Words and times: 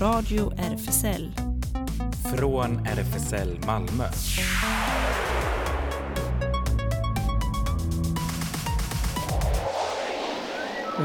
Radio 0.00 0.52
RFSL. 0.58 1.32
Från 2.36 2.86
RFSL 2.86 3.58
Malmö. 3.66 4.04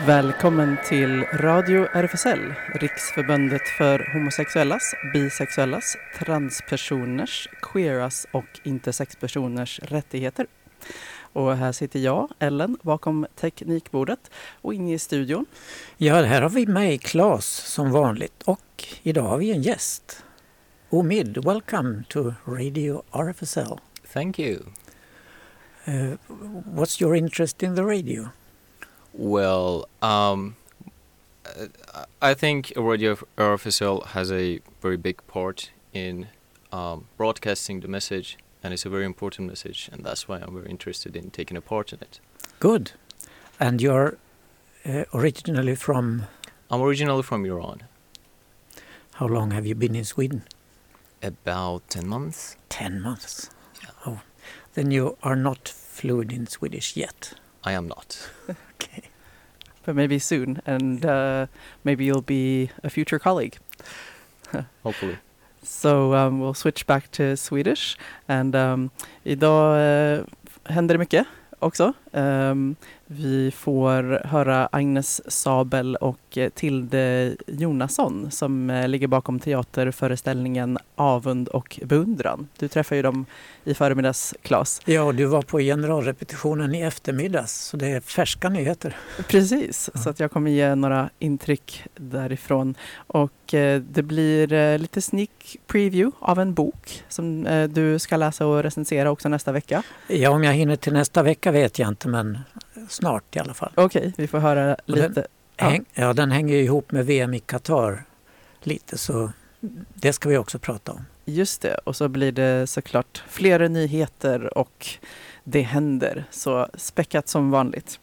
Välkommen 0.08 0.78
till 0.86 1.24
Radio 1.24 1.88
RFSL, 1.94 2.54
Riksförbundet 2.74 3.68
för 3.78 4.14
homosexuellas, 4.14 4.94
bisexuellas, 5.14 5.98
transpersoners, 6.20 7.48
queeras 7.62 8.28
och 8.32 8.60
intersexpersoners 8.64 9.80
rättigheter. 9.80 10.46
Och 11.34 11.56
här 11.56 11.72
sitter 11.72 12.00
jag, 12.00 12.30
Ellen, 12.40 12.78
bakom 12.82 13.28
teknikbordet 13.36 14.32
och 14.62 14.74
inne 14.74 14.94
i 14.94 15.00
studion. 15.00 15.46
Ja, 15.98 16.22
här 16.24 16.42
har 16.42 16.50
vi 16.50 16.68
mig, 16.68 16.98
Claes, 16.98 17.46
som 17.46 17.92
vanligt. 17.92 18.44
Och 18.44 18.88
idag 19.04 19.24
har 19.24 19.38
vi 19.38 19.52
en 19.52 19.62
gäst. 19.62 20.24
Omid, 20.90 21.46
welcome 21.46 22.04
to 22.10 22.34
Radio 22.46 23.04
RFSL. 23.12 23.80
Thank 24.14 24.40
you. 24.40 24.60
Uh, 25.88 26.18
what's 26.76 27.02
your 27.02 27.16
interest 27.16 27.64
in 27.64 27.76
the 27.76 27.84
radio? 27.84 28.30
Well, 29.14 29.86
um, 30.02 30.56
I 32.22 32.34
think 32.34 32.74
Radio 32.76 33.18
RFSL 33.38 34.06
has 34.06 34.32
a 34.32 34.60
very 34.82 34.98
big 34.98 35.18
part 35.28 35.72
in 35.94 36.28
um, 36.72 37.06
broadcasting 37.18 37.82
the 37.82 37.88
message, 37.88 38.38
and 38.64 38.74
it's 38.74 38.86
a 38.86 38.90
very 38.90 39.06
important 39.06 39.48
message, 39.48 39.90
and 39.92 40.04
that's 40.04 40.28
why 40.28 40.40
I'm 40.40 40.54
very 40.54 40.70
interested 40.70 41.16
in 41.16 41.32
taking 41.32 41.58
a 41.58 41.62
part 41.62 41.94
in 41.94 42.00
it. 42.02 42.20
Good. 42.60 42.92
And 43.60 43.82
you're 43.82 44.18
uh, 44.86 45.04
originally 45.14 45.76
from, 45.76 46.24
I'm 46.70 46.82
originally 46.82 47.24
from 47.24 47.46
Iran, 47.46 47.84
how 49.14 49.28
long 49.28 49.52
have 49.52 49.66
you 49.66 49.76
been 49.76 49.96
in 49.96 50.06
Sweden? 50.06 50.44
about 51.22 51.90
10 51.90 52.08
months. 52.08 52.56
10 52.70 53.02
months. 53.02 53.50
Oh, 54.06 54.22
then 54.74 54.92
you 54.92 55.18
are 55.24 55.36
not 55.36 55.68
fluent 55.68 56.32
in 56.32 56.48
Swedish 56.48 56.96
yet. 56.96 57.34
I 57.64 57.74
am 57.74 57.88
not. 57.88 58.30
Okay. 58.82 59.10
But 59.84 59.98
maybe 59.98 60.20
soon, 60.20 60.62
and 60.66 61.06
uh, 61.06 61.48
maybe 61.84 62.06
you'll 62.06 62.22
be 62.22 62.70
a 62.82 62.90
future 62.90 63.20
colleague. 63.20 63.58
Hopefully. 64.84 65.18
So 65.70 66.14
um, 66.14 66.40
we'll 66.42 66.54
switch 66.54 66.86
back 66.88 67.12
to 67.12 67.38
Swedish. 67.38 67.96
And 68.28 68.56
um, 68.56 68.90
idag 69.24 69.78
uh, 69.78 70.26
händer 70.64 70.96
det 70.96 71.00
mycket 71.00 71.28
också. 71.60 71.94
Um, 72.12 72.76
vi 73.12 73.52
får 73.52 74.28
höra 74.28 74.70
Agnes 74.72 75.32
Sabel 75.32 75.96
och 75.96 76.38
eh, 76.38 76.50
Tilde 76.50 77.36
Jonasson 77.48 78.32
som 78.32 78.70
eh, 78.70 78.88
ligger 78.88 79.08
bakom 79.08 79.40
teaterföreställningen 79.40 80.78
Avund 80.96 81.48
och 81.48 81.80
beundran. 81.84 82.48
Du 82.60 82.68
träffade 82.68 82.96
ju 82.96 83.02
dem 83.02 83.26
i 83.64 83.74
förmiddags, 83.74 84.36
Claes. 84.42 84.82
Ja, 84.86 85.12
du 85.12 85.26
var 85.26 85.42
på 85.42 85.60
generalrepetitionen 85.60 86.76
i 86.76 86.82
eftermiddags, 86.82 87.66
så 87.66 87.78
det 87.78 87.88
är 87.88 88.02
färska 88.02 88.50
nyheter. 88.50 88.96
Precis, 89.28 89.90
så 89.94 90.10
att 90.10 90.20
jag 90.20 90.32
kommer 90.32 90.52
ge 90.52 90.76
några 90.76 91.10
intryck 91.20 91.84
därifrån. 91.96 92.76
Och 92.96 93.54
eh, 93.54 93.82
det 93.82 94.04
blir 94.04 94.78
lite 94.78 95.02
sneak 95.02 95.58
preview 95.68 96.18
av 96.20 96.40
en 96.40 96.54
bok 96.54 97.04
som 97.10 97.48
du 97.70 98.00
ska 98.00 98.18
läsa 98.18 98.46
och 98.46 98.64
recensera 98.64 99.12
också 99.12 99.30
nästa 99.30 99.52
vecka. 99.52 99.84
Ja, 100.08 100.30
om 100.30 100.44
jag 100.44 100.54
hinner 100.54 100.76
till 100.76 100.94
nästa 100.94 101.24
vecka 101.24 101.52
vet 101.52 101.80
jag 101.80 101.88
inte, 101.88 102.08
men 102.08 102.38
snart 102.90 103.36
i 103.36 103.40
alla 103.40 103.54
fall. 103.54 103.72
Okej, 103.76 104.14
vi 104.18 104.28
får 104.28 104.38
höra 104.40 104.66
den- 104.66 104.78
lite. 104.86 105.28
Ja. 105.58 105.66
Häng, 105.70 105.86
ja, 105.94 106.14
den 106.14 106.32
hänger 106.32 106.56
ihop 106.56 106.92
med 106.92 107.06
VM 107.06 107.34
i 107.34 107.40
Qatar 107.40 108.04
lite, 108.64 108.98
så 108.98 109.32
det 109.94 110.14
ska 110.14 110.30
vi 110.30 110.38
också 110.38 110.60
prata 110.60 110.92
om. 110.92 111.06
Just 111.26 111.62
det, 111.62 111.74
och 111.84 111.96
så 111.96 112.08
blir 112.08 112.32
det 112.32 112.68
såklart 112.68 113.24
fler 113.28 113.70
nyheter 113.70 114.58
och 114.58 114.88
det 115.44 115.62
händer. 115.62 116.26
Så 116.32 116.68
späckat 116.74 117.28
som 117.28 117.52
vanligt. 117.52 118.00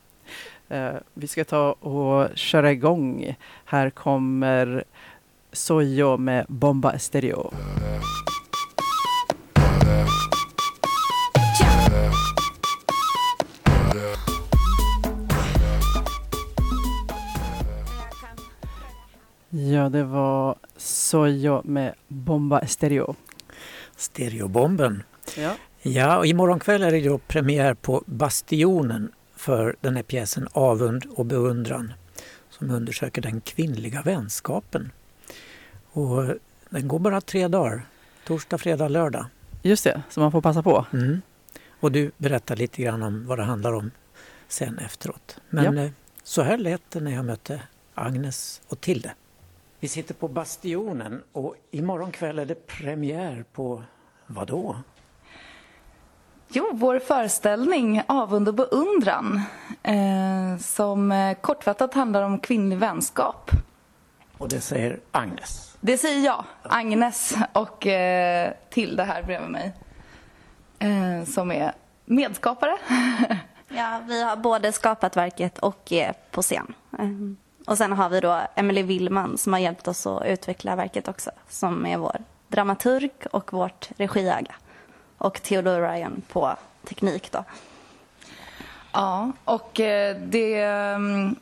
Eh, 0.68 0.90
vi 1.14 1.28
ska 1.28 1.44
ta 1.44 1.72
och 1.72 2.28
köra 2.36 2.72
igång. 2.72 3.36
Här 3.64 3.90
kommer 3.90 4.84
Sojo 5.52 6.16
med 6.16 6.46
Bomba 6.48 6.92
Estéreo. 6.92 7.52
Ja, 19.58 19.88
det 19.88 20.04
var 20.04 20.56
Sojo 20.76 21.62
med 21.64 21.94
Bomba 22.08 22.60
Estéreo. 22.60 23.14
Stereobomben. 23.96 25.02
Ja. 25.36 25.54
Ja, 25.82 26.18
och 26.18 26.26
imorgon 26.26 26.60
kväll 26.60 26.82
är 26.82 26.90
det 26.90 27.00
då 27.08 27.18
premiär 27.18 27.74
på 27.74 28.02
Bastionen 28.06 29.12
för 29.36 29.76
den 29.80 29.96
här 29.96 30.02
pjäsen 30.02 30.48
Avund 30.52 31.06
och 31.14 31.26
beundran 31.26 31.92
som 32.50 32.70
undersöker 32.70 33.22
den 33.22 33.40
kvinnliga 33.40 34.02
vänskapen. 34.02 34.90
Och 35.92 36.24
den 36.70 36.88
går 36.88 36.98
bara 36.98 37.20
tre 37.20 37.48
dagar, 37.48 37.86
torsdag, 38.26 38.58
fredag, 38.58 38.88
lördag. 38.88 39.26
Just 39.62 39.84
det, 39.84 40.02
så 40.10 40.20
man 40.20 40.32
får 40.32 40.40
passa 40.40 40.62
på. 40.62 40.86
Mm. 40.92 41.22
Och 41.80 41.92
du 41.92 42.10
berättar 42.16 42.56
lite 42.56 42.82
grann 42.82 43.02
om 43.02 43.26
vad 43.26 43.38
det 43.38 43.44
handlar 43.44 43.72
om 43.72 43.90
sen 44.48 44.78
efteråt. 44.78 45.36
Men 45.50 45.76
Ja. 45.76 45.82
eh, 45.84 45.90
så 46.22 46.42
här 46.42 46.58
lät 46.58 46.90
det 46.90 47.00
när 47.00 47.10
jag 47.12 47.24
mötte 47.24 47.62
Agnes 47.94 48.62
och 48.68 48.80
Tilde. 48.80 49.14
Vi 49.80 49.88
sitter 49.88 50.14
på 50.14 50.28
Bastionen 50.28 51.22
och 51.32 51.54
imorgon 51.70 52.12
kväll 52.12 52.38
är 52.38 52.46
det 52.46 52.66
premiär 52.66 53.44
på 53.52 53.82
vad 54.26 54.46
då? 54.46 54.76
Jo, 56.48 56.70
vår 56.72 56.98
föreställning 56.98 58.02
Avund 58.06 58.48
och 58.48 58.54
beundran 58.54 59.40
eh, 59.82 60.58
som 60.58 61.12
eh, 61.12 61.34
kortfattat 61.34 61.94
handlar 61.94 62.22
om 62.22 62.38
kvinnlig 62.38 62.78
vänskap. 62.78 63.50
Och 64.38 64.48
det 64.48 64.60
säger 64.60 65.00
Agnes. 65.10 65.76
Det 65.80 65.98
säger 65.98 66.24
jag, 66.24 66.44
Agnes 66.62 67.34
och 67.52 67.86
eh, 67.86 68.52
Tilde 68.70 69.04
här 69.04 69.22
bredvid 69.22 69.50
mig 69.50 69.72
eh, 70.78 71.24
som 71.24 71.52
är 71.52 71.72
medskapare. 72.04 72.76
Ja, 73.68 74.00
vi 74.08 74.22
har 74.22 74.36
både 74.36 74.72
skapat 74.72 75.16
verket 75.16 75.58
och 75.58 75.92
är 75.92 76.14
på 76.30 76.42
scen. 76.42 76.74
Ehm, 76.98 77.36
Och 77.66 77.78
sen 77.78 77.92
har 77.92 78.08
vi 78.08 78.20
då 78.20 78.40
Emily 78.54 78.82
Willman 78.82 79.38
som 79.38 79.52
har 79.52 79.60
hjälpt 79.60 79.88
oss 79.88 80.06
att 80.06 80.26
utveckla 80.26 80.76
verket 80.76 81.08
också. 81.08 81.30
Som 81.48 81.86
är 81.86 81.96
vår 81.96 82.16
dramaturg 82.48 83.10
och 83.30 83.52
vårt 83.52 83.88
regiöga. 83.96 84.54
Och 85.18 85.42
Theodore 85.42 85.92
Ryan 85.92 86.22
på 86.28 86.56
teknik 86.88 87.32
då. 87.32 87.44
Ja, 88.92 89.32
och 89.44 89.80
eh, 89.80 90.16
det 90.16 90.62
mm, 90.62 91.36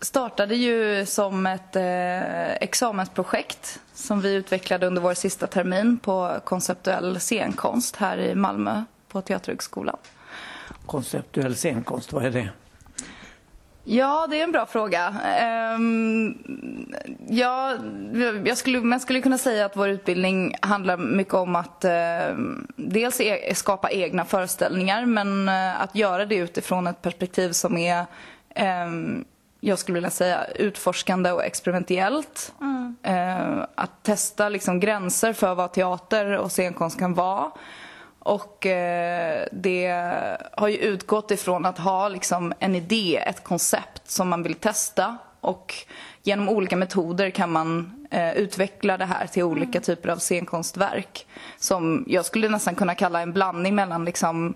startade 0.00 0.54
ju 0.56 1.06
som 1.06 1.46
ett 1.46 1.76
eh, 1.76 2.52
examensprojekt 2.52 3.80
som 3.94 4.20
vi 4.20 4.34
utvecklade 4.34 4.86
under 4.86 5.02
vår 5.02 5.14
sista 5.14 5.46
termin 5.46 5.98
på 5.98 6.40
konceptuell 6.44 7.20
scenkonst 7.20 7.96
här 7.96 8.18
i 8.18 8.34
Malmö 8.34 8.84
på 9.08 9.20
Teaterhögskolan. 9.20 9.96
Konceptuell 10.86 11.56
scenkonst, 11.56 12.12
vad 12.12 12.24
är 12.24 12.30
det? 12.30 12.48
Ja, 13.90 14.26
det 14.30 14.40
är 14.40 14.44
en 14.44 14.52
bra 14.52 14.66
fråga. 14.66 15.14
Ehm, 15.38 16.38
ja, 17.28 17.76
jag 18.44 18.56
skulle, 18.56 18.80
man 18.80 19.00
skulle 19.00 19.20
kunna 19.20 19.38
säga 19.38 19.64
att 19.66 19.76
vår 19.76 19.88
utbildning 19.88 20.54
handlar 20.60 20.96
mycket 20.96 21.34
om 21.34 21.56
att 21.56 21.84
ehm, 21.84 22.66
dels 22.76 23.20
e- 23.20 23.54
skapa 23.54 23.90
egna 23.90 24.24
föreställningar 24.24 25.06
men 25.06 25.48
eh, 25.48 25.82
att 25.82 25.94
göra 25.94 26.26
det 26.26 26.34
utifrån 26.36 26.86
ett 26.86 27.02
perspektiv 27.02 27.52
som 27.52 27.76
är 27.76 28.04
ehm, 28.54 29.24
jag 29.60 29.78
skulle 29.78 29.94
vilja 29.94 30.10
säga 30.10 30.44
utforskande 30.54 31.32
och 31.32 31.44
experimentellt. 31.44 32.54
Eh, 33.02 33.58
att 33.74 34.02
testa 34.02 34.48
liksom 34.48 34.80
gränser 34.80 35.32
för 35.32 35.54
vad 35.54 35.72
teater 35.72 36.36
och 36.38 36.52
scenkonst 36.52 36.98
kan 36.98 37.14
vara. 37.14 37.50
Och 38.28 38.66
eh, 38.66 39.46
det 39.52 39.88
har 40.52 40.68
ju 40.68 40.76
utgått 40.76 41.30
ifrån 41.30 41.66
att 41.66 41.78
ha 41.78 42.08
liksom 42.08 42.52
en 42.58 42.74
idé, 42.74 43.22
ett 43.26 43.44
koncept 43.44 44.10
som 44.10 44.28
man 44.28 44.42
vill 44.42 44.54
testa. 44.54 45.16
Och 45.40 45.74
genom 46.22 46.48
olika 46.48 46.76
metoder 46.76 47.30
kan 47.30 47.52
man 47.52 47.92
eh, 48.10 48.32
utveckla 48.32 48.98
det 48.98 49.04
här 49.04 49.26
till 49.26 49.42
olika 49.42 49.80
typer 49.80 50.08
av 50.08 50.16
scenkonstverk. 50.16 51.26
Som 51.58 52.04
jag 52.08 52.24
skulle 52.24 52.48
nästan 52.48 52.74
kunna 52.74 52.94
kalla 52.94 53.20
en 53.20 53.32
blandning 53.32 53.74
mellan 53.74 54.04
liksom 54.04 54.54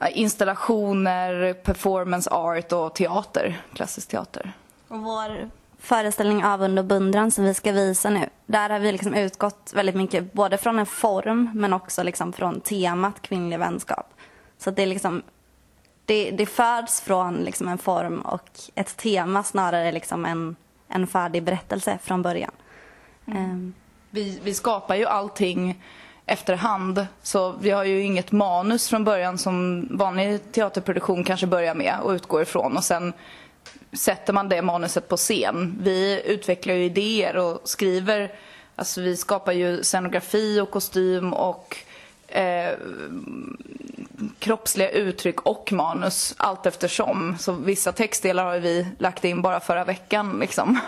eh, 0.00 0.18
installationer, 0.18 1.52
performance 1.52 2.30
art 2.30 2.72
och 2.72 2.94
teater, 2.94 3.60
klassisk 3.74 4.08
teater. 4.08 4.52
Och 4.88 5.00
vår 5.00 5.50
föreställning 5.80 6.44
Avund 6.44 6.78
och 6.78 6.84
beundran 6.84 7.30
som 7.30 7.44
vi 7.44 7.54
ska 7.54 7.72
visa 7.72 8.10
nu. 8.10 8.28
Där 8.46 8.70
har 8.70 8.78
vi 8.78 8.92
liksom 8.92 9.14
utgått 9.14 9.72
väldigt 9.74 9.94
mycket 9.94 10.32
både 10.32 10.58
från 10.58 10.78
en 10.78 10.86
form 10.86 11.50
men 11.54 11.72
också 11.72 12.02
liksom 12.02 12.32
från 12.32 12.60
temat 12.60 13.22
kvinnlig 13.22 13.58
vänskap. 13.58 14.14
Så 14.58 14.70
det 14.70 14.86
liksom 14.86 15.22
det, 16.04 16.30
det 16.30 16.46
föds 16.46 17.00
från 17.00 17.34
liksom 17.34 17.68
en 17.68 17.78
form 17.78 18.20
och 18.20 18.48
ett 18.74 18.96
tema 18.96 19.42
snarare 19.42 19.92
liksom 19.92 20.24
en, 20.24 20.56
en 20.88 21.06
färdig 21.06 21.42
berättelse 21.42 21.98
från 22.02 22.22
början. 22.22 22.52
Ehm, 23.26 23.74
Vi, 24.10 24.40
vi 24.42 24.54
skapar 24.54 24.94
ju 24.94 25.06
allting 25.06 25.82
efterhand. 26.26 27.06
Så 27.22 27.52
vi 27.52 27.70
har 27.70 27.84
ju 27.84 28.02
inget 28.02 28.32
manus 28.32 28.88
från 28.88 29.04
början 29.04 29.38
som 29.38 29.88
vanlig 29.90 30.52
teaterproduktion 30.52 31.24
kanske 31.24 31.46
börjar 31.46 31.74
med 31.74 31.94
och 32.02 32.10
utgår 32.10 32.42
ifrån. 32.42 32.76
Och 32.76 32.84
sen 32.84 33.12
sätter 33.92 34.32
man 34.32 34.48
det 34.48 34.62
manuset 34.62 35.08
på 35.08 35.16
scen. 35.16 35.78
Vi 35.82 36.22
utvecklar 36.24 36.74
ju 36.74 36.84
idéer 36.84 37.36
och 37.36 37.60
skriver. 37.64 38.32
Alltså 38.76 39.00
vi 39.00 39.16
skapar 39.16 39.52
ju 39.52 39.82
scenografi 39.82 40.60
och 40.60 40.70
kostym 40.70 41.32
och 41.32 41.76
eh, 42.28 42.74
kroppsliga 44.38 44.90
uttryck 44.90 45.40
och 45.40 45.72
manus 45.72 46.34
allt 46.36 46.66
eftersom. 46.66 47.36
Så 47.38 47.52
vissa 47.52 47.92
textdelar 47.92 48.44
har 48.44 48.58
vi 48.58 48.86
lagt 48.98 49.24
in 49.24 49.42
bara 49.42 49.60
förra 49.60 49.84
veckan 49.84 50.38
liksom. 50.40 50.78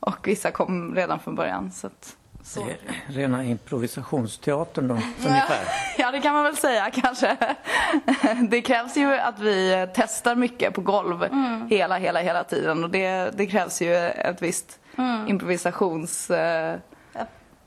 Och 0.00 0.28
vissa 0.28 0.50
kom 0.50 0.94
redan 0.94 1.20
från 1.20 1.34
början. 1.34 1.72
Så 1.72 1.86
att, 1.86 2.16
så. 2.44 2.60
Det 2.64 2.70
är 2.70 3.12
rena 3.12 3.44
improvisationsteatern 3.44 4.88
då, 4.88 4.94
ungefär. 5.28 5.64
Ja, 5.98 6.10
det 6.10 6.20
kan 6.20 6.34
man 6.34 6.44
väl 6.44 6.56
säga 6.56 6.90
kanske. 6.90 7.36
Det 8.48 8.62
krävs 8.62 8.96
ju 8.96 9.14
att 9.14 9.38
vi 9.38 9.86
testar 9.94 10.34
mycket 10.34 10.74
på 10.74 10.80
golv 10.80 11.24
hela, 11.70 11.98
hela, 11.98 12.20
hela 12.20 12.44
tiden. 12.44 12.84
Och 12.84 12.90
det, 12.90 13.30
det 13.36 13.46
krävs 13.46 13.82
ju 13.82 13.94
ett 13.96 14.42
visst 14.42 14.78
improvisations... 15.28 16.30
eh, 16.30 16.78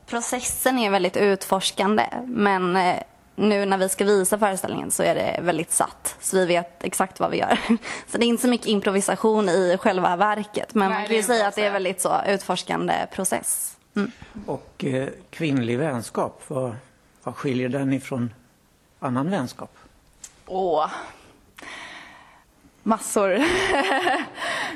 processen 0.06 0.78
är 0.78 0.90
väldigt 0.90 1.16
utforskande 1.16 2.06
men 2.26 2.76
eh, 2.76 2.96
nu 3.36 3.64
när 3.66 3.78
vi 3.78 3.88
ska 3.88 4.04
visa 4.04 4.38
föreställningen 4.38 4.90
så 4.90 5.02
är 5.02 5.14
det 5.14 5.40
väldigt 5.42 5.72
satt. 5.72 6.16
Så 6.20 6.36
vi 6.36 6.46
vet 6.46 6.84
exakt 6.84 7.20
vad 7.20 7.30
vi 7.30 7.38
gör. 7.38 7.58
Så 8.06 8.18
det 8.18 8.24
är 8.24 8.28
inte 8.28 8.42
så 8.42 8.48
mycket 8.48 8.66
improvisation 8.66 9.48
i 9.48 9.76
själva 9.80 10.16
verket. 10.16 10.74
Men 10.74 10.88
Nej, 10.90 10.98
man 10.98 11.06
kan 11.06 11.16
ju 11.16 11.22
säga 11.22 11.48
att 11.48 11.54
det 11.54 11.64
är 11.64 11.70
väldigt 11.72 12.00
så 12.00 12.20
utforskande 12.26 12.94
process. 13.12 13.77
Mm. 13.98 14.10
Och 14.46 14.84
eh, 14.84 15.08
kvinnlig 15.30 15.78
vänskap, 15.78 16.42
vad, 16.48 16.76
vad 17.22 17.36
skiljer 17.36 17.68
den 17.68 17.92
ifrån 17.92 18.32
annan 19.00 19.30
vänskap? 19.30 19.76
Åh. 20.46 20.90
Massor. 22.82 23.38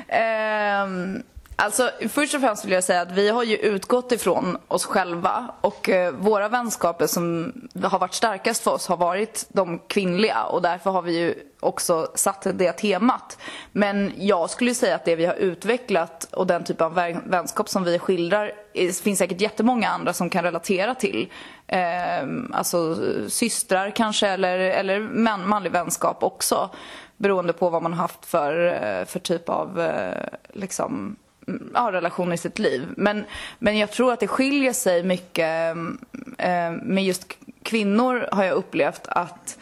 Ehm, 0.07 1.23
alltså, 1.55 1.89
först 2.09 2.35
och 2.35 2.41
främst 2.41 2.65
vill 2.65 2.71
jag 2.71 2.83
säga 2.83 3.01
att 3.01 3.11
vi 3.11 3.29
har 3.29 3.43
ju 3.43 3.57
utgått 3.57 4.11
ifrån 4.11 4.57
oss 4.67 4.85
själva 4.85 5.51
och 5.61 5.89
eh, 5.89 6.13
våra 6.13 6.49
vänskaper 6.49 7.07
som 7.07 7.53
har 7.83 7.99
varit 7.99 8.13
starkast 8.13 8.63
för 8.63 8.71
oss 8.71 8.87
har 8.87 8.97
varit 8.97 9.45
de 9.49 9.79
kvinnliga 9.79 10.43
och 10.43 10.61
därför 10.61 10.91
har 10.91 11.01
vi 11.01 11.19
ju 11.19 11.35
också 11.59 12.07
satt 12.15 12.47
det 12.53 12.71
temat. 12.71 13.37
Men 13.71 14.11
jag 14.17 14.49
skulle 14.49 14.75
säga 14.75 14.95
att 14.95 15.05
det 15.05 15.15
vi 15.15 15.25
har 15.25 15.35
utvecklat 15.35 16.23
och 16.23 16.47
den 16.47 16.63
typ 16.63 16.81
av 16.81 16.93
vänskap 17.25 17.69
som 17.69 17.83
vi 17.83 17.99
skildrar 17.99 18.51
det 18.73 19.01
finns 19.01 19.19
säkert 19.19 19.41
jättemånga 19.41 19.89
andra 19.89 20.13
som 20.13 20.29
kan 20.29 20.43
relatera 20.43 20.95
till. 20.95 21.31
Ehm, 21.67 22.51
alltså 22.53 22.95
systrar 23.29 23.89
kanske 23.89 24.27
eller, 24.27 24.59
eller 24.59 24.99
man, 24.99 25.49
manlig 25.49 25.71
vänskap 25.71 26.23
också. 26.23 26.69
Beroende 27.17 27.53
på 27.53 27.69
vad 27.69 27.83
man 27.83 27.93
har 27.93 28.01
haft 28.01 28.25
för, 28.25 28.65
eh, 28.65 29.05
för 29.05 29.19
typ 29.19 29.49
av 29.49 29.79
eh, 29.79 30.27
liksom, 30.53 31.15
Mm, 31.47 31.71
ja, 31.73 31.91
relation 31.91 32.33
i 32.33 32.37
sitt 32.37 32.59
liv. 32.59 32.87
Men, 32.97 33.25
men 33.59 33.77
jag 33.77 33.91
tror 33.91 34.13
att 34.13 34.19
det 34.19 34.27
skiljer 34.27 34.73
sig 34.73 35.03
mycket. 35.03 35.71
Mm, 35.71 35.97
eh, 36.37 36.71
med 36.71 37.03
just 37.03 37.37
kvinnor 37.63 38.27
har 38.31 38.43
jag 38.43 38.53
upplevt 38.53 39.07
att 39.07 39.57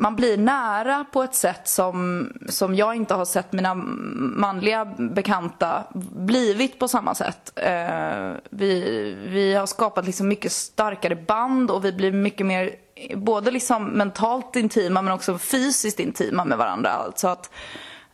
man 0.00 0.16
blir 0.16 0.36
nära 0.36 1.04
på 1.12 1.22
ett 1.22 1.34
sätt 1.34 1.68
som, 1.68 2.28
som 2.48 2.74
jag 2.74 2.94
inte 2.94 3.14
har 3.14 3.24
sett 3.24 3.52
mina 3.52 3.74
manliga 3.74 4.84
bekanta 4.84 5.84
blivit 6.14 6.78
på 6.78 6.88
samma 6.88 7.14
sätt. 7.14 7.52
Eh, 7.56 8.30
vi, 8.50 9.14
vi 9.28 9.54
har 9.54 9.66
skapat 9.66 10.06
liksom 10.06 10.28
mycket 10.28 10.52
starkare 10.52 11.16
band 11.16 11.70
och 11.70 11.84
vi 11.84 11.92
blir 11.92 12.12
mycket 12.12 12.46
mer 12.46 12.74
både 13.16 13.50
liksom 13.50 13.84
mentalt 13.84 14.56
intima 14.56 15.02
men 15.02 15.12
också 15.12 15.38
fysiskt 15.38 16.00
intima 16.00 16.44
med 16.44 16.58
varandra. 16.58 16.90
Alltså 16.90 17.28
att, 17.28 17.50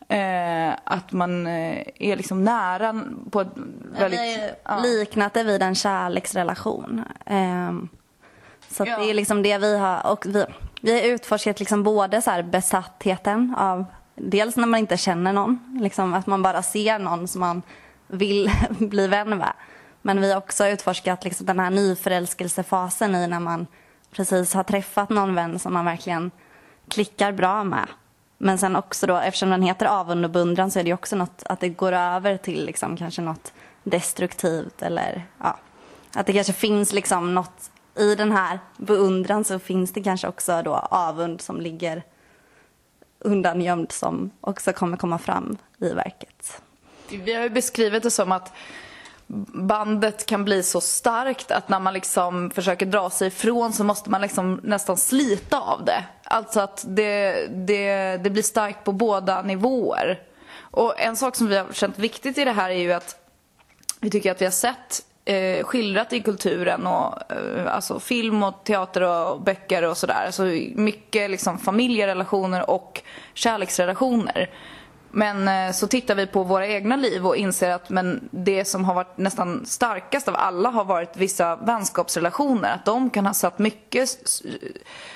eh, 0.07 0.73
att 0.83 1.11
man 1.11 1.47
eh, 1.47 1.83
är 1.99 2.15
liksom 2.15 2.43
nära 2.43 3.03
på 3.31 3.41
ett 3.41 3.47
väldigt... 3.99 4.19
Vi 4.19 4.51
ja. 4.63 4.79
liknat 4.79 5.33
det 5.33 5.43
vid 5.43 5.61
en 5.63 5.75
kärleksrelation. 5.75 7.03
Ehm, 7.25 7.89
så 8.69 8.83
Ja. 8.87 8.97
det 8.97 9.09
är 9.09 9.13
liksom 9.13 9.43
det 9.43 9.57
vi 9.57 9.77
har. 9.77 10.11
Och 10.11 10.25
vi, 10.25 10.45
vi 10.81 10.91
har 10.91 11.07
utforskat 11.07 11.59
liksom 11.59 11.83
både 11.83 12.21
så 12.21 12.43
besattheten 12.43 13.55
av 13.57 13.85
dels 14.15 14.55
när 14.55 14.67
man 14.67 14.79
inte 14.79 14.97
känner 14.97 15.33
någon, 15.33 15.79
liksom 15.81 16.13
att 16.13 16.27
man 16.27 16.41
bara 16.41 16.63
ser 16.63 16.99
någon 16.99 17.27
som 17.27 17.41
man 17.41 17.61
vill 18.07 18.51
bli 18.79 19.07
vän 19.07 19.29
med. 19.29 19.53
Men 20.01 20.21
vi 20.21 20.31
har 20.31 20.37
också 20.37 20.67
utforskat 20.67 21.23
liksom 21.23 21.45
den 21.45 21.59
här 21.59 21.69
nyförälskelsefasen 21.69 23.15
i 23.15 23.27
när 23.27 23.39
man 23.39 23.67
precis 24.11 24.53
har 24.53 24.63
träffat 24.63 25.09
någon 25.09 25.35
vän 25.35 25.59
som 25.59 25.73
man 25.73 25.85
verkligen 25.85 26.31
klickar 26.87 27.31
bra 27.31 27.63
med. 27.63 27.87
Men 28.37 28.57
sen 28.57 28.75
också 28.75 29.07
då, 29.07 29.17
eftersom 29.17 29.49
den 29.49 29.61
heter 29.61 29.85
avund 29.85 30.25
och 30.25 30.31
beundran 30.31 30.71
så 30.71 30.79
är 30.79 30.83
det 30.83 30.87
ju 30.87 30.93
också 30.93 31.15
något 31.15 31.43
att 31.45 31.59
det 31.59 31.69
går 31.69 31.91
över 31.91 32.37
till 32.37 32.65
liksom 32.65 32.97
kanske 32.97 33.21
något 33.21 33.53
destruktivt 33.83 34.81
eller 34.81 35.25
ja, 35.39 35.59
att 36.13 36.25
det 36.25 36.33
kanske 36.33 36.53
finns 36.53 36.93
liksom 36.93 37.33
något 37.33 37.71
i 37.95 38.15
den 38.15 38.31
här 38.31 38.59
beundran 38.77 39.43
så 39.43 39.59
finns 39.59 39.91
det 39.91 40.03
kanske 40.03 40.27
också 40.27 40.61
då 40.61 40.73
avund 40.75 41.41
som 41.41 41.61
ligger 41.61 42.03
undangömd 43.19 43.91
som 43.91 44.31
också 44.41 44.73
kommer 44.73 44.97
komma 44.97 45.17
fram 45.17 45.57
i 45.77 45.89
verket. 45.89 46.61
Vi 47.09 47.33
har 47.33 47.43
ju 47.43 47.49
beskrivit 47.49 48.03
det 48.03 48.11
som 48.11 48.31
att 48.31 48.53
bandet 49.27 50.25
kan 50.25 50.45
bli 50.45 50.63
så 50.63 50.81
starkt 50.81 51.51
att 51.51 51.69
när 51.69 51.79
man 51.79 51.93
liksom 51.93 52.51
försöker 52.51 52.85
dra 52.85 53.09
sig 53.09 53.27
ifrån 53.27 53.73
så 53.73 53.83
måste 53.83 54.09
man 54.09 54.21
liksom 54.21 54.59
nästan 54.63 54.97
slita 54.97 55.59
av 55.59 55.85
det. 55.85 56.03
Alltså 56.23 56.59
att 56.59 56.85
det, 56.87 57.47
det, 57.67 58.17
det 58.23 58.29
blir 58.29 58.43
starkt 58.43 58.83
på 58.83 58.91
båda 58.91 59.41
nivåer. 59.41 60.19
Och 60.59 60.99
en 60.99 61.15
sak 61.15 61.35
som 61.35 61.47
vi 61.47 61.57
har 61.57 61.73
känt 61.73 61.99
viktigt 61.99 62.37
i 62.37 62.45
det 62.45 62.51
här 62.51 62.69
är 62.69 62.79
ju 62.79 62.93
att 62.93 63.15
vi 63.99 64.09
tycker 64.09 64.31
att 64.31 64.41
vi 64.41 64.45
har 64.45 64.51
sett 64.51 65.05
eh, 65.25 65.63
skildrat 65.63 66.13
i 66.13 66.19
kulturen 66.19 66.87
och 66.87 67.31
eh, 67.31 67.75
alltså 67.75 67.99
film 67.99 68.43
och 68.43 68.63
teater 68.63 69.01
och 69.01 69.41
böcker 69.41 69.83
och 69.83 69.97
sådär. 69.97 70.25
Alltså 70.25 70.43
mycket 70.75 71.31
liksom 71.31 71.57
familjerelationer 71.57 72.69
och 72.69 73.01
kärleksrelationer. 73.33 74.49
Men 75.17 75.47
eh, 75.47 75.73
så 75.73 75.87
tittar 75.87 76.15
vi 76.15 76.27
på 76.27 76.43
våra 76.43 76.67
egna 76.67 76.95
liv 76.95 77.27
och 77.27 77.35
inser 77.35 77.69
att 77.69 77.89
men 77.89 78.29
det 78.31 78.65
som 78.65 78.85
har 78.85 78.93
varit 78.93 79.17
nästan 79.17 79.65
starkast 79.65 80.27
av 80.27 80.35
alla 80.35 80.69
har 80.69 80.85
varit 80.85 81.17
vissa 81.17 81.55
vänskapsrelationer. 81.55 82.73
Att 82.73 82.85
de 82.85 83.09
kan 83.09 83.25
ha 83.25 83.33
satt 83.33 83.59
mycket 83.59 84.09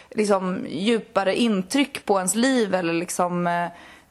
liksom, 0.10 0.66
djupare 0.70 1.36
intryck 1.36 2.06
på 2.06 2.18
ens 2.18 2.36
liv 2.36 2.76
eller 2.76 2.94
liksom 2.94 3.48
eh, 3.48 3.66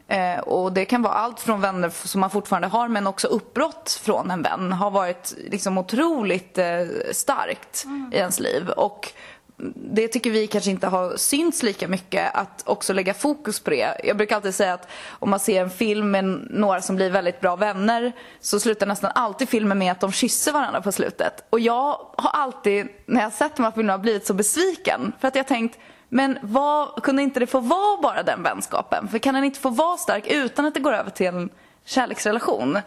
eh 0.09 0.41
och 0.41 0.73
det 0.73 0.85
kan 0.85 1.03
vara 1.03 1.15
allt 1.15 1.41
från 1.41 1.61
vänner 1.61 1.91
som 1.91 2.21
man 2.21 2.31
fortfarande 2.31 2.69
har 2.69 2.89
men 2.89 3.07
också 3.07 3.29
uppbrott 3.29 4.01
från 4.03 4.31
en 4.31 4.43
vän 4.43 4.73
har 4.73 4.91
varit 4.91 5.35
liksom 5.51 5.79
otroligt 5.79 6.59
eh, 6.59 6.87
starkt 7.13 7.87
i 8.13 8.17
ens 8.17 8.41
liv. 8.41 8.69
Och 8.69 9.13
det 9.75 10.09
tycker 10.09 10.31
vi 10.31 10.47
kanske 10.47 10.71
inte 10.71 10.87
har 10.87 11.17
synts 11.17 11.63
lika 11.63 11.89
mycket 11.89 12.35
att 12.35 12.63
också 12.67 12.93
lägga 12.93 13.15
fokus 13.15 13.61
på 13.61 13.71
det. 13.71 14.01
Jag 14.05 14.17
brukar 14.17 14.37
alltid 14.37 14.55
säga 14.55 14.75
att 14.75 14.89
om 15.09 15.31
man 15.31 15.41
ser 15.41 15.63
en 15.63 15.71
film 15.71 16.11
med 16.11 16.25
några 16.51 16.81
som 16.81 16.97
blir 16.97 17.11
väldigt 17.11 17.41
bra 17.41 17.57
vänner 17.57 18.13
så 18.41 18.61
slutar 18.61 18.87
nästan 18.87 19.11
alltid 19.15 19.49
filmen 19.49 19.79
med 19.79 19.93
att 19.93 20.01
de 20.01 20.13
kysser 20.13 20.53
varandra 20.53 20.81
på 20.81 20.93
slutet. 20.93 21.45
Och 21.51 21.61
jag 21.61 21.99
har 22.19 22.31
alltid, 22.31 22.89
när 23.07 23.23
jag 23.23 23.33
sett 23.33 23.57
de 23.57 23.63
här 23.63 23.71
filmerna, 23.71 23.99
blivit 23.99 24.27
så 24.27 24.35
besviken. 24.35 25.13
För 25.21 25.29
att 25.29 25.35
jag 25.35 25.45
har 25.45 25.49
tänkt, 25.49 25.79
men 26.09 26.39
vad, 26.43 27.03
kunde 27.03 27.23
inte 27.23 27.41
det 27.41 27.47
få 27.47 27.61
vara 27.61 28.03
bara 28.03 28.23
den 28.23 28.43
vänskapen? 28.43 29.09
För 29.09 29.19
kan 29.19 29.35
den 29.35 29.45
inte 29.45 29.61
få 29.61 29.71
vara 29.71 29.97
stark 29.97 30.27
utan 30.27 30.67
att 30.67 30.75
det 30.75 30.81
går 30.81 30.93
över 30.93 31.11
till 31.11 31.27
en 31.27 31.49
kärleksrelation? 31.85 32.79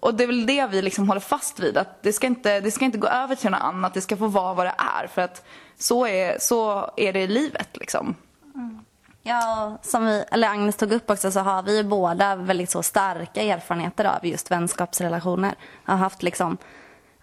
Och 0.00 0.14
det 0.14 0.24
är 0.24 0.26
väl 0.26 0.46
det 0.46 0.66
vi 0.66 0.82
liksom 0.82 1.08
håller 1.08 1.20
fast 1.20 1.60
vid, 1.60 1.78
att 1.78 2.02
det 2.02 2.12
ska, 2.12 2.26
inte, 2.26 2.60
det 2.60 2.70
ska 2.70 2.84
inte 2.84 2.98
gå 2.98 3.08
över 3.08 3.34
till 3.34 3.50
något 3.50 3.60
annat, 3.60 3.94
det 3.94 4.00
ska 4.00 4.16
få 4.16 4.26
vara 4.26 4.54
vad 4.54 4.66
det 4.66 4.74
är. 4.78 5.06
För 5.06 5.22
att 5.22 5.44
så 5.80 6.06
är, 6.06 6.38
så 6.38 6.90
är 6.96 7.12
det 7.12 7.20
i 7.20 7.26
livet 7.26 7.68
liksom. 7.76 8.14
Mm. 8.54 8.84
Ja, 9.22 9.78
som 9.82 10.06
vi, 10.06 10.24
eller 10.30 10.48
Agnes 10.48 10.76
tog 10.76 10.92
upp 10.92 11.10
också 11.10 11.30
så 11.30 11.40
har 11.40 11.62
vi 11.62 11.76
ju 11.76 11.82
båda 11.82 12.36
väldigt 12.36 12.70
så 12.70 12.82
starka 12.82 13.42
erfarenheter 13.42 14.04
av 14.04 14.26
just 14.26 14.50
vänskapsrelationer. 14.50 15.54
Har 15.84 15.96
haft 15.96 16.22
liksom, 16.22 16.56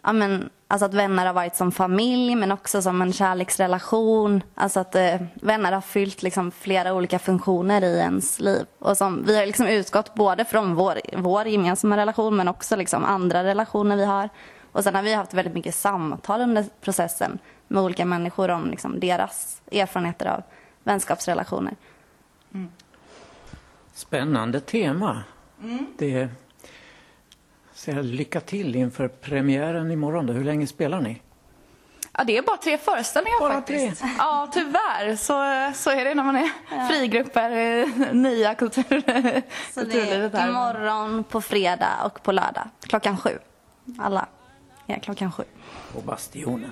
ja 0.04 0.14
men, 0.14 0.50
alltså 0.68 0.86
att 0.86 0.94
vänner 0.94 1.26
har 1.26 1.34
varit 1.34 1.56
som 1.56 1.72
familj 1.72 2.36
men 2.36 2.52
också 2.52 2.82
som 2.82 3.02
en 3.02 3.14
kärleksrelation. 3.14 4.44
Alltså 4.56 4.80
att 4.80 4.96
eh, 4.96 5.22
vänner 5.34 5.72
har 5.72 5.82
fyllt 5.82 6.24
liksom 6.24 6.52
flera 6.52 6.94
olika 6.94 7.20
funktioner 7.20 7.82
i 7.82 7.98
ens 7.98 8.40
liv. 8.40 8.66
Och 8.80 8.98
som, 8.98 9.24
vi 9.26 9.38
har 9.38 9.46
liksom 9.46 9.68
utgått 9.68 10.14
både 10.14 10.46
från 10.46 10.76
vår, 10.76 11.00
vår 11.18 11.48
gemensamma 11.48 11.98
relation 11.98 12.36
men 12.36 12.48
också 12.48 12.76
liksom 12.76 13.04
andra 13.06 13.44
relationer 13.44 13.96
vi 13.96 14.06
har. 14.06 14.30
Och 14.72 14.84
sen 14.84 14.96
har 14.96 15.04
vi 15.04 15.14
haft 15.14 15.34
väldigt 15.34 15.54
mycket 15.54 15.76
samtal 15.76 16.42
under 16.42 16.66
processen 16.82 17.40
med 17.68 17.84
olika 17.84 18.06
människor 18.06 18.50
om 18.50 18.72
liksom 18.72 19.00
deras 19.00 19.62
erfarenheter 19.72 20.26
av 20.26 20.44
vänskapsrelationer. 20.84 21.76
Spännande 23.94 24.60
tema. 24.60 25.24
Det 25.98 26.30
säga 27.74 28.02
lycka 28.02 28.42
till 28.42 28.76
inför 28.76 29.08
premiären 29.08 29.92
imorgon. 29.92 30.26
Då. 30.26 30.34
Hur 30.34 30.44
länge 30.44 30.68
spelar 30.68 31.02
ni? 31.02 31.22
Ja, 32.12 32.24
det 32.24 32.38
är 32.38 32.42
bara 32.42 32.58
tre 32.58 32.78
föreställningar 32.78 33.40
Bara 33.40 33.54
faktiskt. 33.54 34.02
tre? 34.02 34.10
Ja, 34.18 34.50
tyvärr. 34.54 35.16
Så, 35.16 35.34
så 35.84 35.90
är 35.92 36.06
det 36.06 36.16
när 36.16 36.24
man 36.24 36.36
är 36.36 36.50
frigrupper, 36.90 37.52
eh, 37.52 38.14
nya 38.14 38.56
kultur, 38.56 38.84
Så 39.74 39.80
det 39.80 39.86
kulturlivet 39.86 40.34
är 40.34 40.38
här. 40.40 40.50
imorgon, 40.50 41.24
på 41.24 41.42
fredag 41.42 41.94
och 42.06 42.24
på 42.24 42.32
lördag. 42.32 42.70
Klockan 42.82 43.18
sju. 43.18 43.40
Alla 44.00 44.28
är 44.88 45.00
klockan 45.00 45.32
sju. 45.32 45.44
På 45.94 46.02
Bastionen. 46.02 46.72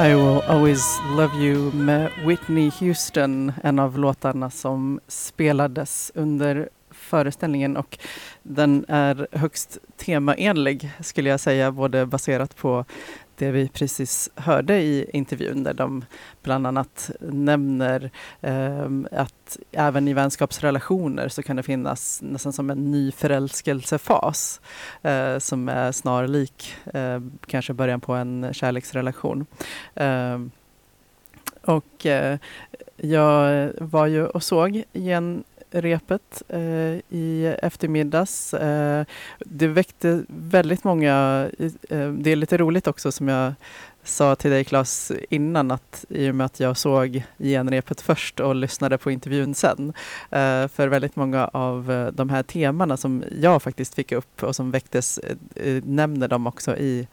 I 0.00 0.14
will 0.14 0.42
always 0.46 1.00
love 1.16 1.36
you 1.36 1.72
med 1.72 2.10
Whitney 2.26 2.70
Houston, 2.80 3.52
en 3.62 3.78
av 3.78 3.98
låtarna 3.98 4.50
som 4.50 5.00
spelades 5.08 6.12
under 6.14 6.68
föreställningen 6.90 7.76
och 7.76 7.98
den 8.42 8.84
är 8.88 9.26
högst 9.32 9.78
temaenlig 9.96 10.90
skulle 11.00 11.30
jag 11.30 11.40
säga, 11.40 11.72
både 11.72 12.06
baserat 12.06 12.56
på 12.56 12.84
det 13.40 13.50
vi 13.50 13.68
precis 13.68 14.30
hörde 14.34 14.80
i 14.80 15.10
intervjun 15.12 15.62
där 15.62 15.74
de 15.74 16.04
bland 16.42 16.66
annat 16.66 17.10
nämner 17.20 18.10
eh, 18.40 18.90
att 19.12 19.58
även 19.72 20.08
i 20.08 20.14
vänskapsrelationer 20.14 21.28
så 21.28 21.42
kan 21.42 21.56
det 21.56 21.62
finnas 21.62 22.22
nästan 22.22 22.52
som 22.52 22.70
en 22.70 22.90
ny 22.90 23.12
förälskelsefas 23.12 24.60
eh, 25.02 25.38
som 25.38 25.68
är 25.68 25.92
snarlik 25.92 26.74
eh, 26.94 27.20
kanske 27.46 27.72
början 27.72 28.00
på 28.00 28.14
en 28.14 28.54
kärleksrelation. 28.54 29.46
Ehm, 29.94 30.50
och 31.62 32.06
eh, 32.06 32.38
jag 32.96 33.70
var 33.78 34.06
ju 34.06 34.26
och 34.26 34.42
såg 34.42 34.82
repet 35.70 36.42
eh, 36.48 36.60
i 37.08 37.56
eftermiddags. 37.62 38.54
Eh, 38.54 39.04
det 39.38 39.66
väckte 39.66 40.24
väldigt 40.28 40.84
många, 40.84 41.48
eh, 41.88 42.10
det 42.12 42.30
är 42.30 42.36
lite 42.36 42.58
roligt 42.58 42.86
också 42.86 43.12
som 43.12 43.28
jag 43.28 43.54
sa 44.04 44.34
till 44.34 44.50
dig 44.50 44.64
Claes 44.64 45.12
innan 45.30 45.70
att 45.70 46.04
i 46.08 46.30
och 46.30 46.34
med 46.34 46.44
att 46.44 46.60
jag 46.60 46.76
såg 46.76 47.22
genrepet 47.38 48.00
först 48.00 48.40
och 48.40 48.54
lyssnade 48.54 48.98
på 48.98 49.10
intervjun 49.10 49.54
sen. 49.54 49.92
Eh, 50.30 50.68
för 50.68 50.88
väldigt 50.88 51.16
många 51.16 51.46
av 51.46 51.92
eh, 51.92 52.06
de 52.06 52.30
här 52.30 52.42
temana 52.42 52.96
som 52.96 53.24
jag 53.40 53.62
faktiskt 53.62 53.94
fick 53.94 54.12
upp 54.12 54.42
och 54.42 54.56
som 54.56 54.70
väcktes 54.70 55.18
eh, 55.18 55.36
eh 55.54 55.82
nämner 55.84 56.28
de 56.28 56.46
också 56.46 56.76
i 56.76 57.08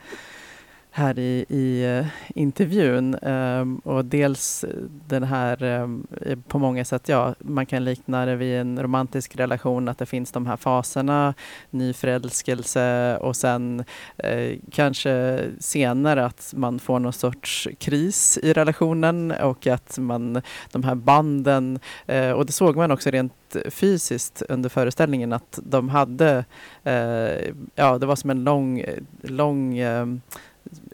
här 0.98 1.20
i, 1.20 1.46
i 1.50 1.98
eh, 1.98 2.06
intervjun. 2.36 3.16
Um, 3.22 3.78
och 3.78 4.06
dels 4.06 4.66
den 5.08 5.24
här, 5.24 5.64
um, 5.64 6.08
på 6.48 6.60
många 6.60 6.86
sätt, 6.86 7.10
ja, 7.10 7.36
man 7.40 7.66
kan 7.66 7.86
likna 7.86 8.26
det 8.26 8.36
vid 8.36 8.58
en 8.58 8.82
romantisk 8.82 9.36
relation, 9.36 9.88
att 9.88 9.98
det 9.98 10.06
finns 10.06 10.32
de 10.32 10.46
här 10.46 10.58
faserna, 10.58 11.34
ny 11.70 11.94
förälskelse 11.94 13.18
och 13.18 13.36
sen 13.36 13.84
eh, 14.18 14.58
kanske 14.72 15.44
senare 15.60 16.26
att 16.26 16.54
man 16.56 16.80
får 16.80 17.00
någon 17.00 17.14
sorts 17.14 17.68
kris 17.80 18.40
i 18.44 18.54
relationen 18.54 19.32
och 19.32 19.68
att 19.68 19.98
man, 19.98 20.42
de 20.72 20.84
här 20.84 20.96
banden, 20.96 21.80
eh, 22.06 22.32
och 22.32 22.46
det 22.46 22.52
såg 22.52 22.76
man 22.76 22.92
också 22.92 23.10
rent 23.10 23.34
fysiskt 23.70 24.44
under 24.50 24.70
föreställningen 24.70 25.34
att 25.34 25.60
de 25.64 25.90
hade, 25.90 26.46
eh, 26.84 27.54
ja 27.76 27.98
det 27.98 28.06
var 28.06 28.16
som 28.16 28.30
en 28.30 28.44
lång, 28.44 28.84
lång 29.22 29.78
eh, 29.78 30.06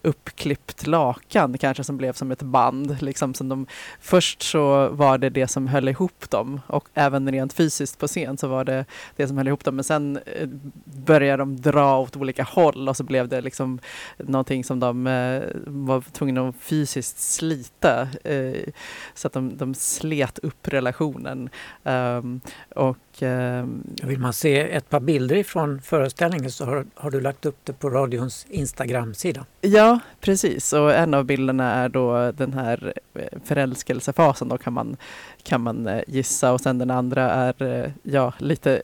uppklippt 0.03 0.87
lakan 0.87 1.57
kanske 1.57 1.83
som 1.83 1.97
blev 1.97 2.13
som 2.13 2.31
ett 2.31 2.41
band. 2.41 3.01
Liksom, 3.01 3.33
som 3.33 3.49
de, 3.49 3.65
först 3.99 4.41
så 4.41 4.89
var 4.89 5.17
det 5.17 5.29
det 5.29 5.47
som 5.47 5.67
höll 5.67 5.89
ihop 5.89 6.29
dem 6.29 6.61
och 6.67 6.87
även 6.93 7.31
rent 7.31 7.53
fysiskt 7.53 7.99
på 7.99 8.07
scen 8.07 8.37
så 8.37 8.47
var 8.47 8.65
det 8.65 8.85
det 9.15 9.27
som 9.27 9.37
höll 9.37 9.47
ihop 9.47 9.63
dem. 9.63 9.75
Men 9.75 9.83
sen 9.83 10.19
eh, 10.25 10.47
började 10.85 11.41
de 11.41 11.61
dra 11.61 11.99
åt 11.99 12.15
olika 12.15 12.43
håll 12.43 12.89
och 12.89 12.97
så 12.97 13.03
blev 13.03 13.27
det 13.27 13.41
liksom 13.41 13.79
någonting 14.17 14.63
som 14.63 14.79
de 14.79 15.07
eh, 15.07 15.43
var 15.65 16.01
tvungna 16.01 16.49
att 16.49 16.55
fysiskt 16.55 17.19
slita. 17.19 18.07
Eh, 18.23 18.69
så 19.13 19.27
att 19.27 19.33
de, 19.33 19.57
de 19.57 19.73
slet 19.75 20.39
upp 20.39 20.67
relationen. 20.67 21.49
Um, 21.83 22.41
och 22.75 22.97
ehm, 23.19 23.83
Vill 24.03 24.19
man 24.19 24.33
se 24.33 24.71
ett 24.71 24.89
par 24.89 24.99
bilder 24.99 25.35
ifrån 25.35 25.81
föreställningen 25.81 26.51
så 26.51 26.65
har, 26.65 26.85
har 26.95 27.11
du 27.11 27.21
lagt 27.21 27.45
upp 27.45 27.57
det 27.63 27.73
på 27.73 27.89
radions 27.89 28.45
Instagram-sida. 28.49 29.45
Ja, 29.61 29.92
precis. 30.21 30.73
Och 30.73 30.93
en 30.93 31.13
av 31.13 31.25
bilderna 31.25 31.73
är 31.73 31.89
då 31.89 32.31
den 32.31 32.53
här 32.53 32.93
eh, 33.13 33.39
förälskelsefasen 33.43 34.47
då 34.47 34.57
kan 34.57 34.73
man, 34.73 34.97
kan 35.43 35.61
man 35.61 35.87
eh, 35.87 36.01
gissa. 36.07 36.53
Och 36.53 36.61
sen 36.61 36.77
den 36.77 36.91
andra 36.91 37.31
är 37.31 37.63
eh, 37.63 37.91
ja, 38.03 38.33
lite 38.37 38.81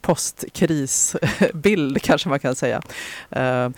postkrisbild 0.00 2.02
kanske 2.02 2.28
man 2.28 2.38
kan 2.38 2.54
säga. 2.54 2.82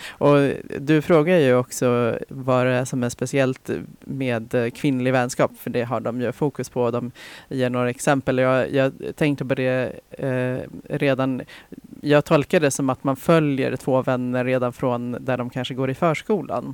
Och 0.09 0.37
du 0.79 1.03
frågar 1.03 1.39
ju 1.39 1.57
också 1.57 2.19
vad 2.29 2.67
det 2.67 2.73
är 2.73 2.85
som 2.85 3.03
är 3.03 3.09
speciellt 3.09 3.71
med 4.01 4.73
kvinnlig 4.75 5.13
vänskap, 5.13 5.51
för 5.59 5.71
det 5.71 5.83
har 5.83 6.01
de 6.01 6.21
ju 6.21 6.33
fokus 6.33 6.69
på. 6.69 6.91
De 6.91 7.11
ger 7.49 7.71
några 7.71 7.91
exempel. 7.91 8.39
Jag, 8.39 8.73
jag 8.73 8.93
tänkte 9.17 9.45
på 9.45 9.55
det 9.55 9.93
redan 10.89 11.43
jag 12.01 12.25
tolkar 12.25 12.61
det 12.61 12.71
som 12.71 12.91
att 12.91 13.05
man 13.05 13.17
följer 13.17 13.77
två 13.77 14.03
vänner 14.03 14.45
redan 14.45 14.73
från 14.73 15.17
där 15.21 15.37
de 15.37 15.51
kanske 15.51 15.75
går 15.75 15.91
i 15.91 15.95
förskolan. 15.95 16.74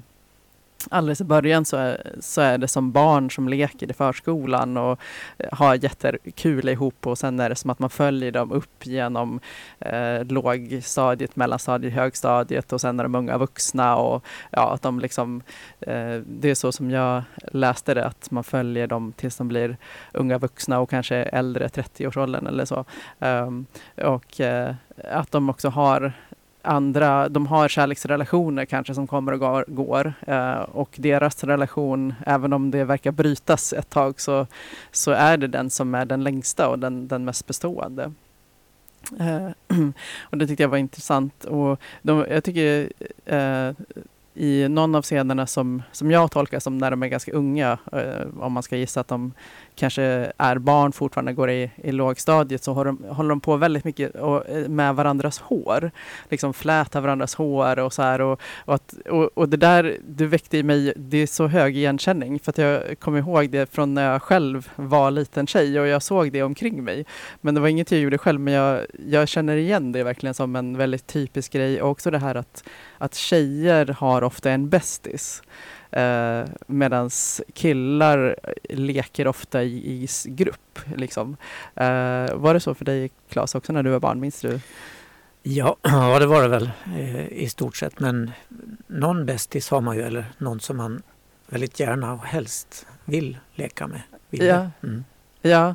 Alldeles 0.90 1.20
i 1.20 1.25
början 1.25 1.64
så 1.64 1.76
är, 1.76 2.12
så 2.20 2.40
är 2.40 2.58
det 2.58 2.68
som 2.68 2.92
barn 2.92 3.30
som 3.30 3.49
leker 3.49 3.90
i 3.90 3.92
förskolan 3.92 4.76
och 4.76 5.00
eh, 5.38 5.49
har 5.52 5.75
jättekul 5.75 6.68
ihop 6.68 7.06
och 7.06 7.18
sen 7.18 7.40
är 7.40 7.49
det 7.49 7.54
som 7.54 7.70
att 7.70 7.78
man 7.78 7.90
följer 7.90 8.32
dem 8.32 8.52
upp 8.52 8.87
genom 8.87 9.40
eh, 9.78 10.25
lågstadiet, 10.25 11.37
mellanstadiet, 11.37 11.94
högstadiet 11.94 12.72
och 12.72 12.80
sen 12.80 13.00
är 13.00 13.04
de 13.04 13.14
unga 13.14 13.38
vuxna 13.38 13.96
och 13.96 14.25
ja, 14.50 14.75
att 14.75 14.82
de 14.82 15.00
liksom 15.00 15.42
eh, 15.80 16.20
det 16.26 16.50
är 16.50 16.54
så 16.54 16.72
som 16.72 16.90
jag 16.90 17.22
läste 17.52 17.94
det, 17.94 18.06
att 18.06 18.30
man 18.30 18.44
följer 18.44 18.87
dem 18.87 19.12
tills 19.16 19.37
de 19.37 19.49
blir 19.49 19.76
unga 20.12 20.38
vuxna 20.38 20.80
och 20.80 20.90
kanske 20.90 21.16
äldre, 21.16 21.68
30-årsåldern 21.68 22.46
eller 22.46 22.64
så. 22.64 22.84
Um, 23.18 23.66
och 23.96 24.40
eh, 24.40 24.75
att 25.04 25.32
de 25.32 25.50
också 25.50 25.68
har 25.68 26.12
andra, 26.62 27.28
de 27.28 27.46
har 27.46 27.68
kärleksrelationer 27.68 28.64
kanske 28.64 28.94
som 28.94 29.06
kommer 29.06 29.32
och 29.32 29.38
går, 29.38 29.64
går 29.68 30.12
eh, 30.26 30.60
och 30.60 30.90
deras 30.96 31.44
relation, 31.44 32.14
även 32.26 32.52
om 32.52 32.70
det 32.70 32.84
verkar 32.84 33.12
brytas 33.12 33.72
ett 33.72 33.90
tag 33.90 34.20
så, 34.20 34.46
så 34.92 35.10
är 35.10 35.36
det 35.36 35.46
den 35.46 35.70
som 35.70 35.94
är 35.94 36.04
den 36.04 36.24
längsta 36.24 36.68
och 36.68 36.78
den, 36.78 37.08
den 37.08 37.24
mest 37.24 37.46
bestående. 37.46 38.12
Eh, 39.18 39.48
och 40.20 40.38
det 40.38 40.46
tyckte 40.46 40.62
jag 40.62 40.68
var 40.68 40.78
intressant 40.78 41.44
och 41.44 41.80
de, 42.02 42.26
jag 42.30 42.44
tycker 42.44 42.92
eh, 43.24 43.72
i 44.40 44.68
någon 44.68 44.94
av 44.94 45.02
scenerna 45.02 45.47
som, 45.47 45.82
som 45.92 46.11
jag 46.11 46.30
tolkar 46.30 46.59
som 46.59 46.78
när 46.78 46.90
de 46.90 47.02
är 47.02 47.09
ganska 47.09 47.32
unga, 47.32 47.78
eh, 47.92 48.40
om 48.40 48.52
man 48.52 48.62
ska 48.62 48.76
gissa 48.76 49.00
att 49.00 49.09
de 49.09 49.32
kanske 49.75 50.32
är 50.38 50.59
barn 50.59 50.92
fortfarande, 50.92 51.32
går 51.32 51.50
i, 51.50 51.70
i 51.76 51.92
lågstadiet, 51.92 52.64
så 52.64 52.73
håller 52.73 52.92
de, 52.92 53.04
håller 53.04 53.28
de 53.28 53.40
på 53.40 53.56
väldigt 53.56 53.85
mycket 53.85 54.14
och, 54.14 54.49
eh, 54.49 54.68
med 54.68 54.94
varandras 54.94 55.38
hår. 55.38 55.90
Liksom 56.28 56.54
flätar 56.54 57.00
varandras 57.00 57.35
hår 57.35 57.78
och 57.78 57.92
så 57.92 58.02
här. 58.02 58.20
Och, 58.20 58.40
och, 58.64 58.75
att, 58.75 58.94
och, 59.11 59.30
och 59.35 59.49
det 59.49 59.56
där, 59.56 59.97
du 60.09 60.26
väckte 60.26 60.59
i 60.59 60.62
mig, 60.62 60.92
det 60.97 61.18
är 61.18 61.26
så 61.26 61.47
hög 61.47 61.76
igenkänning, 61.76 62.40
för 62.40 62.50
att 62.50 62.59
jag 62.59 63.00
kommer 63.00 63.18
ihåg 63.18 63.50
det 63.50 63.73
från 63.73 63.94
när 63.94 64.12
jag 64.12 64.23
själv 64.23 64.70
var 64.76 65.11
liten 65.11 65.47
tjej 65.47 65.80
och 65.80 65.87
jag 65.87 66.02
såg 66.02 66.32
det 66.32 66.42
omkring 66.42 66.85
mig. 66.85 67.06
Men 67.40 67.54
det 67.54 67.61
var 67.61 67.68
inget 67.68 67.92
jag 67.92 68.00
gjorde 68.00 68.18
själv, 68.18 68.40
men 68.40 68.54
jag, 68.54 68.87
jag 69.09 69.28
känner 69.28 69.56
igen 69.56 69.92
det 69.92 70.04
verkligen 70.04 70.35
som 70.35 70.56
en 70.56 70.76
väldigt 70.76 71.06
typisk 71.06 71.52
grej. 71.52 71.82
Och 71.82 71.90
också 71.90 72.11
det 72.11 72.18
här 72.18 72.35
att, 72.35 72.64
att 73.00 73.14
tjejer 73.14 73.87
har 73.87 74.23
ofta 74.23 74.50
en 74.50 74.69
bästis. 74.69 75.42
Eh, 75.90 76.45
Medan 76.66 77.11
killar 77.54 78.37
leker 78.69 79.26
ofta 79.26 79.62
i, 79.62 80.02
i 80.04 80.09
grupp. 80.25 80.78
Liksom. 80.97 81.37
Eh, 81.75 82.35
var 82.35 82.54
det 82.54 82.61
så 82.61 82.75
för 82.75 82.85
dig 82.85 83.11
Claes 83.28 83.54
också 83.54 83.73
när 83.73 83.83
du 83.83 83.90
var 83.90 84.00
barn? 84.00 84.21
Minns 84.21 84.40
du? 84.40 84.61
Ja, 85.42 85.76
ja 85.83 86.19
det 86.19 86.26
var 86.26 86.42
det 86.42 86.49
väl 86.49 86.71
eh, 86.97 87.26
i 87.26 87.49
stort 87.49 87.76
sett. 87.76 88.00
Men 88.00 88.30
någon 88.87 89.26
bästis 89.26 89.71
har 89.71 89.80
man 89.80 89.97
ju, 89.97 90.02
eller 90.02 90.25
någon 90.38 90.61
som 90.61 90.76
man 90.76 91.02
väldigt 91.47 91.80
gärna 91.80 92.12
och 92.12 92.25
helst 92.25 92.87
vill 93.04 93.38
leka 93.54 93.87
med. 93.87 94.02
Vill 94.30 94.47
Ja. 94.47 94.71
Mm. 94.83 95.04
Ja. 95.42 95.75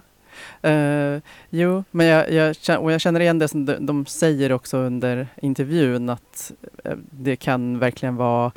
Eh, 0.61 1.21
jo, 1.49 1.83
men 1.91 2.05
jag, 2.05 2.31
jag, 2.31 2.83
och 2.83 2.91
jag 2.91 3.01
känner 3.01 3.19
igen 3.19 3.39
det 3.39 3.47
som 3.47 3.65
de, 3.65 3.85
de 3.85 4.05
säger 4.05 4.51
också 4.51 4.77
under 4.77 5.27
intervjun 5.41 6.09
att 6.09 6.51
det 7.09 7.35
kan 7.35 7.79
verkligen 7.79 8.15
vara 8.15 8.51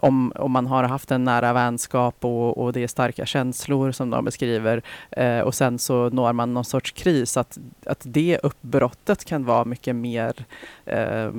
om, 0.00 0.32
om 0.36 0.52
man 0.52 0.66
har 0.66 0.84
haft 0.84 1.10
en 1.10 1.24
nära 1.24 1.52
vänskap 1.52 2.24
och, 2.24 2.58
och 2.58 2.72
det 2.72 2.82
är 2.82 2.88
starka 2.88 3.26
känslor 3.26 3.92
som 3.92 4.10
de 4.10 4.24
beskriver 4.24 4.82
eh, 5.10 5.40
och 5.40 5.54
sen 5.54 5.78
så 5.78 6.10
når 6.10 6.32
man 6.32 6.54
någon 6.54 6.64
sorts 6.64 6.92
kris 6.92 7.36
att, 7.36 7.58
att 7.86 8.02
det 8.04 8.38
uppbrottet 8.42 9.24
kan 9.24 9.44
vara 9.44 9.64
mycket 9.64 9.96
mer 9.96 10.34
eh, 10.84 11.30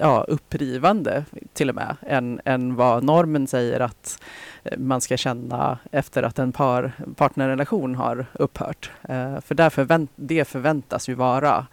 ja, 0.00 0.24
upprivande 0.28 1.24
till 1.52 1.68
och 1.68 1.74
med 1.74 1.96
än, 2.06 2.40
än 2.44 2.74
vad 2.74 3.04
normen 3.04 3.46
säger 3.46 3.80
att 3.80 4.22
man 4.76 5.00
ska 5.00 5.16
känna 5.16 5.78
efter 5.92 6.22
att 6.22 6.38
en 6.38 6.52
par, 6.52 6.92
partnerrelation 7.16 7.94
har 7.94 8.26
upphört. 8.32 8.90
Eh, 9.02 9.40
för 9.40 9.54
där 9.54 9.70
förvänt, 9.70 10.10
det 10.16 10.48
förväntas 10.48 11.08
ju 11.08 11.14
vara 11.14 11.66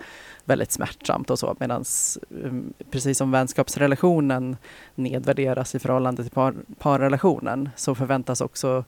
väldigt 0.45 0.71
smärtsamt 0.71 1.29
och 1.29 1.39
så 1.39 1.55
medan 1.59 1.83
um, 2.29 2.73
precis 2.91 3.17
som 3.17 3.31
vänskapsrelationen 3.31 4.57
nedvärderas 4.95 5.75
i 5.75 5.79
förhållande 5.79 6.23
till 6.23 6.31
par, 6.31 6.55
parrelationen 6.79 7.69
så 7.75 7.95
förväntas 7.95 8.41
också 8.41 8.83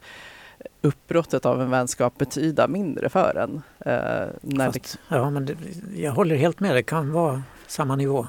uppbrottet 0.81 1.45
av 1.45 1.61
en 1.61 1.69
vänskap 1.69 2.17
betyda 2.17 2.67
mindre 2.67 3.09
för 3.09 3.35
en. 3.35 3.61
Eh, 3.79 4.27
när 4.41 4.65
Fast, 4.65 4.99
det... 5.09 5.15
Ja, 5.15 5.29
men 5.29 5.45
det, 5.45 5.55
jag 5.95 6.11
håller 6.11 6.35
helt 6.35 6.59
med, 6.59 6.75
det 6.75 6.83
kan 6.83 7.11
vara 7.11 7.43
samma 7.67 7.95
nivå. 7.95 8.27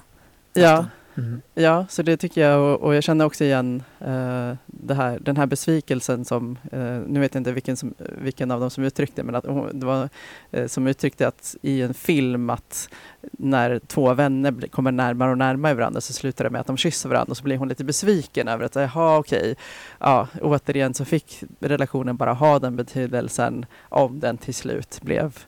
Ja, 0.52 0.86
Mm. 1.16 1.42
Ja, 1.54 1.86
så 1.88 2.02
det 2.02 2.16
tycker 2.16 2.40
jag 2.40 2.60
och, 2.60 2.80
och 2.80 2.94
jag 2.94 3.02
känner 3.02 3.24
också 3.24 3.44
igen 3.44 3.82
eh, 4.00 4.52
det 4.66 4.94
här, 4.94 5.18
den 5.20 5.36
här 5.36 5.46
besvikelsen 5.46 6.24
som, 6.24 6.58
eh, 6.72 6.98
nu 7.06 7.20
vet 7.20 7.34
jag 7.34 7.40
inte 7.40 7.52
vilken, 7.52 7.76
som, 7.76 7.94
vilken 7.98 8.50
av 8.50 8.60
dem 8.60 8.70
som 8.70 8.84
uttryckte 8.84 9.22
men 9.22 9.34
att 9.34 9.44
oh, 9.44 9.68
det 9.72 9.86
var 9.86 10.08
eh, 10.50 10.66
som 10.66 10.86
uttryckte 10.86 11.28
att 11.28 11.56
i 11.62 11.82
en 11.82 11.94
film 11.94 12.50
att 12.50 12.88
när 13.32 13.78
två 13.78 14.14
vänner 14.14 14.68
kommer 14.70 14.92
närmare 14.92 15.30
och 15.30 15.38
närmare 15.38 15.74
varandra 15.74 16.00
så 16.00 16.12
slutar 16.12 16.44
det 16.44 16.50
med 16.50 16.60
att 16.60 16.66
de 16.66 16.76
kysser 16.76 17.08
varandra 17.08 17.30
och 17.30 17.36
så 17.36 17.44
blir 17.44 17.56
hon 17.56 17.68
lite 17.68 17.84
besviken 17.84 18.48
över 18.48 18.64
att 18.64 18.74
jaha 18.74 19.18
okej, 19.18 19.56
ja 19.98 20.28
återigen 20.42 20.94
så 20.94 21.04
fick 21.04 21.42
relationen 21.60 22.16
bara 22.16 22.32
ha 22.32 22.58
den 22.58 22.76
betydelsen 22.76 23.66
om 23.88 24.20
den 24.20 24.38
till 24.38 24.54
slut 24.54 25.00
blev 25.02 25.38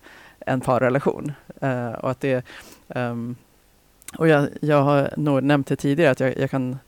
en 0.46 0.60
parrelation. 0.60 1.32
Eh, 1.60 1.92
och 1.92 2.10
att 2.10 2.20
det 2.20 2.44
um, 2.88 3.36
och 4.18 4.28
jag, 4.28 4.48
jag 4.60 4.82
har 4.82 5.10
nog 5.16 5.42
nämnt 5.42 5.66
det 5.66 5.76
tidigare 5.76 6.10
att 6.10 6.20
jag, 6.20 6.38
jag, 6.38 6.50
kan 6.50 6.78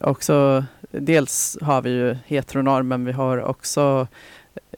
också, 0.00 0.64
dels 0.90 1.58
har 1.60 1.82
vi 1.82 1.90
ju 1.90 2.16
heteronorm 2.26 2.88
men 2.88 3.04
vi 3.04 3.12
har 3.12 3.42
också 3.42 4.06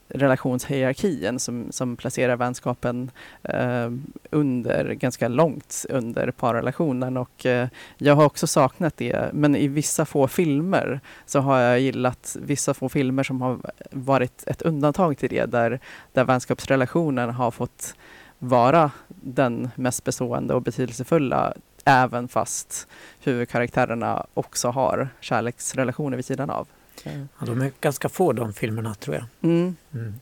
relationshierarkin 0.08 1.38
som, 1.38 1.66
som 1.72 1.96
placerar 1.96 2.36
vänskapen 2.36 3.10
eh, 3.42 3.90
under, 4.30 4.92
ganska 4.92 5.28
långt 5.28 5.86
under 5.88 6.30
parrelationen. 6.30 7.16
Och 7.16 7.46
eh, 7.46 7.68
jag 7.98 8.16
har 8.16 8.24
också 8.24 8.46
saknat 8.46 8.96
det 8.96 9.30
men 9.32 9.56
i 9.56 9.68
vissa 9.68 10.04
få 10.04 10.28
filmer 10.28 11.00
så 11.26 11.40
har 11.40 11.58
jag 11.58 11.80
gillat 11.80 12.36
vissa 12.40 12.74
få 12.74 12.88
filmer 12.88 13.22
som 13.22 13.42
har 13.42 13.58
varit 13.90 14.44
ett 14.46 14.62
undantag 14.62 15.18
till 15.18 15.28
det 15.28 15.46
där, 15.46 15.80
där 16.12 16.24
vänskapsrelationen 16.24 17.30
har 17.30 17.50
fått 17.50 17.94
vara 18.38 18.90
den 19.08 19.70
mest 19.74 20.04
bestående 20.04 20.54
och 20.54 20.62
betydelsefulla 20.62 21.54
även 21.86 22.28
fast 22.28 22.88
huvudkaraktärerna 23.20 24.26
också 24.34 24.68
har 24.68 25.08
kärleksrelationer 25.20 26.16
vid 26.16 26.24
sidan 26.24 26.50
av. 26.50 26.68
Ja, 27.04 27.46
de 27.46 27.60
är 27.60 27.72
ganska 27.80 28.08
få 28.08 28.32
de 28.32 28.52
filmerna 28.52 28.94
tror 28.94 29.16
jag. 29.16 29.24
Mm. 29.42 29.76
Mm. 29.94 30.14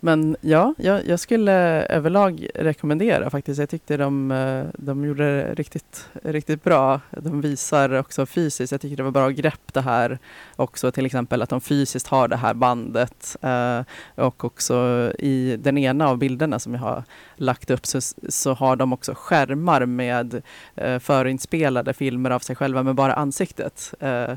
Men 0.00 0.36
ja, 0.40 0.74
jag, 0.78 1.06
jag, 1.06 1.20
skulle 1.20 1.52
överlag 1.86 2.48
rekommendera 2.54 3.30
faktiskt. 3.30 3.58
Jag 3.60 3.68
tyckte 3.68 3.96
de, 3.96 4.30
eh, 4.30 4.64
de 4.74 5.04
gjorde 5.04 5.36
det 5.36 5.54
riktigt, 5.54 6.08
riktigt 6.22 6.64
bra. 6.64 7.00
De 7.10 7.40
visar 7.40 7.92
också 7.92 8.26
fysiskt. 8.26 8.72
Jag 8.72 8.80
tycker 8.80 8.96
det 8.96 9.02
var 9.02 9.10
bra 9.10 9.28
grepp 9.28 9.72
det 9.72 9.80
här 9.80 10.18
också. 10.56 10.92
Till 10.92 11.06
exempel 11.06 11.42
att 11.42 11.48
de 11.48 11.60
fysiskt 11.60 12.06
har 12.06 12.28
det 12.28 12.36
här 12.36 12.54
bandet. 12.54 13.36
Eh, 13.42 13.80
och 14.14 14.44
också 14.44 14.74
i 15.18 15.56
den 15.56 15.78
ena 15.78 16.08
av 16.08 16.18
bilderna 16.18 16.58
som 16.58 16.74
jag 16.74 16.80
har 16.80 17.04
lagt 17.36 17.70
upp 17.70 17.86
så, 17.86 18.00
så 18.28 18.54
har 18.54 18.76
de 18.76 18.92
också 18.92 19.14
skärmar 19.16 19.86
med 19.86 20.42
eh, 20.74 20.98
förinspelade 20.98 21.92
filmer 21.92 22.30
av 22.30 22.38
sig 22.38 22.56
själva 22.56 22.82
med 22.82 22.94
bara 22.94 23.14
ansiktet. 23.14 23.94
Eh, 24.00 24.34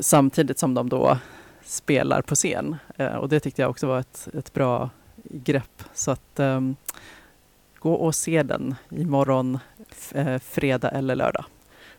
samtidigt 0.00 0.58
som 0.58 0.74
de 0.74 0.88
då 0.88 1.18
spelar 1.66 2.22
på 2.22 2.34
scen. 2.34 2.76
Eh, 2.96 3.14
och 3.14 3.28
det 3.28 3.40
tyckte 3.40 3.62
jag 3.62 3.70
också 3.70 3.86
var 3.86 3.98
ett, 3.98 4.28
ett 4.34 4.52
bra 4.52 4.90
grepp. 5.30 5.82
Så 5.94 6.10
att 6.10 6.40
um, 6.40 6.76
gå 7.78 7.92
och 7.92 8.14
se 8.14 8.42
den 8.42 8.74
imorgon, 8.90 9.58
eh, 10.12 10.38
fredag 10.38 10.88
eller 10.88 11.14
lördag. 11.14 11.44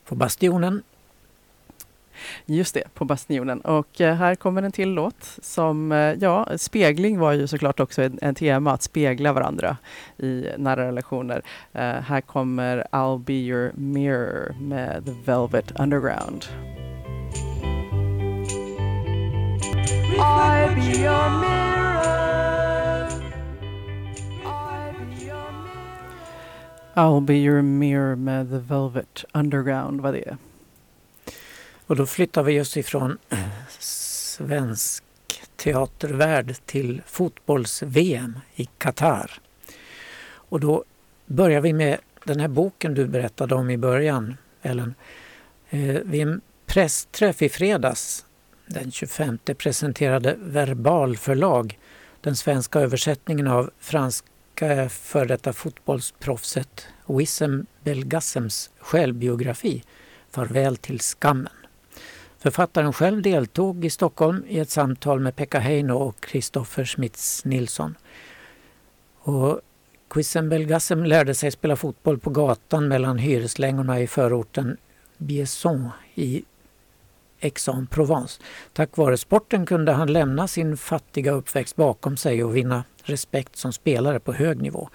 På 0.05 0.15
Bastionen? 0.15 0.83
Just 2.45 2.73
det, 2.73 2.93
på 2.93 3.05
Bastionen. 3.05 3.61
Och 3.61 4.01
eh, 4.01 4.15
här 4.15 4.35
kommer 4.35 4.63
en 4.63 4.71
till 4.71 4.89
låt 4.89 5.37
som, 5.41 5.91
eh, 5.91 6.13
ja, 6.13 6.47
spegling 6.57 7.19
var 7.19 7.31
ju 7.31 7.47
såklart 7.47 7.79
också 7.79 8.01
en, 8.01 8.19
en 8.21 8.35
tema, 8.35 8.71
att 8.71 8.83
spegla 8.83 9.33
varandra 9.33 9.77
i 10.17 10.47
nära 10.57 10.87
relationer. 10.87 11.41
Här 12.01 12.21
kommer 12.21 12.87
I'll 12.91 13.23
be 13.23 13.33
your 13.33 13.71
mirror 13.75 14.55
med 14.59 15.05
The 15.05 15.31
Velvet 15.31 15.79
Underground. 15.79 16.45
I 20.19 20.73
be 20.75 21.01
your 21.01 21.29
mirror. 21.29 21.57
I'll 26.95 27.21
be 27.21 27.35
your 27.35 27.61
mirror 27.61 28.15
med 28.15 28.49
The 28.49 28.57
Velvet 28.57 29.25
Underground 29.33 30.01
var 30.01 30.13
det. 30.13 30.37
Och 31.87 31.95
då 31.95 32.05
flyttar 32.05 32.43
vi 32.43 32.61
oss 32.61 32.77
ifrån 32.77 33.17
svensk 33.79 35.03
teatervärld 35.55 36.55
till 36.65 37.01
fotbolls-VM 37.05 38.39
i 38.55 38.65
Qatar. 38.65 39.31
Och 40.27 40.59
då 40.59 40.83
börjar 41.25 41.61
vi 41.61 41.73
med 41.73 41.97
den 42.23 42.39
här 42.39 42.47
boken 42.47 42.93
du 42.93 43.07
berättade 43.07 43.55
om 43.55 43.69
i 43.69 43.77
början, 43.77 44.37
Ellen. 44.61 44.95
Eh, 45.69 45.95
vid 46.03 46.21
en 46.21 46.41
pressträff 46.65 47.41
i 47.41 47.49
fredags 47.49 48.25
den 48.67 48.91
25 48.91 49.39
presenterade 49.57 50.35
Verbal 50.39 51.17
förlag 51.17 51.79
den 52.21 52.35
svenska 52.35 52.79
översättningen 52.79 53.47
av 53.47 53.71
franska 53.79 54.89
före 54.89 55.25
detta 55.25 55.53
fotbollsproffset 55.53 56.87
Wissem 57.07 57.65
Belgasems 57.83 58.69
självbiografi 58.79 59.83
Farväl 60.31 60.77
till 60.77 60.99
skammen. 60.99 61.53
Författaren 62.39 62.93
själv 62.93 63.21
deltog 63.21 63.85
i 63.85 63.89
Stockholm 63.89 64.43
i 64.47 64.59
ett 64.59 64.69
samtal 64.69 65.19
med 65.19 65.35
Pekka 65.35 65.59
Heino 65.59 65.93
och 65.93 66.19
Kristoffer 66.21 66.85
Schmitz 66.85 67.45
Nilsson. 67.45 67.95
Och 69.19 69.61
Wissem 70.15 70.49
Belgasem 70.49 71.03
lärde 71.03 71.35
sig 71.35 71.51
spela 71.51 71.75
fotboll 71.75 72.19
på 72.19 72.29
gatan 72.29 72.87
mellan 72.87 73.17
hyreslängorna 73.17 73.99
i 74.01 74.07
förorten 74.07 74.77
Biesson 75.17 75.89
i 76.15 76.43
Aix-en-Provence. 77.41 78.41
Tack 78.73 78.97
vare 78.97 79.17
sporten 79.17 79.65
kunde 79.65 79.91
han 79.91 80.13
lämna 80.13 80.47
sin 80.47 80.77
fattiga 80.77 81.31
uppväxt 81.31 81.75
bakom 81.75 82.17
sig 82.17 82.43
och 82.43 82.55
vinna 82.55 82.83
respekt 83.03 83.55
som 83.55 83.73
spelare 83.73 84.19
på 84.19 84.33
hög 84.33 84.61
nivå. 84.61 84.89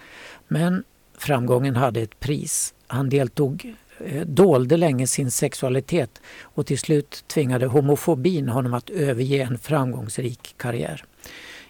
Men 0.48 0.84
framgången 1.18 1.76
hade 1.76 2.00
ett 2.00 2.20
pris. 2.20 2.74
Han 2.86 3.08
deltog 3.08 3.74
eh, 3.98 4.26
dolde 4.26 4.76
länge 4.76 5.06
sin 5.06 5.30
sexualitet 5.30 6.20
och 6.40 6.66
till 6.66 6.78
slut 6.78 7.24
tvingade 7.26 7.66
homofobin 7.66 8.48
honom 8.48 8.74
att 8.74 8.90
överge 8.90 9.42
en 9.42 9.58
framgångsrik 9.58 10.54
karriär. 10.56 11.04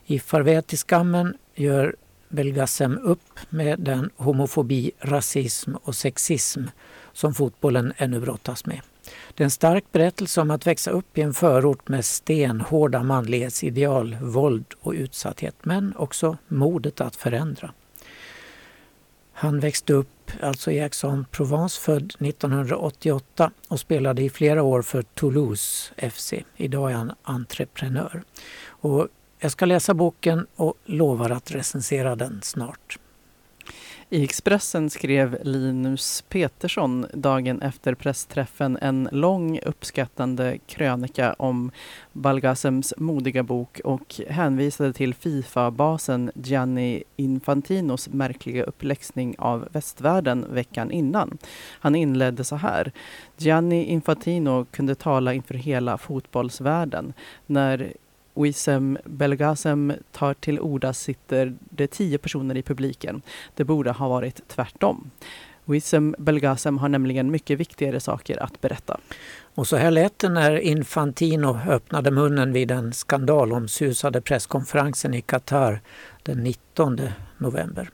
I 0.06 0.18
Farväl 0.18 0.62
till 0.62 0.78
skammen 0.78 1.36
gör 1.54 1.96
Belgasem 2.28 2.98
upp 2.98 3.40
med 3.48 3.80
den 3.80 4.10
homofobi, 4.16 4.90
rasism 5.00 5.74
och 5.74 5.94
sexism 5.94 6.64
som 7.12 7.34
fotbollen 7.34 7.92
ännu 7.96 8.20
brottas 8.20 8.66
med. 8.66 8.80
Det 9.34 9.42
är 9.42 9.44
en 9.44 9.50
stark 9.50 9.84
berättelse 9.92 10.40
om 10.40 10.50
att 10.50 10.66
växa 10.66 10.90
upp 10.90 11.18
i 11.18 11.20
en 11.20 11.34
förort 11.34 11.88
med 11.88 12.04
stenhårda 12.04 13.02
manlighetsideal, 13.02 14.16
våld 14.20 14.74
och 14.80 14.92
utsatthet, 14.92 15.56
men 15.62 15.96
också 15.96 16.36
modet 16.48 17.00
att 17.00 17.16
förändra. 17.16 17.72
Han 19.32 19.60
växte 19.60 19.92
upp 19.92 20.30
alltså 20.40 20.70
i 20.70 20.80
Aix-en-Provence, 20.80 21.80
född 21.80 22.14
1988 22.20 23.50
och 23.68 23.80
spelade 23.80 24.22
i 24.22 24.30
flera 24.30 24.62
år 24.62 24.82
för 24.82 25.02
Toulouse 25.02 26.10
FC. 26.10 26.34
Idag 26.56 26.90
är 26.90 26.94
han 26.94 27.12
entreprenör. 27.22 28.22
Och 28.66 29.08
jag 29.38 29.52
ska 29.52 29.64
läsa 29.64 29.94
boken 29.94 30.46
och 30.56 30.74
lovar 30.84 31.30
att 31.30 31.50
recensera 31.50 32.16
den 32.16 32.40
snart. 32.42 32.98
I 34.12 34.24
Expressen 34.24 34.90
skrev 34.90 35.38
Linus 35.42 36.24
Petersson 36.28 37.06
dagen 37.12 37.62
efter 37.62 37.94
pressträffen 37.94 38.78
en 38.80 39.08
lång 39.12 39.60
uppskattande 39.60 40.58
krönika 40.66 41.32
om 41.32 41.70
Balgasems 42.12 42.94
modiga 42.96 43.42
bok 43.42 43.80
och 43.84 44.20
hänvisade 44.28 44.92
till 44.92 45.14
Fifa-basen 45.14 46.30
Gianni 46.34 47.04
Infantinos 47.16 48.08
märkliga 48.08 48.64
uppläxning 48.64 49.34
av 49.38 49.68
västvärlden 49.72 50.46
veckan 50.54 50.90
innan. 50.90 51.38
Han 51.80 51.94
inledde 51.94 52.44
så 52.44 52.56
här. 52.56 52.92
Gianni 53.36 53.84
Infantino 53.84 54.64
kunde 54.70 54.94
tala 54.94 55.34
inför 55.34 55.54
hela 55.54 55.98
fotbollsvärlden. 55.98 57.12
När 57.46 57.92
Wissem 58.34 58.98
Belgasem 59.04 59.92
tar 60.12 60.34
till 60.34 60.60
orda 60.60 60.92
sitter 60.92 61.56
det 61.60 61.86
tio 61.86 62.18
personer 62.18 62.56
i 62.56 62.62
publiken. 62.62 63.22
Det 63.54 63.64
borde 63.64 63.90
ha 63.90 64.08
varit 64.08 64.48
tvärtom. 64.48 65.10
Wissem 65.64 66.14
Belgasem 66.18 66.78
har 66.78 66.88
nämligen 66.88 67.30
mycket 67.30 67.58
viktigare 67.58 68.00
saker 68.00 68.42
att 68.42 68.60
berätta. 68.60 69.00
Och 69.54 69.66
så 69.66 69.76
här 69.76 69.90
lät 69.90 70.18
det 70.18 70.28
när 70.28 70.56
Infantino 70.58 71.58
öppnade 71.68 72.10
munnen 72.10 72.52
vid 72.52 72.68
den 72.68 72.92
skandalomsusade 72.92 74.20
presskonferensen 74.20 75.14
i 75.14 75.20
Qatar 75.20 75.80
den 76.22 76.42
19 76.42 77.00
november. 77.38 77.90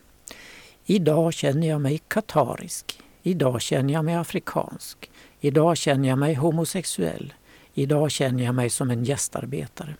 Idag 0.86 1.32
känner 1.32 1.68
jag 1.68 1.80
mig 1.80 2.00
katarisk. 2.08 3.00
Idag 3.22 3.62
känner 3.62 3.94
jag 3.94 4.04
mig 4.04 4.14
afrikansk. 4.14 5.10
Idag 5.40 5.76
känner 5.76 6.08
jag 6.08 6.18
mig 6.18 6.34
homosexuell. 6.34 7.34
Idag 7.74 8.10
känner 8.10 8.44
jag 8.44 8.54
mig 8.54 8.70
som 8.70 8.90
en 8.90 9.04
gästarbetare. 9.04 9.94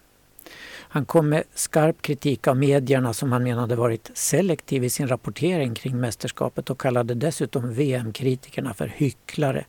Han 0.91 1.05
kom 1.05 1.29
med 1.29 1.45
skarp 1.55 2.03
kritik 2.03 2.47
av 2.47 2.57
medierna 2.57 3.13
som 3.13 3.33
han 3.33 3.43
menade 3.43 3.77
varit 3.77 4.11
selektiv 4.15 4.85
i 4.85 4.91
sin 4.91 5.09
rapportering 5.09 5.75
kring 5.75 6.01
mästerskapet 6.01 6.71
och 6.71 6.81
kallade 6.81 7.15
dessutom 7.15 7.75
VM-kritikerna 7.75 8.75
för 8.75 8.87
hycklare. 8.87 9.65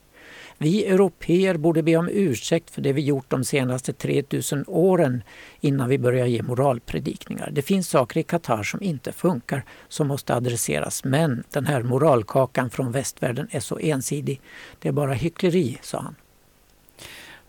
Vi 0.58 0.86
europeer 0.86 1.56
borde 1.56 1.82
be 1.82 1.96
om 1.96 2.08
ursäkt 2.12 2.70
för 2.70 2.82
det 2.82 2.92
vi 2.92 3.02
gjort 3.02 3.30
de 3.30 3.44
senaste 3.44 3.92
3000 3.92 4.64
åren 4.66 5.22
innan 5.60 5.88
vi 5.88 5.98
börjar 5.98 6.26
ge 6.26 6.42
moralpredikningar. 6.42 7.50
Det 7.52 7.62
finns 7.62 7.88
saker 7.88 8.20
i 8.20 8.22
Qatar 8.22 8.62
som 8.62 8.82
inte 8.82 9.12
funkar, 9.12 9.64
som 9.88 10.08
måste 10.08 10.34
adresseras. 10.34 11.04
Men 11.04 11.44
den 11.50 11.66
här 11.66 11.82
moralkakan 11.82 12.70
från 12.70 12.92
västvärlden 12.92 13.48
är 13.50 13.60
så 13.60 13.78
ensidig. 13.78 14.40
Det 14.78 14.88
är 14.88 14.92
bara 14.92 15.12
hyckleri, 15.12 15.78
sa 15.82 16.00
han. 16.00 16.14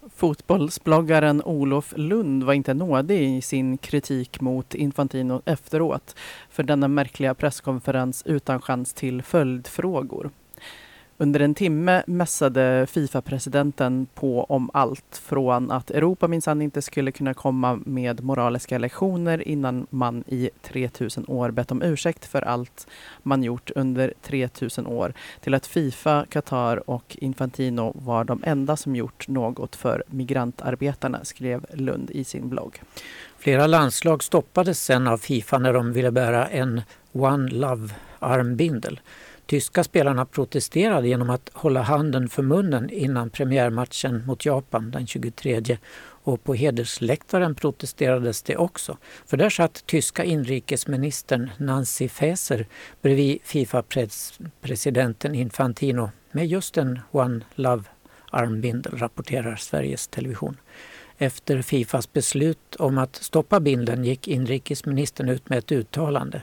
Fotbollsbloggaren 0.09 1.41
Olof 1.45 1.93
Lund 1.97 2.43
var 2.43 2.53
inte 2.53 2.73
nådig 2.73 3.37
i 3.37 3.41
sin 3.41 3.77
kritik 3.77 4.41
mot 4.41 4.75
Infantino 4.75 5.41
efteråt 5.45 6.15
för 6.49 6.63
denna 6.63 6.87
märkliga 6.87 7.33
presskonferens 7.33 8.23
utan 8.25 8.61
chans 8.61 8.93
till 8.93 9.23
följdfrågor. 9.23 10.31
Under 11.21 11.39
en 11.39 11.53
timme 11.55 12.03
mässade 12.07 12.87
Fifa-presidenten 12.89 14.07
på 14.13 14.43
om 14.43 14.69
allt 14.73 15.21
från 15.23 15.71
att 15.71 15.91
Europa 15.91 16.27
minsann 16.27 16.61
inte 16.61 16.81
skulle 16.81 17.11
kunna 17.11 17.33
komma 17.33 17.79
med 17.85 18.23
moraliska 18.23 18.77
lektioner 18.77 19.47
innan 19.47 19.87
man 19.89 20.23
i 20.27 20.49
3000 20.61 21.25
år 21.27 21.51
bett 21.51 21.71
om 21.71 21.81
ursäkt 21.81 22.25
för 22.25 22.41
allt 22.41 22.87
man 23.23 23.43
gjort 23.43 23.71
under 23.75 24.13
3000 24.21 24.87
år 24.87 25.13
till 25.41 25.53
att 25.53 25.67
Fifa, 25.67 26.25
Qatar 26.29 26.89
och 26.89 27.17
Infantino 27.19 27.93
var 27.95 28.23
de 28.23 28.43
enda 28.45 28.77
som 28.77 28.95
gjort 28.95 29.27
något 29.27 29.75
för 29.75 30.03
migrantarbetarna, 30.07 31.25
skrev 31.25 31.65
Lund 31.73 32.11
i 32.11 32.23
sin 32.23 32.49
blogg. 32.49 32.81
Flera 33.37 33.67
landslag 33.67 34.23
stoppades 34.23 34.83
sen 34.83 35.07
av 35.07 35.17
Fifa 35.17 35.57
när 35.57 35.73
de 35.73 35.93
ville 35.93 36.11
bära 36.11 36.47
en 36.47 36.81
One 37.11 37.49
Love-armbindel. 37.49 38.99
Tyska 39.51 39.83
spelarna 39.83 40.25
protesterade 40.25 41.07
genom 41.07 41.29
att 41.29 41.49
hålla 41.53 41.81
handen 41.81 42.29
för 42.29 42.43
munnen 42.43 42.89
innan 42.89 43.29
premiärmatchen 43.29 44.25
mot 44.25 44.45
Japan 44.45 44.91
den 44.91 45.07
23 45.07 45.77
och 46.01 46.43
på 46.43 46.53
hedersläktaren 46.53 47.55
protesterades 47.55 48.43
det 48.43 48.57
också. 48.57 48.97
För 49.25 49.37
där 49.37 49.49
satt 49.49 49.85
tyska 49.85 50.23
inrikesministern 50.23 51.49
Nancy 51.57 52.09
Faeser 52.09 52.67
bredvid 53.01 53.39
Fifa-presidenten 53.43 55.35
Infantino 55.35 56.09
med 56.31 56.47
just 56.47 56.77
en 56.77 56.99
One 57.11 57.41
Love 57.55 57.83
armbindel, 58.29 58.97
rapporterar 58.97 59.55
Sveriges 59.55 60.07
Television. 60.07 60.57
Efter 61.17 61.61
Fifas 61.61 62.13
beslut 62.13 62.75
om 62.75 62.97
att 62.97 63.15
stoppa 63.15 63.59
bindeln 63.59 64.03
gick 64.03 64.27
inrikesministern 64.27 65.29
ut 65.29 65.49
med 65.49 65.57
ett 65.57 65.71
uttalande. 65.71 66.41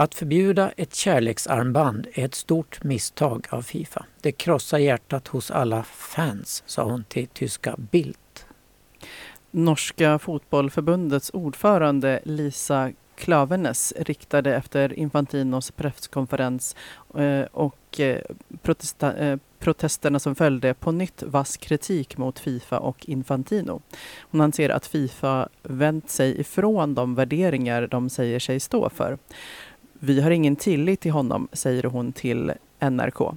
Att 0.00 0.14
förbjuda 0.14 0.70
ett 0.76 0.94
kärleksarmband 0.94 2.06
är 2.14 2.24
ett 2.24 2.34
stort 2.34 2.84
misstag 2.84 3.46
av 3.50 3.62
Fifa. 3.62 4.06
Det 4.20 4.32
krossar 4.32 4.78
hjärtat 4.78 5.28
hos 5.28 5.50
alla 5.50 5.82
fans, 5.82 6.62
sa 6.66 6.82
hon 6.82 7.04
till 7.04 7.26
tyska 7.26 7.74
Bildt. 7.78 8.46
Norska 9.50 10.18
fotbollförbundets 10.18 11.30
ordförande 11.34 12.20
Lisa 12.24 12.92
Klavenes 13.16 13.94
riktade 13.96 14.56
efter 14.56 14.98
Infantinos 14.98 15.70
presskonferens 15.70 16.76
eh, 17.16 17.42
och 17.42 18.00
eh, 18.00 18.20
eh, 19.00 19.38
protesterna 19.58 20.18
som 20.18 20.34
följde 20.34 20.74
på 20.74 20.92
nytt 20.92 21.22
vass 21.22 21.56
kritik 21.56 22.16
mot 22.16 22.38
Fifa 22.38 22.78
och 22.78 23.08
Infantino. 23.08 23.82
Hon 24.20 24.40
anser 24.40 24.70
att 24.70 24.86
Fifa 24.86 25.48
vänt 25.62 26.10
sig 26.10 26.40
ifrån 26.40 26.94
de 26.94 27.14
värderingar 27.14 27.86
de 27.86 28.10
säger 28.10 28.38
sig 28.38 28.60
stå 28.60 28.90
för. 28.90 29.18
Vi 30.00 30.20
har 30.20 30.30
ingen 30.30 30.56
tillit 30.56 31.00
till 31.00 31.12
honom, 31.12 31.48
säger 31.52 31.82
hon 31.82 32.12
till 32.12 32.52
NRK. 32.80 33.34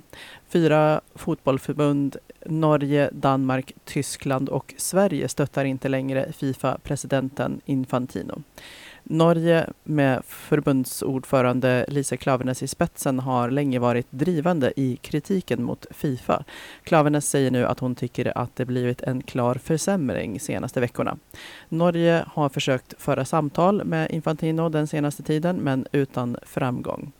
Fyra 0.49 1.01
fotbollförbund, 1.15 2.17
Norge, 2.45 3.09
Danmark, 3.13 3.73
Tyskland 3.85 4.49
och 4.49 4.73
Sverige 4.77 5.27
stöttar 5.27 5.65
inte 5.65 5.89
längre 5.89 6.31
Fifa-presidenten 6.31 7.61
Infantino. 7.65 8.43
Norge 9.11 9.69
med 9.83 10.21
förbundsordförande 10.25 11.85
Lisa 11.87 12.17
Klaveness 12.17 12.63
i 12.63 12.67
spetsen 12.67 13.19
har 13.19 13.49
länge 13.49 13.79
varit 13.79 14.07
drivande 14.09 14.73
i 14.75 14.95
kritiken 15.01 15.63
mot 15.63 15.85
Fifa. 15.91 16.43
Klaveness 16.83 17.29
säger 17.29 17.51
nu 17.51 17.65
att 17.65 17.79
hon 17.79 17.95
tycker 17.95 18.37
att 18.37 18.55
det 18.55 18.65
blivit 18.65 19.01
en 19.01 19.23
klar 19.23 19.55
försämring 19.55 20.39
senaste 20.39 20.79
veckorna. 20.79 21.17
Norge 21.69 22.25
har 22.27 22.49
försökt 22.49 23.01
föra 23.01 23.25
samtal 23.25 23.83
med 23.83 24.11
Infantino 24.11 24.69
den 24.69 24.87
senaste 24.87 25.23
tiden 25.23 25.57
men 25.57 25.87
utan 25.91 26.37
framgång. 26.43 27.11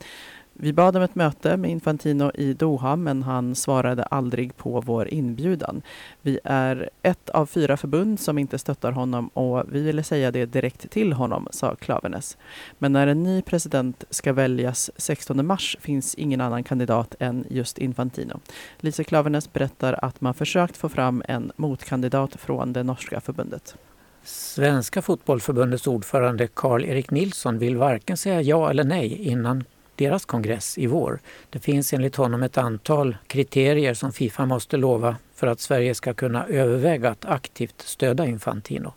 Vi 0.54 0.74
bad 0.74 0.96
om 0.96 1.04
ett 1.04 1.16
möte 1.16 1.58
med 1.58 1.72
Infantino 1.72 2.32
i 2.36 2.54
Doha 2.54 2.96
men 2.96 3.24
han 3.24 3.56
svarade 3.56 4.04
aldrig 4.04 4.58
på 4.58 4.82
vår 4.82 5.14
inbjudan. 5.14 5.82
Vi 6.22 6.40
är 6.44 6.90
ett 7.02 7.30
av 7.30 7.46
fyra 7.46 7.78
förbund 7.78 8.20
som 8.20 8.38
inte 8.38 8.58
stöttar 8.58 8.92
honom 8.92 9.28
och 9.28 9.64
vi 9.72 9.82
ville 9.82 10.04
säga 10.04 10.32
det 10.32 10.46
direkt 10.46 10.90
till 10.92 11.14
honom, 11.14 11.48
sa 11.52 11.76
Klavenes. 11.76 12.38
Men 12.78 12.94
när 12.94 13.08
en 13.08 13.24
ny 13.24 13.42
president 13.42 14.04
ska 14.10 14.34
väljas 14.34 14.92
16 14.98 15.46
mars 15.46 15.78
finns 15.80 16.16
ingen 16.16 16.42
annan 16.42 16.64
kandidat 16.64 17.16
än 17.20 17.46
just 17.50 17.78
Infantino. 17.78 18.40
Lisa 18.80 19.04
Klavenes 19.04 19.54
berättar 19.54 20.06
att 20.06 20.22
man 20.22 20.34
försökt 20.34 20.78
få 20.78 20.90
fram 20.90 21.24
en 21.28 21.52
motkandidat 21.56 22.36
från 22.36 22.74
det 22.74 22.84
norska 22.84 23.22
förbundet. 23.22 23.76
Svenska 24.24 25.02
fotbollförbundets 25.02 25.88
ordförande 25.88 26.48
Karl-Erik 26.48 27.12
Nilsson 27.12 27.58
vill 27.58 27.78
varken 27.78 28.18
säga 28.18 28.42
ja 28.42 28.70
eller 28.70 28.84
nej 28.84 29.28
innan 29.28 29.64
deras 29.96 30.26
kongress 30.26 30.78
i 30.78 30.88
vår. 30.88 31.20
Det 31.50 31.60
finns 31.60 31.94
enligt 31.94 32.16
honom 32.16 32.44
ett 32.44 32.58
antal 32.58 33.18
kriterier 33.28 33.94
som 33.94 34.12
Fifa 34.12 34.46
måste 34.46 34.78
lova 34.78 35.16
för 35.36 35.48
att 35.48 35.60
Sverige 35.60 35.96
ska 35.96 36.14
kunna 36.14 36.46
överväga 36.48 37.10
att 37.10 37.26
aktivt 37.26 37.82
stödja 37.82 38.26
Infantino. 38.26 38.94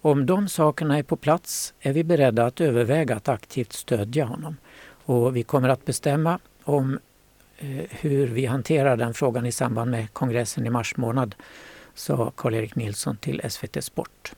Om 0.00 0.26
de 0.26 0.48
sakerna 0.48 0.98
är 0.98 1.02
på 1.02 1.16
plats 1.16 1.74
är 1.80 1.92
vi 1.92 2.04
beredda 2.04 2.46
att 2.46 2.60
överväga 2.60 3.16
att 3.16 3.28
aktivt 3.28 3.72
stödja 3.72 4.24
honom. 4.24 4.56
Och 5.04 5.36
vi 5.36 5.42
kommer 5.42 5.68
att 5.68 5.84
bestämma 5.84 6.38
om 6.64 6.98
eh, 7.58 7.84
hur 7.90 8.26
vi 8.26 8.46
hanterar 8.46 8.96
den 8.96 9.14
frågan 9.14 9.46
i 9.46 9.52
samband 9.52 9.90
med 9.90 10.12
kongressen 10.12 10.66
i 10.66 10.70
mars 10.70 10.96
månad, 10.96 11.34
sa 11.94 12.32
Karl-Erik 12.36 12.74
Nilsson 12.76 13.16
till 13.16 13.42
SVT 13.50 13.84
Sport. 13.84 14.32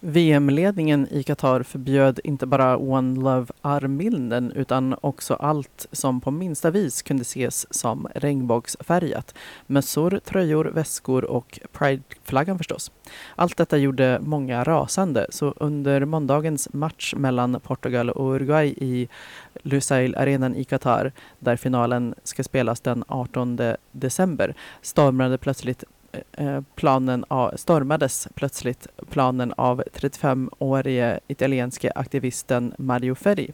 VM-ledningen 0.00 1.08
i 1.10 1.22
Qatar 1.22 1.62
förbjöd 1.62 2.20
inte 2.24 2.46
bara 2.46 2.76
One 2.76 3.20
Love-armbilden 3.20 4.52
utan 4.52 4.96
också 5.00 5.34
allt 5.34 5.86
som 5.92 6.20
på 6.20 6.30
minsta 6.30 6.70
vis 6.70 7.02
kunde 7.02 7.22
ses 7.22 7.74
som 7.74 8.08
regnbågsfärgat. 8.14 9.34
Mössor, 9.66 10.20
tröjor, 10.24 10.64
väskor 10.64 11.24
och 11.24 11.60
Pride-flaggan 11.72 12.58
förstås. 12.58 12.90
Allt 13.36 13.56
detta 13.56 13.76
gjorde 13.76 14.20
många 14.22 14.64
rasande 14.64 15.26
så 15.30 15.54
under 15.56 16.04
måndagens 16.04 16.72
match 16.72 17.14
mellan 17.16 17.60
Portugal 17.60 18.10
och 18.10 18.34
Uruguay 18.34 18.74
i 18.76 19.08
Lusail-arenan 19.62 20.54
i 20.54 20.64
Qatar 20.64 21.12
där 21.38 21.56
finalen 21.56 22.14
ska 22.24 22.44
spelas 22.44 22.80
den 22.80 23.04
18 23.08 23.58
december 23.92 24.54
stormade 24.82 25.38
plötsligt 25.38 25.84
Eh, 26.32 26.60
planen 26.74 27.24
av, 27.28 27.52
stormades 27.56 28.28
plötsligt 28.34 28.86
planen 29.10 29.52
av 29.56 29.82
35-årige 29.94 31.20
italienske 31.28 31.92
aktivisten 31.94 32.74
Mario 32.78 33.14
Ferri 33.14 33.52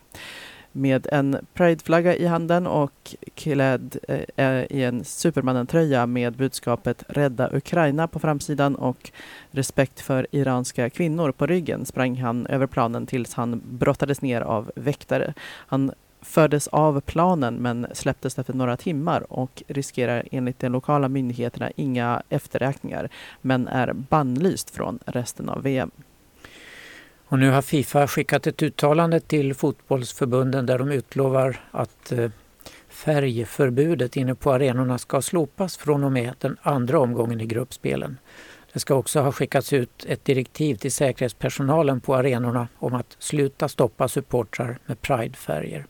med 0.73 1.07
en 1.13 1.47
prideflagga 1.55 2.15
i 2.15 2.27
handen 2.27 2.67
och 2.67 3.17
klädd 3.35 3.97
eh, 4.09 4.47
eh, 4.47 4.65
i 4.71 4.83
en 4.83 5.05
Supermannen-tröja 5.05 6.07
med 6.07 6.37
budskapet 6.37 7.05
Rädda 7.09 7.51
Ukraina 7.53 8.09
på 8.09 8.19
framsidan 8.19 8.75
och 8.75 9.11
Respekt 9.51 10.01
för 10.01 10.27
iranska 10.31 10.91
kvinnor 10.91 11.33
på 11.33 11.47
ryggen 11.47 11.87
sprang 11.87 12.17
han 12.17 12.47
över 12.47 12.67
planen 12.67 13.07
tills 13.07 13.35
han 13.35 13.63
brottades 13.65 14.23
ner 14.23 14.41
av 14.41 14.73
väktare. 14.77 15.35
Han 15.45 15.93
fördes 16.23 16.69
av 16.69 17.01
planen 17.01 17.55
men 17.55 17.87
släpptes 17.93 18.39
efter 18.39 18.55
några 18.55 18.77
timmar 18.77 19.33
och 19.33 19.63
riskerar 19.69 20.29
enligt 20.31 20.59
de 20.59 20.69
lokala 20.69 21.09
myndigheterna 21.09 21.71
inga 21.77 22.23
efterräkningar 22.29 23.09
men 23.41 23.69
är 23.69 23.93
bannlyst 23.93 24.71
från 24.71 24.99
resten 25.07 25.49
av 25.49 25.63
VM. 25.63 25.91
Och 27.33 27.39
nu 27.39 27.51
har 27.51 27.63
Fifa 27.63 28.07
skickat 28.07 28.47
ett 28.47 28.63
uttalande 28.63 29.21
till 29.21 29.55
fotbollsförbunden 29.55 30.67
där 30.67 30.79
de 30.79 30.93
utlovar 30.93 31.61
att 31.71 32.13
eh, 32.13 32.31
färgförbudet 32.89 34.17
inne 34.17 34.35
på 34.35 34.53
arenorna 34.53 34.99
ska 34.99 35.23
slopas 35.23 35.77
från 35.77 36.05
och 36.05 36.13
med 36.13 36.35
den 36.39 36.57
andra 36.63 37.01
omgången 37.01 37.41
i 37.41 37.47
gruppspelen. 37.47 38.19
Det 38.73 38.81
ska 38.81 38.95
också 38.95 39.21
ha 39.21 39.33
skickats 39.33 39.73
ut 39.73 40.05
ett 40.09 40.25
direktiv 40.25 40.75
till 40.75 40.93
säkerhetspersonalen 40.93 42.01
på 42.01 42.15
arenorna 42.15 42.69
om 42.79 42.95
att 42.95 43.17
sluta 43.19 43.69
stoppa 43.69 44.09
supportrar 44.09 44.79
med 44.87 45.01
pridefärger. 45.01 45.87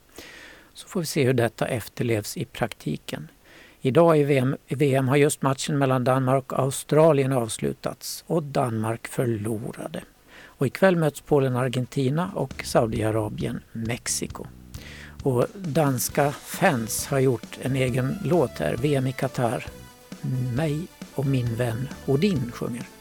Så 0.74 0.88
får 0.88 1.00
vi 1.00 1.06
se 1.06 1.24
hur 1.24 1.32
detta 1.32 1.66
efterlevs 1.66 2.36
i 2.36 2.44
praktiken. 2.44 3.28
Idag 3.80 4.18
i 4.18 4.24
VM, 4.24 4.56
i 4.66 4.74
VM 4.74 5.08
har 5.08 5.16
just 5.16 5.42
matchen 5.42 5.78
mellan 5.78 6.04
Danmark 6.04 6.52
och 6.52 6.58
Australien 6.58 7.32
avslutats 7.32 8.24
och 8.26 8.42
Danmark 8.42 9.08
förlorade. 9.08 10.02
Och 10.44 10.66
ikväll 10.66 10.96
möts 10.96 11.20
Polen 11.20 11.56
Argentina 11.56 12.30
och 12.34 12.64
Saudiarabien 12.64 13.60
Mexiko. 13.72 14.46
Och 15.22 15.46
danska 15.54 16.32
fans 16.32 17.06
har 17.06 17.18
gjort 17.18 17.58
en 17.62 17.76
egen 17.76 18.18
låt 18.24 18.50
här, 18.50 18.76
VM 18.76 19.06
i 19.06 19.12
Qatar. 19.12 19.66
Mig 20.56 20.86
och 21.14 21.26
min 21.26 21.54
vän 21.54 21.88
Odin 22.06 22.52
sjunger. 22.54 22.91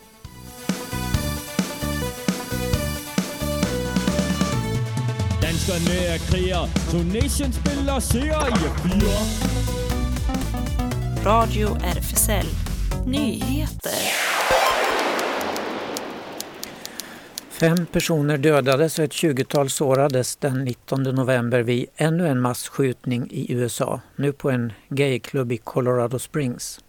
Danskerne 5.61 6.13
er 6.13 6.17
kriger, 6.17 6.67
Tunesien 6.91 7.53
spiller 7.53 7.99
serie 7.99 8.33
4. 11.21 11.25
Radio 11.25 11.77
RFSL 11.85 12.45
Nyheter. 13.05 13.91
Fem 17.49 17.85
personer 17.85 18.37
dödades 18.37 18.99
och 18.99 19.05
ett 19.05 19.11
20-tal 19.11 19.69
sårades 19.69 20.35
den 20.35 20.63
19 20.63 21.03
november 21.03 21.59
vid 21.59 21.85
ännu 21.95 22.27
en 22.27 22.41
massskjutning 22.41 23.27
i 23.31 23.53
USA, 23.53 24.01
nu 24.15 24.33
på 24.33 24.51
en 24.51 24.73
gayklubb 24.89 25.51
i 25.51 25.57
Colorado 25.57 26.19
Springs. 26.19 26.79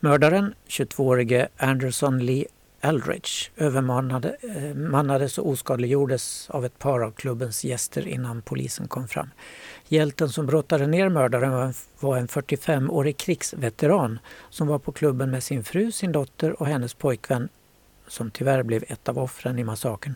Mördaren, 0.00 0.54
22-årige 0.68 1.48
Anderson 1.56 2.26
Lee 2.26 2.44
Eldridge, 2.80 3.50
övermannades 3.56 5.38
eh, 5.38 5.44
och 5.44 5.50
oskadliggjordes 5.50 6.50
av 6.50 6.64
ett 6.64 6.78
par 6.78 7.00
av 7.00 7.10
klubbens 7.10 7.64
gäster 7.64 8.08
innan 8.08 8.42
polisen 8.42 8.88
kom 8.88 9.08
fram. 9.08 9.30
Hjälten 9.88 10.28
som 10.28 10.46
brottade 10.46 10.86
ner 10.86 11.08
mördaren 11.08 11.74
var 12.00 12.16
en 12.16 12.28
45-årig 12.28 13.16
krigsveteran 13.16 14.18
som 14.50 14.66
var 14.66 14.78
på 14.78 14.92
klubben 14.92 15.30
med 15.30 15.42
sin 15.42 15.64
fru, 15.64 15.92
sin 15.92 16.12
dotter 16.12 16.60
och 16.62 16.66
hennes 16.66 16.94
pojkvän 16.94 17.48
som 18.06 18.30
tyvärr 18.30 18.62
blev 18.62 18.84
ett 18.88 19.08
av 19.08 19.18
offren 19.18 19.58
i 19.58 19.64
massakern, 19.64 20.14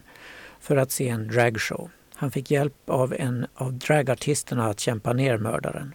för 0.61 0.77
att 0.77 0.91
se 0.91 1.09
en 1.09 1.29
dragshow. 1.29 1.91
Han 2.15 2.31
fick 2.31 2.51
hjälp 2.51 2.75
av 2.87 3.15
en 3.19 3.47
av 3.55 3.73
dragartisterna 3.73 4.67
att 4.67 4.81
kämpa 4.81 5.13
ner 5.13 5.39
mördaren. 5.39 5.95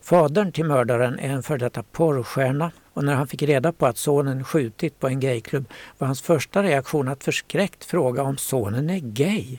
Fadern 0.00 0.52
till 0.52 0.64
mördaren 0.64 1.18
är 1.18 1.28
en 1.28 1.42
före 1.42 1.58
detta 1.58 1.82
porrstjärna 1.82 2.72
och 2.94 3.04
när 3.04 3.14
han 3.14 3.28
fick 3.28 3.42
reda 3.42 3.72
på 3.72 3.86
att 3.86 3.98
sonen 3.98 4.44
skjutit 4.44 4.98
på 4.98 5.08
en 5.08 5.20
gayklubb 5.20 5.64
var 5.98 6.06
hans 6.06 6.22
första 6.22 6.62
reaktion 6.62 7.08
att 7.08 7.24
förskräckt 7.24 7.84
fråga 7.84 8.22
om 8.22 8.36
sonen 8.36 8.90
är 8.90 8.98
gay. 8.98 9.58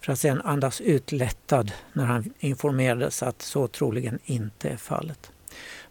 För 0.00 0.12
att 0.12 0.18
sedan 0.18 0.40
andas 0.44 0.80
utlättad 0.80 1.72
när 1.92 2.04
han 2.04 2.32
informerades 2.38 3.22
att 3.22 3.42
så 3.42 3.68
troligen 3.68 4.18
inte 4.24 4.68
är 4.68 4.76
fallet. 4.76 5.30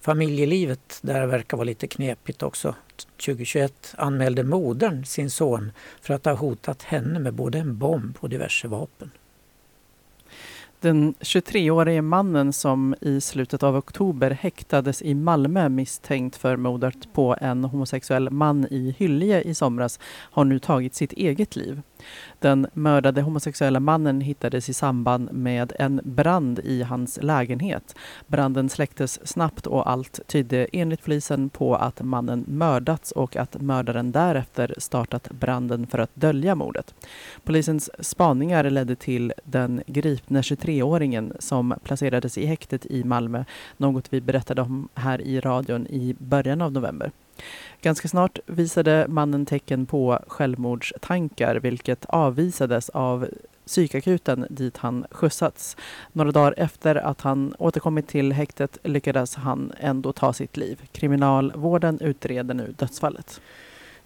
Familjelivet 0.02 1.00
där 1.02 1.26
verkar 1.26 1.58
vara 1.58 1.66
lite 1.66 1.88
knepigt 1.88 2.44
också. 2.44 2.76
2021 3.26 3.94
anmälde 3.98 4.44
modern 4.44 5.06
sin 5.06 5.30
son 5.30 5.72
för 6.02 6.14
att 6.14 6.26
ha 6.26 6.34
hotat 6.34 6.84
henne 6.84 7.20
med 7.20 7.34
både 7.34 7.58
en 7.58 7.78
bomb 7.78 8.18
och 8.20 8.30
diverse 8.30 8.68
vapen. 8.68 9.12
Den 10.86 11.14
23-årige 11.14 12.02
mannen 12.02 12.54
som 12.54 12.96
i 13.02 13.22
slutet 13.22 13.64
av 13.64 13.76
oktober 13.76 14.32
häktades 14.32 15.02
i 15.02 15.14
Malmö 15.14 15.70
misstänkt 15.70 16.36
för 16.36 16.58
mordet 16.58 17.14
på 17.14 17.36
en 17.42 17.64
homosexuell 17.64 18.30
man 18.30 18.68
i 18.72 18.96
Hyllie 18.98 19.42
i 19.42 19.54
somras 19.54 20.00
har 20.06 20.46
nu 20.46 20.60
tagit 20.60 20.96
sitt 20.96 21.14
eget 21.14 21.56
liv. 21.56 21.82
Den 22.40 22.68
mördade 22.74 23.22
homosexuella 23.22 23.80
mannen 23.80 24.22
hittades 24.22 24.70
i 24.70 24.74
samband 24.74 25.34
med 25.34 25.74
en 25.80 26.02
brand 26.04 26.60
i 26.64 26.84
hans 26.84 27.20
lägenhet. 27.22 27.96
Branden 28.28 28.70
släcktes 28.70 29.28
snabbt 29.28 29.68
och 29.68 29.90
allt 29.90 30.20
tydde 30.28 30.68
enligt 30.72 31.04
polisen 31.04 31.50
på 31.50 31.76
att 31.76 32.02
mannen 32.02 32.46
mördats 32.48 33.12
och 33.12 33.36
att 33.36 33.62
mördaren 33.62 34.12
därefter 34.12 34.74
startat 34.78 35.30
branden 35.32 35.88
för 35.88 36.00
att 36.00 36.16
dölja 36.16 36.56
mordet. 36.56 36.96
Polisens 37.44 37.90
spaningar 38.00 38.70
ledde 38.70 38.96
till 38.96 39.34
den 39.44 39.82
gripne 39.88 40.42
23-åringen 40.42 41.34
som 41.40 41.76
placerades 41.84 42.38
i 42.38 42.46
häktet 42.46 42.86
i 42.86 43.04
Malmö, 43.04 43.44
något 43.78 44.14
vi 44.14 44.22
berättade 44.22 44.62
om 44.62 44.90
här 44.96 45.22
i 45.22 45.40
radion 45.40 45.88
i 45.88 46.16
början 46.20 46.62
av 46.62 46.72
november. 46.72 47.12
Ganska 47.82 48.08
snart 48.08 48.40
visade 48.46 49.06
mannen 49.10 49.46
tecken 49.46 49.86
på 49.86 50.20
självmordstankar 50.28 51.56
vilket 51.56 52.06
avvisades 52.06 52.90
av 52.90 53.28
psykakuten 53.66 54.48
dit 54.50 54.78
han 54.78 55.06
skjutsats. 55.12 55.78
Några 56.12 56.32
dagar 56.32 56.54
efter 56.58 56.96
att 56.96 57.22
han 57.22 57.56
återkommit 57.60 58.08
till 58.08 58.32
häktet 58.32 58.78
lyckades 58.84 59.36
han 59.36 59.74
ändå 59.80 60.14
ta 60.14 60.34
sitt 60.34 60.58
liv. 60.58 60.82
Kriminalvården 60.92 62.00
utreder 62.02 62.54
nu 62.54 62.74
dödsfallet. 62.78 63.42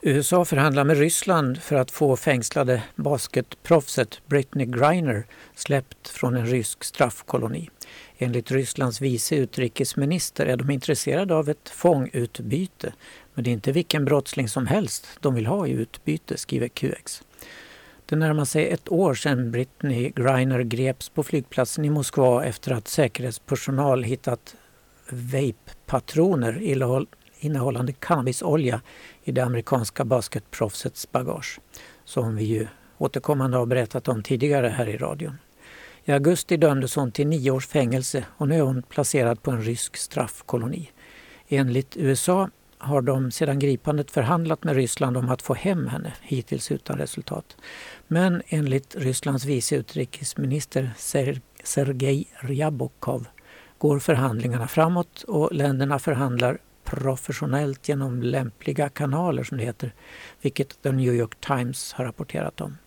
USA 0.01 0.45
förhandlar 0.45 0.83
med 0.83 0.97
Ryssland 0.97 1.61
för 1.61 1.75
att 1.75 1.91
få 1.91 2.15
fängslade 2.15 2.83
basketproffset 2.95 4.21
Britney 4.27 4.65
Griner 4.65 5.25
släppt 5.55 6.07
från 6.07 6.35
en 6.35 6.45
rysk 6.45 6.83
straffkoloni. 6.83 7.69
Enligt 8.21 8.51
Rysslands 8.51 9.01
vice 9.01 9.35
utrikesminister 9.35 10.45
är 10.45 10.57
de 10.57 10.69
intresserade 10.69 11.35
av 11.35 11.49
ett 11.49 11.69
fångutbyte. 11.69 12.93
Men 13.33 13.43
det 13.43 13.49
är 13.49 13.51
inte 13.51 13.71
vilken 13.71 14.05
brottsling 14.05 14.49
som 14.49 14.67
helst 14.67 15.07
de 15.19 15.35
vill 15.35 15.45
ha 15.45 15.67
i 15.67 15.71
utbyte, 15.71 16.37
skriver 16.37 16.67
QX. 16.67 17.23
Det 18.05 18.15
närmar 18.15 18.45
sig 18.45 18.69
ett 18.69 18.91
år 18.91 19.13
sedan 19.13 19.51
Britney 19.51 20.09
Griner 20.15 20.61
greps 20.61 21.09
på 21.09 21.23
flygplatsen 21.23 21.85
i 21.85 21.89
Moskva 21.89 22.45
efter 22.45 22.71
att 22.71 22.87
säkerhetspersonal 22.87 24.03
hittat 24.03 24.55
vape-patroner 25.09 26.61
innehållande 27.39 27.93
cannabisolja 27.93 28.81
i 29.23 29.31
det 29.31 29.43
amerikanska 29.43 30.05
basketproffsets 30.05 31.11
bagage. 31.11 31.59
Som 32.05 32.35
vi 32.35 32.43
ju 32.43 32.67
återkommande 32.97 33.57
har 33.57 33.65
berättat 33.65 34.07
om 34.07 34.23
tidigare 34.23 34.67
här 34.67 34.89
i 34.89 34.97
radion. 34.97 35.37
I 36.05 36.11
augusti 36.11 36.57
dömdes 36.57 36.95
hon 36.95 37.11
till 37.11 37.27
nio 37.27 37.51
års 37.51 37.67
fängelse 37.67 38.25
och 38.37 38.47
nu 38.47 38.55
är 38.55 38.61
hon 38.61 38.81
placerad 38.81 39.43
på 39.43 39.51
en 39.51 39.61
rysk 39.61 39.97
straffkoloni. 39.97 40.91
Enligt 41.47 41.97
USA 41.97 42.49
har 42.77 43.01
de 43.01 43.31
sedan 43.31 43.59
gripandet 43.59 44.11
förhandlat 44.11 44.63
med 44.63 44.75
Ryssland 44.75 45.17
om 45.17 45.29
att 45.29 45.41
få 45.41 45.53
hem 45.53 45.87
henne, 45.87 46.13
hittills 46.21 46.71
utan 46.71 46.97
resultat. 46.97 47.57
Men 48.07 48.41
enligt 48.47 48.95
Rysslands 48.95 49.45
vice 49.45 49.75
utrikesminister 49.75 50.91
Sergej 51.63 52.27
Ryabokov 52.39 53.27
går 53.77 53.99
förhandlingarna 53.99 54.67
framåt 54.67 55.23
och 55.23 55.53
länderna 55.53 55.99
förhandlar 55.99 56.57
professionellt 56.83 57.89
genom 57.89 58.23
lämpliga 58.23 58.89
kanaler 58.89 59.43
som 59.43 59.57
det 59.57 59.63
heter, 59.63 59.93
vilket 60.41 60.81
The 60.81 60.91
New 60.91 61.13
York 61.13 61.41
Times 61.41 61.93
har 61.93 62.05
rapporterat 62.05 62.61
om. 62.61 62.77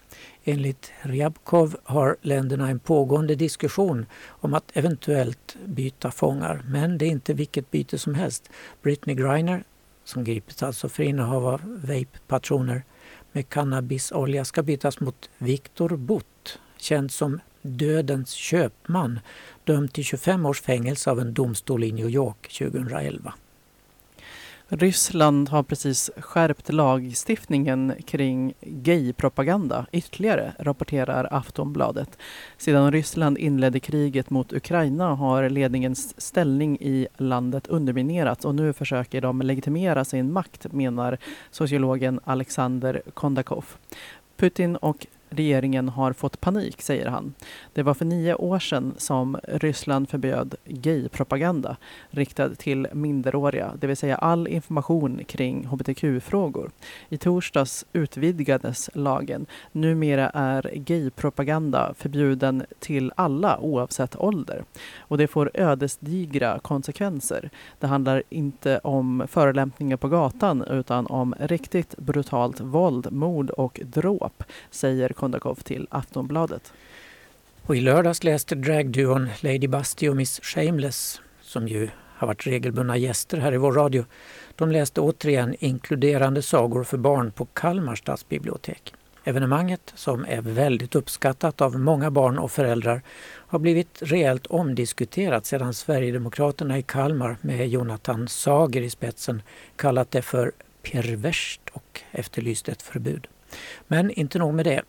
Enligt 0.45 0.93
Ryabkov 1.03 1.77
har 1.85 2.17
länderna 2.23 2.69
en 2.69 2.79
pågående 2.79 3.35
diskussion 3.35 4.07
om 4.29 4.55
att 4.55 4.77
eventuellt 4.77 5.57
byta 5.67 6.11
fångar. 6.11 6.63
Men 6.69 6.99
det 6.99 7.05
är 7.05 7.11
inte 7.11 7.35
vilket 7.35 7.71
byte 7.71 7.99
som 7.99 8.15
helst. 8.15 8.51
Britney 8.83 9.17
Griner, 9.17 9.65
som 10.05 10.25
gripits 10.25 10.63
alltså 10.63 10.89
för 10.89 11.03
innehav 11.03 11.47
av 11.47 11.61
vape-patroner 11.85 12.83
med 13.33 13.49
cannabisolja, 13.49 14.45
ska 14.45 14.63
bytas 14.63 15.01
mot 15.01 15.31
Viktor 15.39 15.97
Butt, 15.97 16.59
känd 16.77 17.11
som 17.11 17.41
Dödens 17.63 18.31
köpman, 18.31 19.21
dömd 19.65 19.93
till 19.93 20.05
25 20.05 20.47
års 20.47 20.61
fängelse 20.61 21.11
av 21.11 21.21
en 21.21 21.35
domstol 21.35 21.85
i 21.85 21.93
New 21.93 22.11
York 22.11 22.53
2011. 22.59 23.35
Ryssland 24.75 25.49
har 25.49 25.63
precis 25.63 26.11
skärpt 26.17 26.73
lagstiftningen 26.73 27.93
kring 28.07 28.55
gaypropaganda 28.61 29.87
ytterligare, 29.93 30.53
rapporterar 30.59 31.29
Aftonbladet. 31.31 32.19
Sedan 32.57 32.93
Ryssland 32.93 33.39
inledde 33.39 33.81
kriget 33.81 34.31
mot 34.31 34.53
Ukraina 34.53 35.15
har 35.15 35.49
ledningens 35.49 36.21
ställning 36.21 36.79
i 36.81 37.07
landet 37.17 37.67
underminerats 37.67 38.45
och 38.45 38.55
nu 38.55 38.73
försöker 38.73 39.21
de 39.21 39.43
legitimera 39.43 40.05
sin 40.05 40.33
makt, 40.33 40.73
menar 40.73 41.19
sociologen 41.51 42.21
Alexander 42.25 43.03
Kondakov. 43.15 43.65
Putin 44.37 44.77
och 44.77 45.07
regeringen 45.33 45.89
har 45.89 46.13
fått 46.13 46.41
panik, 46.41 46.83
säger 46.83 47.07
han. 47.07 47.35
Det 47.73 47.83
var 47.83 47.95
för 47.95 48.05
nio 48.05 48.35
år 48.35 48.59
sedan 48.59 48.95
som 48.99 49.37
Ryssland 49.49 50.09
förbjöd 50.09 50.55
gaypropaganda 50.65 51.77
riktad 52.11 52.55
till 52.55 52.89
minderåriga, 52.93 53.73
det 53.81 53.87
vill 53.87 53.97
säga 53.97 54.17
all 54.17 54.49
information 54.49 55.25
kring 55.25 55.67
hbtq-frågor. 55.67 56.71
I 57.09 57.19
torsdags 57.19 57.87
utvidgades 57.93 58.91
lagen. 58.95 59.47
Numera 59.73 60.31
är 60.31 60.71
gaypropaganda 60.75 61.95
förbjuden 61.99 62.65
till 62.79 63.13
alla 63.17 63.59
oavsett 63.59 64.17
ålder. 64.17 64.65
Och 64.99 65.19
det 65.19 65.27
får 65.27 65.51
ödesdigra 65.55 66.59
konsekvenser. 66.59 67.51
Det 67.81 67.87
handlar 67.87 68.23
inte 68.29 68.79
om 68.79 69.25
förolämpningar 69.29 69.97
på 69.97 70.09
gatan 70.09 70.63
utan 70.63 71.07
om 71.07 71.35
riktigt 71.39 71.99
brutalt 71.99 72.61
våld, 72.61 73.13
mord 73.13 73.51
och 73.51 73.81
dråp, 73.85 74.45
säger 74.71 75.09
Kondakov 75.23 75.55
till 75.55 75.87
Aftonbladet. 75.91 76.73
Och 77.67 77.77
I 77.77 77.81
lördags 77.81 78.25
läste 78.25 78.55
dragduon 78.55 79.29
Lady 79.41 79.67
Busty 79.67 80.09
och 80.09 80.17
Miss 80.17 80.41
Shameless, 80.43 81.21
som 81.41 81.69
ju 81.69 81.89
har 82.17 82.27
varit 82.27 82.47
regelbundna 82.47 82.97
gäster 82.97 83.39
här 83.39 83.55
i 83.55 83.57
vår 83.57 83.73
radio, 83.73 84.05
de 84.57 84.71
läste 84.71 85.01
återigen 85.01 85.57
inkluderande 85.59 86.43
sagor 86.43 86.85
för 86.85 86.97
barn 86.97 87.31
på 87.31 87.45
Kalmar 87.45 87.95
stadsbibliotek. 87.95 88.95
Evenemanget, 89.25 89.93
som 89.95 90.25
är 90.29 90.41
väldigt 90.41 90.95
uppskattat 90.95 91.61
av 91.61 91.79
många 91.79 92.11
barn 92.11 92.39
och 92.39 92.53
föräldrar, 92.53 93.03
har 93.25 93.59
blivit 93.59 94.03
rejält 94.03 94.47
omdiskuterat 94.47 95.47
sedan 95.47 95.75
Sverigedemokraterna 95.75 96.79
i 96.79 96.83
Kalmar 96.83 97.37
med 97.41 97.69
Jonathan 97.69 98.29
Sager 98.29 98.83
i 98.83 98.91
spetsen 98.91 99.43
kallat 99.77 100.11
det 100.11 100.23
för 100.23 100.53
perverst 100.83 101.61
och 101.73 102.01
efterlyst 102.11 102.69
ett 102.69 102.83
förbud. 102.83 103.27
Men 103.89 104.11
inte 104.11 104.39
nog 104.39 104.55
med 104.55 104.65
det. 104.65 104.83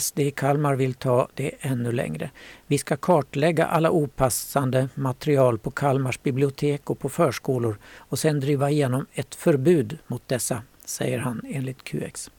SD 0.00 0.18
i 0.18 0.30
Kalmar 0.30 0.74
vill 0.74 0.94
ta 0.94 1.28
det 1.34 1.52
ännu 1.60 1.92
längre. 1.92 2.30
Vi 2.66 2.78
ska 2.78 2.96
kartlägga 2.96 3.66
alla 3.66 3.90
opassande 3.90 4.88
material 4.94 5.58
på 5.58 5.70
Kalmars 5.70 6.22
bibliotek 6.22 6.90
och 6.90 6.98
på 6.98 7.08
förskolor 7.08 7.78
och 7.96 8.18
sen 8.18 8.40
driva 8.40 8.70
igenom 8.70 9.06
ett 9.12 9.34
förbud 9.34 9.98
mot 10.06 10.28
dessa, 10.28 10.62
säger 10.84 11.18
han 11.18 11.42
enligt 11.48 11.84
QX. 11.84 12.30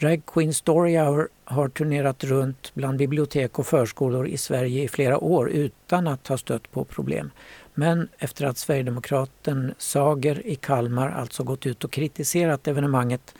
Drag 0.00 0.22
Queen 0.26 0.54
Story 0.54 0.96
Hour 0.96 1.28
har 1.44 1.68
turnerat 1.68 2.24
runt 2.24 2.74
bland 2.74 2.98
bibliotek 2.98 3.58
och 3.58 3.66
förskolor 3.66 4.28
i 4.28 4.36
Sverige 4.36 4.82
i 4.82 4.88
flera 4.88 5.18
år 5.18 5.50
utan 5.50 6.06
att 6.06 6.28
ha 6.28 6.38
stött 6.38 6.70
på 6.70 6.84
problem. 6.84 7.30
Men 7.74 8.08
efter 8.18 8.46
att 8.46 8.58
Sverigedemokraten 8.58 9.74
Sager 9.78 10.46
i 10.46 10.54
Kalmar 10.54 11.10
alltså 11.10 11.42
gått 11.42 11.66
ut 11.66 11.84
och 11.84 11.90
kritiserat 11.90 12.68
evenemanget 12.68 13.34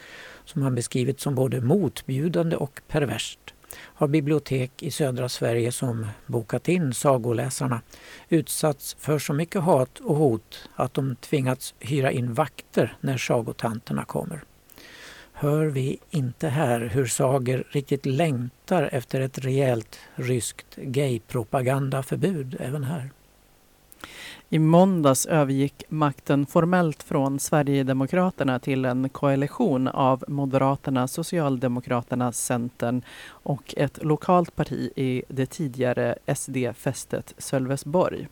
som 0.46 0.62
han 0.62 0.74
beskrivit 0.74 1.20
som 1.20 1.34
både 1.34 1.60
motbjudande 1.60 2.56
och 2.56 2.80
perverst 2.88 3.54
har 3.78 4.08
bibliotek 4.08 4.82
i 4.82 4.90
södra 4.90 5.28
Sverige 5.28 5.72
som 5.72 6.06
bokat 6.26 6.68
in 6.68 6.94
sagoläsarna 6.94 7.80
utsatts 8.28 8.96
för 8.98 9.18
så 9.18 9.32
mycket 9.32 9.62
hat 9.62 10.00
och 10.00 10.16
hot 10.16 10.68
att 10.74 10.94
de 10.94 11.16
tvingats 11.16 11.74
hyra 11.80 12.12
in 12.12 12.34
vakter 12.34 12.96
när 13.00 13.16
sagotanterna 13.16 14.04
kommer. 14.04 14.44
Hör 15.32 15.66
vi 15.66 15.98
inte 16.10 16.48
här 16.48 16.80
hur 16.80 17.06
Sager 17.06 17.66
riktigt 17.70 18.06
längtar 18.06 18.88
efter 18.92 19.20
ett 19.20 19.38
rejält 19.38 19.98
ryskt 20.14 20.76
gaypropagandaförbud 20.76 22.56
även 22.60 22.84
här? 22.84 23.10
I 24.48 24.58
måndags 24.58 25.26
övergick 25.26 25.84
makten 25.88 26.46
formellt 26.46 27.02
från 27.02 27.38
Sverigedemokraterna 27.38 28.58
till 28.58 28.84
en 28.84 29.08
koalition 29.08 29.88
av 29.88 30.24
Moderaterna, 30.28 31.08
Socialdemokraterna, 31.08 32.32
Centern 32.32 33.02
och 33.28 33.74
ett 33.76 34.04
lokalt 34.04 34.56
parti 34.56 34.90
i 34.96 35.22
det 35.28 35.46
tidigare 35.46 36.16
SD-fästet 36.34 37.34
Sölvesborg. 37.38 38.28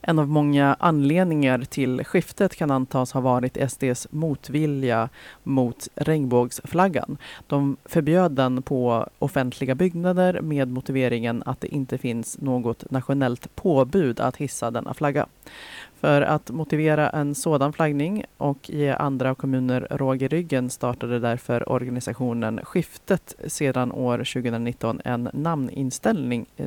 En 0.00 0.18
av 0.18 0.28
många 0.28 0.76
anledningar 0.80 1.58
till 1.58 2.04
skiftet 2.04 2.56
kan 2.56 2.70
antas 2.70 3.12
ha 3.12 3.20
varit 3.20 3.70
SDs 3.70 4.06
motvilja 4.10 5.08
mot 5.42 5.88
regnbågsflaggan. 5.94 7.18
De 7.46 7.76
förbjöd 7.84 8.32
den 8.32 8.62
på 8.62 9.08
offentliga 9.18 9.74
byggnader 9.74 10.40
med 10.40 10.68
motiveringen 10.68 11.42
att 11.46 11.60
det 11.60 11.74
inte 11.74 11.98
finns 11.98 12.38
något 12.40 12.90
nationellt 12.90 13.54
påbud 13.54 14.20
att 14.20 14.36
hissa 14.36 14.70
denna 14.70 14.94
flagga. 14.94 15.26
För 16.00 16.22
att 16.22 16.50
motivera 16.50 17.10
en 17.10 17.34
sådan 17.34 17.72
flaggning 17.72 18.24
och 18.36 18.70
ge 18.70 18.90
andra 18.90 19.34
kommuner 19.34 19.86
råg 19.90 20.22
i 20.22 20.28
ryggen 20.28 20.70
startade 20.70 21.18
därför 21.18 21.72
organisationen 21.72 22.60
Skiftet 22.64 23.34
sedan 23.46 23.92
år 23.92 24.18
2019 24.18 25.00
en 25.04 25.26
eh, 25.26 25.32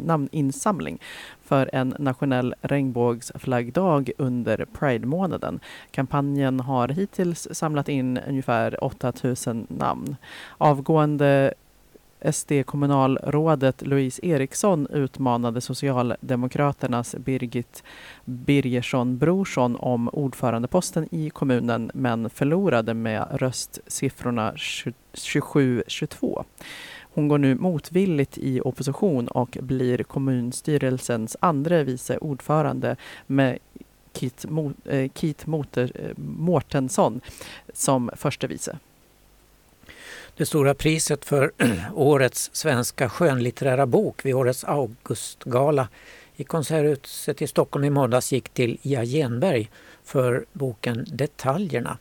namninsamling 0.01 0.99
för 1.43 1.69
en 1.73 1.95
nationell 1.99 2.55
regnbågsflaggdag 2.61 4.11
under 4.17 4.65
Pride-månaden. 4.65 5.59
Kampanjen 5.91 6.59
har 6.59 6.87
hittills 6.87 7.47
samlat 7.51 7.89
in 7.89 8.19
ungefär 8.27 8.83
8000 8.83 9.67
namn. 9.69 10.15
Avgående 10.57 11.53
SD-kommunalrådet 12.21 13.81
Louise 13.81 14.25
Eriksson 14.25 14.87
utmanade 14.87 15.61
Socialdemokraternas 15.61 17.15
Birgit 17.15 17.83
Birgersson 18.25 19.17
Brorsson 19.17 19.75
om 19.75 20.09
ordförandeposten 20.09 21.07
i 21.11 21.29
kommunen 21.29 21.91
men 21.93 22.29
förlorade 22.29 22.93
med 22.93 23.27
röstsiffrorna 23.31 24.53
27-22. 24.53 26.43
Hon 27.01 27.27
går 27.27 27.37
nu 27.37 27.55
motvilligt 27.55 28.37
i 28.37 28.61
opposition 28.61 29.27
och 29.27 29.57
blir 29.61 30.03
kommunstyrelsens 30.03 31.37
andra 31.39 31.83
vice 31.83 32.17
ordförande 32.17 32.95
med 33.27 33.57
Kit, 34.13 34.45
Mo, 34.49 34.73
eh, 34.85 35.09
Kit 35.13 35.45
eh, 35.47 35.89
Mårtensson 36.17 37.21
som 37.73 38.09
förste 38.15 38.47
vice. 38.47 38.77
Det 40.37 40.45
stora 40.45 40.73
priset 40.73 41.25
för 41.25 41.51
årets 41.93 42.49
svenska 42.53 43.09
skönlitterära 43.09 43.85
bok 43.85 44.25
vid 44.25 44.35
årets 44.35 44.63
Augustgala 44.63 45.87
i 46.35 46.43
Konserthuset 46.43 47.41
i 47.41 47.47
Stockholm 47.47 47.85
i 47.85 47.89
måndags 47.89 48.31
gick 48.31 48.49
till 48.49 48.77
Ia 48.81 49.05
Genberg 49.05 49.69
för 50.03 50.45
boken 50.53 51.05
Detaljerna. 51.07 51.97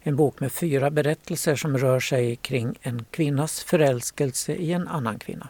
En 0.00 0.16
bok 0.16 0.40
med 0.40 0.52
fyra 0.52 0.90
berättelser 0.90 1.56
som 1.56 1.78
rör 1.78 2.00
sig 2.00 2.36
kring 2.36 2.78
en 2.82 3.04
kvinnas 3.10 3.62
förälskelse 3.62 4.52
i 4.54 4.72
en 4.72 4.88
annan 4.88 5.18
kvinna. 5.18 5.48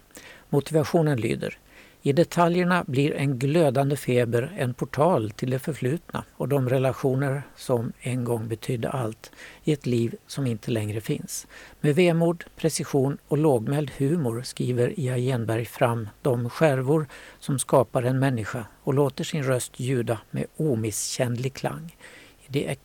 Motivationen 0.48 1.20
lyder 1.20 1.58
i 2.06 2.12
detaljerna 2.12 2.84
blir 2.86 3.14
en 3.14 3.38
glödande 3.38 3.96
feber 3.96 4.52
en 4.58 4.74
portal 4.74 5.30
till 5.30 5.50
det 5.50 5.58
förflutna 5.58 6.24
och 6.32 6.48
de 6.48 6.68
relationer 6.68 7.42
som 7.56 7.92
en 8.00 8.24
gång 8.24 8.48
betydde 8.48 8.90
allt 8.90 9.32
i 9.64 9.72
ett 9.72 9.86
liv 9.86 10.14
som 10.26 10.46
inte 10.46 10.70
längre 10.70 11.00
finns. 11.00 11.46
Med 11.80 11.94
vemod, 11.94 12.44
precision 12.56 13.18
och 13.28 13.38
lågmäld 13.38 13.90
humor 13.96 14.42
skriver 14.42 15.00
Ia 15.00 15.16
Genberg 15.18 15.64
fram 15.64 16.08
de 16.22 16.50
skärvor 16.50 17.06
som 17.38 17.58
skapar 17.58 18.02
en 18.02 18.18
människa 18.18 18.66
och 18.82 18.94
låter 18.94 19.24
sin 19.24 19.42
röst 19.42 19.80
ljuda 19.80 20.18
med 20.30 20.46
omisskännlig 20.56 21.54
klang. 21.54 21.96
I, 22.46 22.46
det 22.48 22.76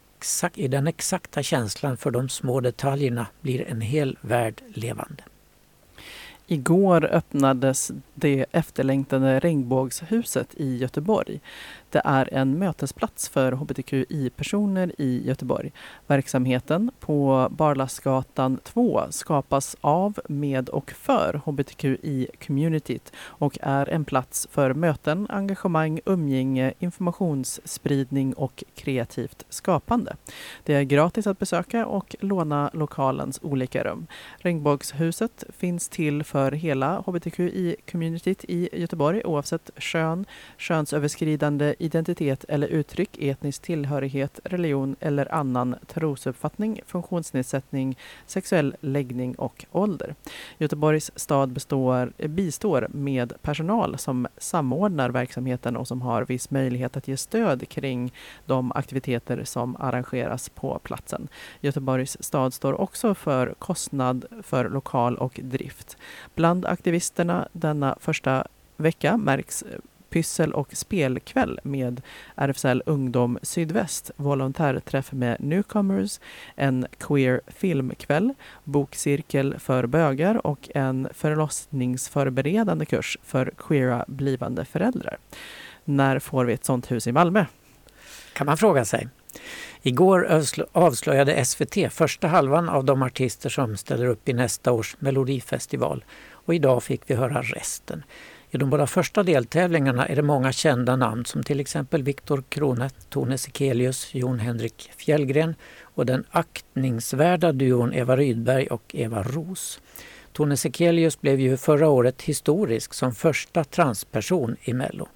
I 0.56 0.68
den 0.68 0.88
exakta 0.88 1.44
känslan 1.44 1.98
för 1.98 2.12
de 2.12 2.30
små 2.30 2.60
detaljerna 2.60 3.28
blir 3.42 3.68
en 3.68 3.82
hel 3.82 4.18
värld 4.22 4.62
levande. 4.74 5.24
Igår 6.48 7.06
öppnades 7.06 7.92
det 8.14 8.46
efterlängtade 8.52 9.40
Regnbågshuset 9.40 10.56
i 10.56 10.78
Göteborg. 10.78 11.40
Det 11.92 12.02
är 12.06 12.34
en 12.34 12.60
mötesplats 12.60 13.30
för 13.30 13.52
hbtqi-personer 13.52 14.92
i 14.98 15.28
Göteborg. 15.28 15.72
Verksamheten 16.08 16.92
på 17.00 17.48
Barlasgatan 17.52 18.60
2 18.64 19.02
skapas 19.10 19.76
av, 19.82 20.20
med 20.30 20.70
och 20.70 20.92
för 20.92 21.42
hbtqi-communityt 21.46 23.12
och 23.18 23.58
är 23.62 23.90
en 23.90 24.06
plats 24.06 24.48
för 24.52 24.74
möten, 24.74 25.28
engagemang, 25.30 26.00
umgänge, 26.06 26.74
informationsspridning 26.80 28.34
och 28.34 28.64
kreativt 28.76 29.46
skapande. 29.50 30.16
Det 30.64 30.74
är 30.74 30.84
gratis 30.84 31.28
att 31.28 31.40
besöka 31.40 31.86
och 31.86 32.16
låna 32.20 32.70
lokalens 32.74 33.40
olika 33.42 33.84
rum. 33.84 34.08
Regnbågshuset 34.38 35.44
finns 35.58 35.90
till 35.90 36.24
för 36.24 36.52
hela 36.52 37.02
hbtqi-communityt 37.02 38.46
i 38.48 38.70
Göteborg 38.74 39.22
oavsett 39.26 39.70
kön, 39.78 40.26
könsöverskridande 40.58 41.76
identitet 41.82 42.46
eller 42.48 42.68
uttryck, 42.68 43.18
etnisk 43.20 43.62
tillhörighet, 43.62 44.40
religion 44.44 44.96
eller 45.00 45.34
annan 45.34 45.76
trosuppfattning, 45.88 46.82
funktionsnedsättning, 46.86 47.98
sexuell 48.26 48.76
läggning 48.80 49.36
och 49.36 49.66
ålder. 49.72 50.16
Göteborgs 50.58 51.12
stad 51.16 51.50
består, 51.52 52.14
bistår 52.28 52.88
med 52.90 53.34
personal 53.42 53.98
som 53.98 54.28
samordnar 54.38 55.10
verksamheten 55.10 55.78
och 55.78 55.88
som 55.88 56.02
har 56.02 56.26
viss 56.26 56.52
möjlighet 56.52 56.98
att 56.98 57.08
ge 57.08 57.18
stöd 57.18 57.70
kring 57.70 58.14
de 58.46 58.72
aktiviteter 58.72 59.44
som 59.44 59.76
arrangeras 59.80 60.50
på 60.50 60.80
platsen. 60.84 61.28
Göteborgs 61.62 62.18
stad 62.24 62.54
står 62.54 62.82
också 62.82 63.16
för 63.16 63.54
kostnad 63.60 64.26
för 64.44 64.70
lokal 64.70 65.18
och 65.18 65.40
drift. 65.44 65.98
Bland 66.36 66.66
aktivisterna 66.66 67.48
denna 67.54 67.98
första 68.00 68.48
vecka 68.78 69.18
märks 69.18 69.64
pyssel 70.12 70.54
och 70.54 70.76
spelkväll 70.76 71.60
med 71.64 72.02
RFSL 72.36 72.84
Ungdom 72.86 73.40
Sydväst, 73.42 74.12
volontärträff 74.16 75.12
med 75.12 75.38
newcomers, 75.40 76.20
en 76.56 76.88
queer 76.98 77.42
filmkväll, 77.48 78.34
bokcirkel 78.64 79.60
för 79.60 79.86
bögar 79.86 80.48
och 80.48 80.70
en 80.76 81.08
förlossningsförberedande 81.14 82.86
kurs 82.86 83.18
för 83.24 83.52
queera 83.58 84.06
blivande 84.08 84.66
föräldrar. 84.66 85.18
När 85.86 86.20
får 86.20 86.46
vi 86.46 86.54
ett 86.54 86.66
sånt 86.66 86.92
hus 86.92 87.08
i 87.08 87.12
Malmö? 87.12 87.46
Kan 88.34 88.46
man 88.46 88.58
fråga 88.58 88.86
sig. 88.86 89.08
Igår 89.82 90.44
avslöjade 90.72 91.46
SVT 91.46 91.94
första 91.94 92.28
halvan 92.28 92.70
av 92.70 92.86
de 92.86 93.02
artister 93.02 93.50
som 93.50 93.78
ställer 93.78 94.06
upp 94.06 94.30
i 94.30 94.34
nästa 94.34 94.72
års 94.72 94.96
Melodifestival 95.00 96.04
och 96.32 96.56
idag 96.56 96.84
fick 96.84 97.02
vi 97.06 97.16
höra 97.16 97.42
resten. 97.42 98.04
I 98.54 98.58
de 98.58 98.70
båda 98.70 98.88
första 98.88 99.24
deltävlingarna 99.24 100.08
är 100.08 100.16
det 100.16 100.22
många 100.22 100.52
kända 100.52 100.96
namn 100.96 101.26
som 101.26 101.44
till 101.44 101.60
exempel 101.60 102.04
Viktor 102.04 102.44
Krone, 102.50 102.90
Tone 103.10 103.38
Sekelius, 103.38 104.14
Jon 104.14 104.40
Henrik 104.40 104.92
Fjällgren 104.98 105.56
och 105.82 106.06
den 106.06 106.24
aktningsvärda 106.32 107.52
duon 107.52 107.94
Eva 107.94 108.18
Rydberg 108.18 108.68
och 108.68 108.96
Eva 108.96 109.24
Ros. 109.24 109.82
Tone 110.34 110.58
Sekelius 110.58 111.22
blev 111.22 111.40
ju 111.40 111.58
förra 111.58 111.90
året 111.90 112.22
historisk 112.22 112.94
som 112.94 113.16
första 113.16 113.64
transperson 113.64 114.56
i 114.62 114.74
Mello. 114.74 115.08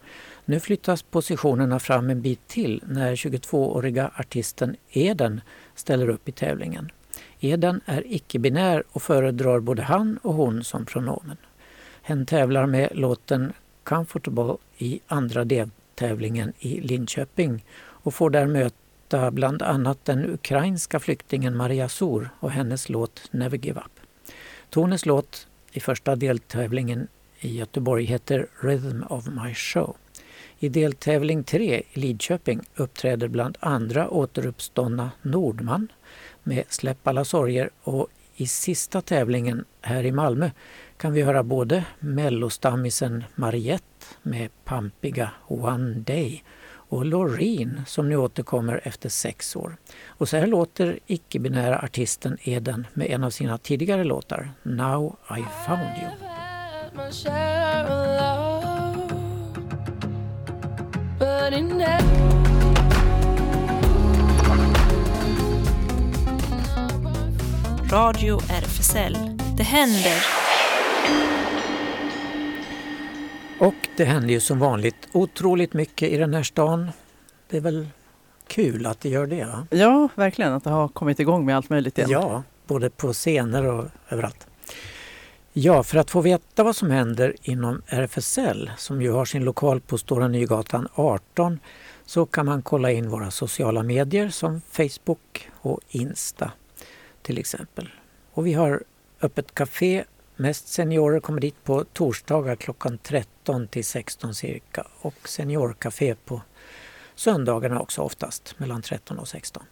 Nu 0.45 0.59
flyttas 0.59 1.03
positionerna 1.03 1.79
fram 1.79 2.09
en 2.09 2.21
bit 2.21 2.47
till 2.47 2.83
när 2.87 3.15
22-åriga 3.15 4.11
artisten 4.15 4.75
Eden 4.89 5.41
ställer 5.75 6.09
upp 6.09 6.29
i 6.29 6.31
tävlingen. 6.31 6.91
Eden 7.39 7.81
är 7.85 8.03
icke-binär 8.05 8.83
och 8.91 9.01
föredrar 9.01 9.59
både 9.59 9.83
han 9.83 10.17
och 10.21 10.33
hon 10.33 10.63
som 10.63 10.85
pronomen. 10.85 11.37
Hen 12.07 12.25
tävlar 12.25 12.65
med 12.65 12.89
låten 12.91 13.53
Comfortable 13.83 14.57
i 14.77 14.99
andra 15.07 15.45
deltävlingen 15.45 16.53
i 16.59 16.81
Linköping 16.81 17.65
och 17.77 18.13
får 18.13 18.29
där 18.29 18.47
möta 18.47 19.31
bland 19.31 19.61
annat 19.61 20.05
den 20.05 20.29
ukrainska 20.29 20.99
flyktingen 20.99 21.57
Maria 21.57 21.89
Sor 21.89 22.29
och 22.39 22.51
hennes 22.51 22.89
låt 22.89 23.29
Never 23.31 23.57
Give 23.57 23.79
Up. 23.79 23.99
Tones 24.69 25.05
låt 25.05 25.47
i 25.71 25.79
första 25.79 26.15
deltävlingen 26.15 27.07
i 27.39 27.57
Göteborg 27.57 28.05
heter 28.05 28.47
Rhythm 28.59 29.03
of 29.09 29.27
My 29.27 29.53
Show. 29.53 29.95
I 30.59 30.69
deltävling 30.69 31.43
3 31.43 31.83
i 31.93 31.99
Lidköping 31.99 32.61
uppträder 32.75 33.27
bland 33.27 33.57
andra 33.59 34.09
återuppståndna 34.09 35.11
Nordman 35.21 35.91
med 36.43 36.63
Släpp 36.69 37.07
alla 37.07 37.25
sorger 37.25 37.69
och 37.83 38.07
i 38.35 38.47
sista 38.47 39.01
tävlingen 39.01 39.65
här 39.81 40.03
i 40.03 40.11
Malmö 40.11 40.49
kan 40.97 41.13
vi 41.13 41.21
höra 41.21 41.43
både 41.43 41.85
mellostammisen 41.99 43.23
Mariette 43.35 44.05
med 44.21 44.49
pampiga 44.63 45.31
One 45.47 45.93
Day 45.93 46.43
och 46.89 47.05
Loreen 47.05 47.81
som 47.87 48.09
nu 48.09 48.17
återkommer 48.17 48.81
efter 48.83 49.09
sex 49.09 49.55
år. 49.55 49.77
Och 50.07 50.29
så 50.29 50.37
här 50.37 50.47
låter 50.47 50.99
icke-binära 51.07 51.79
artisten 51.79 52.37
Eden 52.41 52.87
med 52.93 53.07
en 53.07 53.23
av 53.23 53.29
sina 53.29 53.57
tidigare 53.57 54.03
låtar, 54.03 54.51
Now 54.63 55.15
I 55.29 55.43
found 55.65 55.97
you. 56.01 56.09
Radio 67.91 68.39
RFSL. 68.49 69.17
Det 69.57 69.63
händer. 69.63 70.44
Och 73.59 73.73
det 73.97 74.05
händer 74.05 74.29
ju 74.29 74.39
som 74.39 74.59
vanligt 74.59 75.07
otroligt 75.11 75.73
mycket 75.73 76.09
i 76.09 76.17
den 76.17 76.33
här 76.33 76.43
stan. 76.43 76.91
Det 77.49 77.57
är 77.57 77.61
väl 77.61 77.87
kul 78.47 78.85
att 78.85 78.99
det 78.99 79.09
gör 79.09 79.27
det? 79.27 79.45
Va? 79.45 79.67
Ja, 79.69 80.09
verkligen. 80.15 80.53
Att 80.53 80.63
det 80.63 80.69
har 80.69 80.87
kommit 80.87 81.19
igång 81.19 81.45
med 81.45 81.55
allt 81.55 81.69
möjligt 81.69 81.97
igen. 81.97 82.09
Ja, 82.09 82.43
både 82.67 82.89
på 82.89 83.13
scener 83.13 83.65
och 83.65 83.85
överallt. 84.09 84.47
Ja, 85.53 85.83
för 85.83 85.97
att 85.97 86.11
få 86.11 86.21
veta 86.21 86.63
vad 86.63 86.75
som 86.75 86.91
händer 86.91 87.35
inom 87.41 87.81
RFSL, 87.87 88.71
som 88.77 89.01
ju 89.01 89.11
har 89.11 89.25
sin 89.25 89.43
lokal 89.43 89.81
på 89.81 89.97
Stora 89.97 90.27
Nygatan 90.27 90.87
18, 90.93 91.59
så 92.05 92.25
kan 92.25 92.45
man 92.45 92.61
kolla 92.61 92.91
in 92.91 93.09
våra 93.09 93.31
sociala 93.31 93.83
medier 93.83 94.29
som 94.29 94.61
Facebook 94.71 95.49
och 95.61 95.79
Insta 95.89 96.51
till 97.21 97.37
exempel. 97.37 97.89
Och 98.31 98.45
vi 98.47 98.53
har 98.53 98.83
öppet 99.21 99.53
café. 99.55 100.03
Mest 100.37 100.67
seniorer 100.67 101.19
kommer 101.19 101.41
dit 101.41 101.63
på 101.63 101.83
torsdagar 101.83 102.55
klockan 102.55 102.97
13 102.97 103.67
till 103.67 103.85
16 103.85 104.35
cirka 104.35 104.87
och 105.01 105.29
seniorcafé 105.29 106.15
på 106.15 106.41
söndagarna 107.15 107.79
också 107.79 108.01
oftast 108.01 108.59
mellan 108.59 108.81
13 108.81 109.19
och 109.19 109.27
16. 109.27 109.63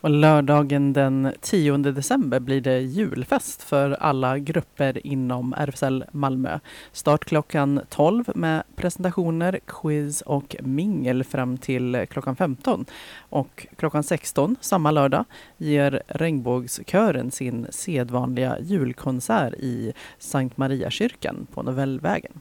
Och 0.00 0.10
lördagen 0.10 0.92
den 0.92 1.32
10 1.40 1.76
december 1.76 2.40
blir 2.40 2.60
det 2.60 2.80
julfest 2.80 3.62
för 3.62 3.90
alla 3.90 4.38
grupper 4.38 5.06
inom 5.06 5.54
RFSL 5.54 6.04
Malmö. 6.12 6.58
Start 6.92 7.24
klockan 7.24 7.80
12 7.88 8.24
med 8.34 8.62
presentationer, 8.76 9.60
quiz 9.66 10.20
och 10.20 10.56
mingel 10.60 11.24
fram 11.24 11.58
till 11.58 12.06
klockan 12.10 12.36
15. 12.36 12.84
Och 13.18 13.66
klockan 13.76 14.02
16 14.02 14.56
samma 14.60 14.90
lördag 14.90 15.24
ger 15.56 16.02
Regnbågskören 16.06 17.30
sin 17.30 17.66
sedvanliga 17.70 18.58
julkonsert 18.60 19.54
i 19.54 19.92
Sankt 20.18 20.56
Mariakyrkan 20.56 21.46
på 21.54 21.62
Novellvägen. 21.62 22.40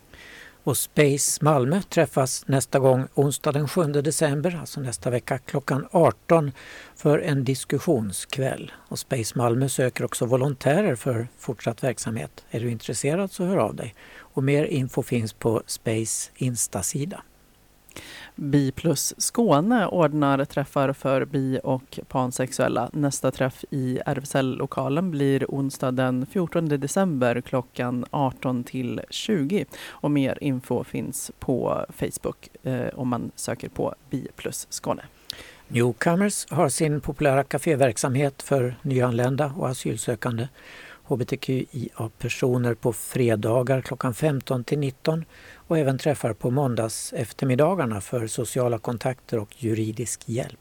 Och 0.68 0.78
Space 0.78 1.45
Malmö 1.45 1.82
träffas 1.82 2.47
nästa 2.47 2.80
gång 2.80 3.07
onsdag 3.13 3.51
den 3.51 3.68
7 3.68 3.84
december, 3.84 4.57
alltså 4.59 4.80
nästa 4.80 5.09
vecka 5.09 5.38
klockan 5.38 5.88
18 5.91 6.51
för 6.95 7.20
en 7.20 7.43
diskussionskväll. 7.43 8.72
Och 8.89 8.99
Space 8.99 9.38
Malmö 9.38 9.70
söker 9.70 10.03
också 10.03 10.26
volontärer 10.26 10.95
för 10.95 11.28
fortsatt 11.38 11.84
verksamhet. 11.84 12.45
Är 12.49 12.59
du 12.59 12.72
intresserad 12.72 13.32
så 13.32 13.45
hör 13.45 13.57
av 13.57 13.76
dig. 13.76 13.95
Och 14.20 14.43
mer 14.43 14.65
info 14.65 15.03
finns 15.03 15.34
på 15.34 15.63
Space 15.65 16.32
Instasida. 16.36 17.22
Bi 18.39 18.71
plus 18.71 19.13
Skåne 19.17 19.88
ordnar 19.88 20.45
träffar 20.45 20.93
för 20.93 21.25
bi 21.25 21.59
och 21.63 21.99
pansexuella. 22.07 22.89
Nästa 22.93 23.31
träff 23.31 23.65
i 23.69 23.99
RFSL-lokalen 24.05 25.11
blir 25.11 25.45
onsdag 25.47 25.91
den 25.91 26.25
14 26.25 26.69
december 26.69 27.41
klockan 27.41 28.05
18 28.11 28.63
till 28.63 29.01
20. 29.09 29.65
Och 29.88 30.11
mer 30.11 30.38
info 30.41 30.83
finns 30.83 31.31
på 31.39 31.85
Facebook 31.89 32.49
eh, 32.63 32.88
om 32.93 33.07
man 33.07 33.31
söker 33.35 33.69
på 33.69 33.95
Bi 34.09 34.27
plus 34.35 34.67
Skåne. 34.69 35.03
Newcomers 35.67 36.45
har 36.49 36.69
sin 36.69 37.01
populära 37.01 37.43
kaféverksamhet 37.43 38.41
för 38.41 38.75
nyanlända 38.81 39.53
och 39.57 39.69
asylsökande 39.69 40.47
hbtqia-personer 41.08 42.74
på 42.74 42.93
fredagar 42.93 43.82
klockan 43.82 44.14
15 44.14 44.64
till 44.64 44.80
19 44.80 45.26
och 45.55 45.78
även 45.78 45.97
träffar 45.97 46.34
på 46.34 46.51
måndags 46.51 47.14
eftermiddagarna 47.14 48.01
för 48.01 48.28
sociala 48.28 48.80
kontakter 48.80 49.39
och 49.39 49.64
juridisk 49.64 50.22
hjälp. 50.26 50.60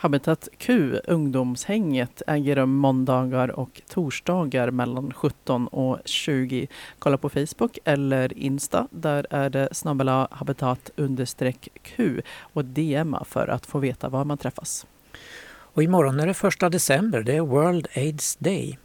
Habitat 0.00 0.48
Q, 0.58 1.00
ungdomshänget, 1.04 2.22
äger 2.26 2.56
rum 2.56 2.74
måndagar 2.74 3.48
och 3.48 3.82
torsdagar 3.88 4.70
mellan 4.70 5.12
17 5.12 5.68
och 5.68 5.98
20. 6.04 6.68
Kolla 6.98 7.18
på 7.18 7.28
Facebook 7.28 7.78
eller 7.84 8.38
Insta. 8.38 8.88
Där 8.90 9.26
är 9.30 9.50
det 9.50 9.68
snabbela 9.72 10.28
habitat 10.30 10.90
Q 11.82 12.22
och 12.40 12.64
DMa 12.64 13.24
för 13.24 13.48
att 13.48 13.66
få 13.66 13.78
veta 13.78 14.08
var 14.08 14.24
man 14.24 14.38
träffas. 14.38 14.86
Och 15.50 15.82
imorgon 15.82 16.20
är 16.20 16.26
det 16.26 16.34
första 16.34 16.68
december, 16.68 17.22
det 17.22 17.36
är 17.36 17.40
World 17.40 17.86
AIDS 17.94 18.36
Day. 18.36 18.78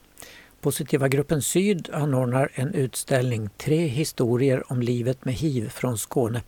Positiva 0.63 1.07
gruppen 1.07 1.41
Syd 1.41 1.89
anordnar 1.93 2.51
en 2.53 2.73
utställning 2.73 3.49
Tre 3.57 3.87
historier 3.87 4.71
om 4.71 4.81
livet 4.81 5.25
med 5.25 5.33
hiv 5.33 5.69
från 5.69 5.97
Skåne 5.97 6.41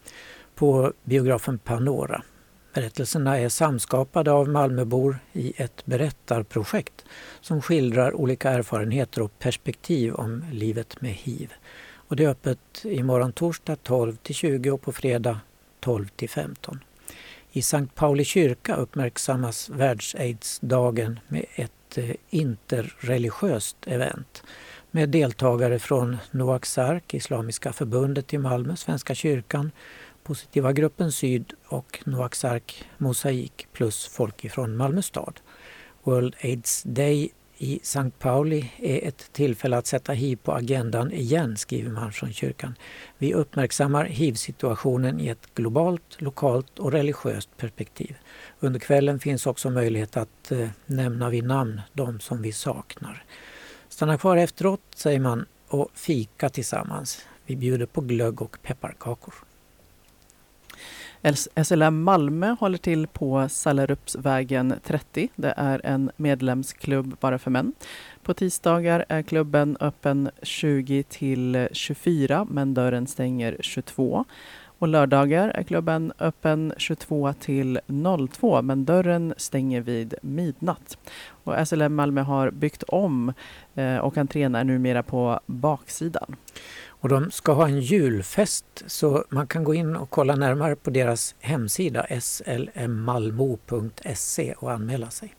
på 0.55 0.93
biografen 1.03 1.59
Panora 1.59 2.23
Berättelserna 2.73 3.39
är 3.39 3.49
samskapade 3.49 4.31
av 4.31 4.49
Malmöbor 4.49 5.17
i 5.33 5.53
ett 5.57 5.85
berättarprojekt 5.85 7.05
som 7.41 7.61
skildrar 7.61 8.13
olika 8.13 8.49
erfarenheter 8.49 9.21
och 9.21 9.39
perspektiv 9.39 10.13
om 10.13 10.45
livet 10.51 11.01
med 11.01 11.13
hiv. 11.13 11.53
Och 11.93 12.15
det 12.15 12.23
är 12.23 12.29
öppet 12.29 12.59
imorgon 12.83 13.31
torsdag 13.31 13.75
12 13.75 14.15
till 14.15 14.35
20 14.35 14.71
och 14.71 14.81
på 14.81 14.91
fredag 14.91 15.39
12 15.79 16.07
till 16.07 16.29
15. 16.29 16.79
I 17.55 17.61
Sankt 17.61 17.95
Pauli 17.95 18.23
kyrka 18.23 18.75
uppmärksammas 18.75 19.69
världsaidsdagen 19.69 21.19
med 21.27 21.45
ett 21.55 21.97
eh, 21.97 22.15
interreligiöst 22.29 23.77
event 23.85 24.43
med 24.91 25.09
deltagare 25.09 25.79
från 25.79 26.17
Noaks 26.31 26.77
Ark, 26.77 27.13
Islamiska 27.13 27.73
förbundet 27.73 28.33
i 28.33 28.37
Malmö, 28.37 28.75
Svenska 28.75 29.15
kyrkan, 29.15 29.71
Positiva 30.23 30.73
gruppen 30.73 31.11
Syd 31.11 31.53
och 31.67 31.99
Noaks 32.05 32.45
Ark 32.45 32.83
Mosaik 32.97 33.67
plus 33.73 34.07
folk 34.07 34.45
ifrån 34.45 34.77
Malmö 34.77 35.01
stad. 35.01 35.39
World 36.03 36.35
AIDS 36.41 36.83
Day 36.83 37.29
i 37.57 37.79
Sankt 37.83 38.19
Pauli 38.19 38.71
är 38.77 39.07
ett 39.07 39.33
tillfälle 39.33 39.77
att 39.77 39.87
sätta 39.87 40.13
hiv 40.13 40.35
på 40.35 40.53
agendan 40.53 41.11
igen, 41.11 41.57
skriver 41.57 41.91
man 41.91 42.11
från 42.11 42.33
kyrkan. 42.33 42.75
Vi 43.17 43.33
uppmärksammar 43.33 44.05
hiv-situationen 44.05 45.19
i 45.19 45.27
ett 45.27 45.53
globalt, 45.55 46.21
lokalt 46.21 46.79
och 46.79 46.91
religiöst 46.91 47.57
perspektiv. 47.57 48.15
Under 48.59 48.79
kvällen 48.79 49.19
finns 49.19 49.45
också 49.45 49.69
möjlighet 49.69 50.17
att 50.17 50.51
eh, 50.51 50.67
nämna 50.85 51.29
vid 51.29 51.43
namn 51.43 51.81
de 51.93 52.19
som 52.19 52.41
vi 52.41 52.51
saknar. 52.51 53.23
Stanna 53.89 54.17
kvar 54.17 54.37
efteråt, 54.37 54.81
säger 54.95 55.19
man, 55.19 55.45
och 55.67 55.89
fika 55.93 56.49
tillsammans. 56.49 57.25
Vi 57.45 57.55
bjuder 57.55 57.85
på 57.85 58.01
glögg 58.01 58.41
och 58.41 58.57
pepparkakor. 58.61 59.33
SLM 61.33 62.03
Malmö 62.03 62.55
håller 62.59 62.77
till 62.77 63.07
på 63.07 63.49
Sallerupsvägen 63.49 64.73
30. 64.83 65.29
Det 65.35 65.53
är 65.57 65.81
en 65.83 66.11
medlemsklubb 66.17 67.17
bara 67.19 67.39
för 67.39 67.51
män. 67.51 67.73
På 68.23 68.33
tisdagar 68.33 69.05
är 69.09 69.21
klubben 69.21 69.77
öppen 69.79 70.29
20 70.41 71.03
till 71.03 71.67
24 71.71 72.47
men 72.49 72.73
dörren 72.73 73.07
stänger 73.07 73.57
22. 73.59 74.25
Och 74.79 74.87
lördagar 74.87 75.49
är 75.49 75.63
klubben 75.63 76.13
öppen 76.19 76.73
22 76.77 77.33
till 77.33 77.79
02 78.31 78.61
men 78.61 78.85
dörren 78.85 79.33
stänger 79.37 79.81
vid 79.81 80.15
midnatt. 80.21 80.97
Och 81.27 81.67
SLM 81.67 81.95
Malmö 81.95 82.21
har 82.21 82.51
byggt 82.51 82.83
om 82.83 83.33
eh, 83.75 83.97
och 83.97 84.17
entrén 84.17 84.55
är 84.55 84.63
numera 84.63 85.03
på 85.03 85.39
baksidan. 85.45 86.35
Och 87.05 87.09
de 87.09 87.31
ska 87.31 87.53
ha 87.53 87.67
en 87.67 87.81
julfest 87.81 88.83
så 88.85 89.25
man 89.29 89.47
kan 89.47 89.63
gå 89.63 89.73
in 89.73 89.95
och 89.95 90.09
kolla 90.09 90.35
närmare 90.35 90.75
på 90.75 90.89
deras 90.89 91.35
hemsida 91.39 92.05
slmmalmo.se 92.19 93.33
och 94.57 94.71
anmäla 94.71 95.09
sig. 95.09 95.35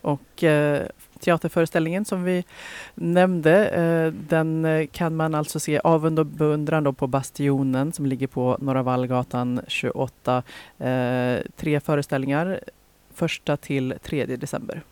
Och 0.00 0.44
eh, 0.44 0.86
teaterföreställningen 1.20 2.04
som 2.04 2.24
vi 2.24 2.44
nämnde, 2.94 3.68
eh, 3.68 4.12
den 4.28 4.88
kan 4.92 5.16
man 5.16 5.34
alltså 5.34 5.60
se 5.60 5.80
avund 5.84 6.18
och 6.18 6.26
beundran 6.26 6.94
på 6.94 7.06
Bastionen 7.06 7.92
som 7.92 8.06
ligger 8.06 8.26
på 8.26 8.58
Norra 8.60 8.82
Vallgatan 8.82 9.60
28. 9.68 10.42
Eh, 10.78 11.38
tre 11.56 11.80
föreställningar, 11.80 12.60
första 13.14 13.56
till 13.56 13.94
3 14.02 14.26
december. 14.26 14.82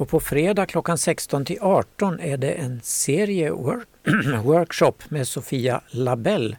Och 0.00 0.08
på 0.08 0.20
fredag 0.20 0.66
klockan 0.66 0.98
16 0.98 1.44
till 1.44 1.58
18 1.60 2.20
är 2.20 2.36
det 2.36 2.50
en 2.50 2.80
serie 2.82 3.50
work 3.50 3.88
workshop 4.44 4.92
med 5.08 5.28
Sofia 5.28 5.80
Labell 5.90 6.56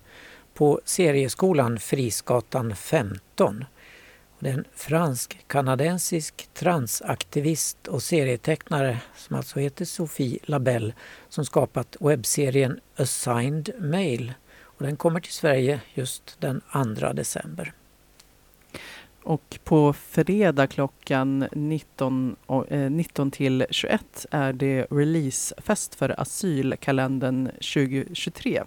på 0.53 0.81
serieskolan 0.85 1.79
Frisgatan 1.79 2.75
15. 2.75 3.65
Det 4.39 4.49
är 4.49 4.53
en 4.53 4.65
fransk-kanadensisk 4.75 6.49
transaktivist 6.53 7.87
och 7.87 8.03
serietecknare 8.03 8.97
som 9.15 9.35
alltså 9.35 9.59
heter 9.59 9.85
Sofie 9.85 10.39
Labelle 10.43 10.93
som 11.29 11.45
skapat 11.45 11.97
webbserien 11.99 12.79
Assigned 12.95 13.69
Mail. 13.79 14.33
Och 14.61 14.83
den 14.83 14.97
kommer 14.97 15.19
till 15.19 15.33
Sverige 15.33 15.81
just 15.93 16.37
den 16.39 16.61
2 16.99 17.13
december. 17.13 17.73
Och 19.23 19.59
på 19.63 19.93
fredag 19.93 20.67
klockan 20.67 21.47
19, 21.51 22.35
19 22.89 23.27
eh, 23.27 23.31
till 23.31 23.65
21 23.69 24.25
är 24.31 24.53
det 24.53 24.87
releasefest 24.89 25.95
för 25.95 26.21
asylkalendern 26.21 27.45
2023. 27.45 28.63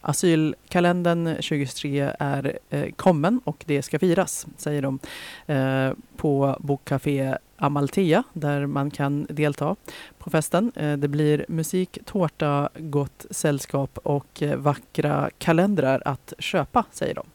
Asylkalendern 0.00 1.26
2023 1.26 2.10
är 2.18 2.58
eh, 2.70 2.92
kommen 2.96 3.40
och 3.44 3.64
det 3.66 3.82
ska 3.82 3.98
firas, 3.98 4.46
säger 4.56 4.82
de, 4.82 4.98
eh, 5.46 5.92
på 6.16 6.56
Bokcafé 6.60 7.36
Amalthea 7.56 8.22
där 8.32 8.66
man 8.66 8.90
kan 8.90 9.26
delta 9.30 9.76
på 10.18 10.30
festen. 10.30 10.72
Det 10.74 11.08
blir 11.08 11.44
musik, 11.48 11.98
tårta, 12.04 12.68
gott 12.78 13.26
sällskap 13.30 13.98
och 13.98 14.42
vackra 14.56 15.30
kalendrar 15.38 16.02
att 16.04 16.32
köpa, 16.38 16.84
säger 16.92 17.14
de. 17.14 17.26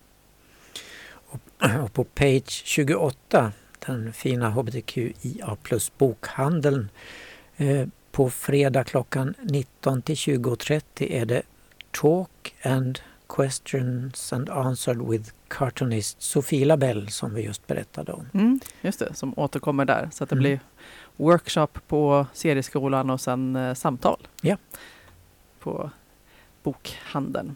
Och 1.83 1.93
på 1.93 2.03
page 2.03 2.61
28, 2.65 3.51
den 3.85 4.13
fina 4.13 4.49
hbtqia 4.49 5.57
plus 5.63 5.91
bokhandeln, 5.97 6.89
eh, 7.57 7.87
på 8.11 8.29
fredag 8.29 8.83
klockan 8.83 9.33
19 9.41 10.01
till 10.01 10.15
20.30 10.15 10.81
är 11.11 11.25
det 11.25 11.41
Talk 11.91 12.55
and 12.63 12.99
Questions 13.29 14.33
and 14.33 14.49
Answered 14.49 15.01
with 15.09 15.31
cartoonist 15.47 16.21
Sofie 16.21 16.65
Labelle 16.65 17.09
som 17.09 17.33
vi 17.33 17.41
just 17.41 17.67
berättade 17.67 18.13
om. 18.13 18.29
Mm, 18.33 18.59
just 18.81 18.99
det, 18.99 19.13
som 19.13 19.33
återkommer 19.39 19.85
där. 19.85 20.09
Så 20.13 20.23
att 20.23 20.29
det 20.29 20.33
mm. 20.33 20.41
blir 20.41 20.59
workshop 21.15 21.67
på 21.87 22.25
serieskolan 22.33 23.09
och 23.09 23.21
sen 23.21 23.55
eh, 23.55 23.73
samtal 23.73 24.27
ja. 24.41 24.57
på 25.59 25.91
bokhandeln. 26.63 27.55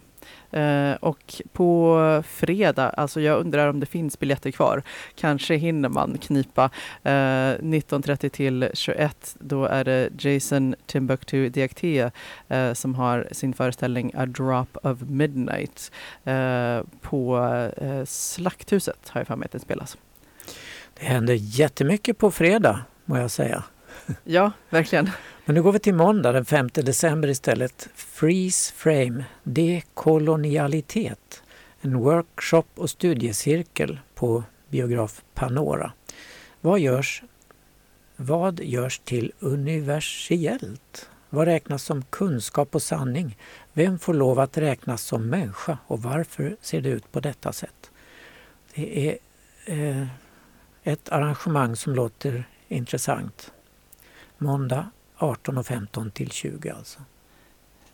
Eh, 0.51 0.93
och 0.93 1.41
på 1.53 2.23
fredag, 2.27 2.89
alltså 2.89 3.21
jag 3.21 3.39
undrar 3.39 3.67
om 3.67 3.79
det 3.79 3.85
finns 3.85 4.19
biljetter 4.19 4.51
kvar. 4.51 4.83
Kanske 5.15 5.55
hinner 5.55 5.89
man 5.89 6.17
knipa 6.17 6.69
eh, 7.03 7.09
19.30 7.09 8.29
till 8.29 8.69
21. 8.73 9.35
Då 9.39 9.65
är 9.65 9.83
det 9.83 10.09
Jason 10.19 10.75
Timbuktu 10.85 11.49
Diakité 11.49 12.11
eh, 12.47 12.73
som 12.73 12.95
har 12.95 13.27
sin 13.31 13.53
föreställning 13.53 14.11
A 14.15 14.25
Drop 14.25 14.77
of 14.83 15.01
Midnight 15.01 15.91
eh, 16.23 16.79
på 17.01 17.37
eh, 17.77 18.05
Slakthuset, 18.05 19.09
har 19.09 19.21
jag 19.21 19.27
för 19.27 19.35
mig 19.35 19.45
att 19.45 19.51
den 19.51 19.61
spelas. 19.61 19.97
Det 20.99 21.05
händer 21.05 21.33
jättemycket 21.33 22.17
på 22.17 22.31
fredag, 22.31 22.79
må 23.05 23.17
jag 23.17 23.31
säga. 23.31 23.63
Ja, 24.23 24.51
verkligen. 24.69 25.09
Men 25.45 25.55
nu 25.55 25.63
går 25.63 25.71
vi 25.71 25.79
till 25.79 25.93
måndag 25.93 26.31
den 26.31 26.45
5 26.45 26.69
december 26.73 27.29
istället. 27.29 27.89
Freeze 27.95 28.73
Frame, 28.73 29.25
dekolonialitet. 29.43 31.43
En 31.81 31.97
workshop 31.97 32.63
och 32.75 32.89
studiecirkel 32.89 33.99
på 34.15 34.43
biograf 34.69 35.21
Panora. 35.33 35.91
Vad 36.61 36.79
görs, 36.79 37.23
vad 38.15 38.59
görs 38.59 38.99
till 38.99 39.31
universellt? 39.39 41.09
Vad 41.29 41.47
räknas 41.47 41.83
som 41.83 42.03
kunskap 42.03 42.75
och 42.75 42.81
sanning? 42.81 43.37
Vem 43.73 43.99
får 43.99 44.13
lov 44.13 44.39
att 44.39 44.57
räknas 44.57 45.03
som 45.03 45.29
människa 45.29 45.77
och 45.87 46.01
varför 46.01 46.57
ser 46.61 46.81
det 46.81 46.89
ut 46.89 47.11
på 47.11 47.19
detta 47.19 47.53
sätt? 47.53 47.91
Det 48.75 49.09
är 49.09 49.17
eh, 49.65 50.07
ett 50.83 51.09
arrangemang 51.09 51.75
som 51.75 51.95
låter 51.95 52.43
intressant. 52.67 53.51
Måndag 54.41 54.85
18.15 55.17 56.09
till 56.11 56.31
20 56.31 56.69
alltså. 56.69 56.99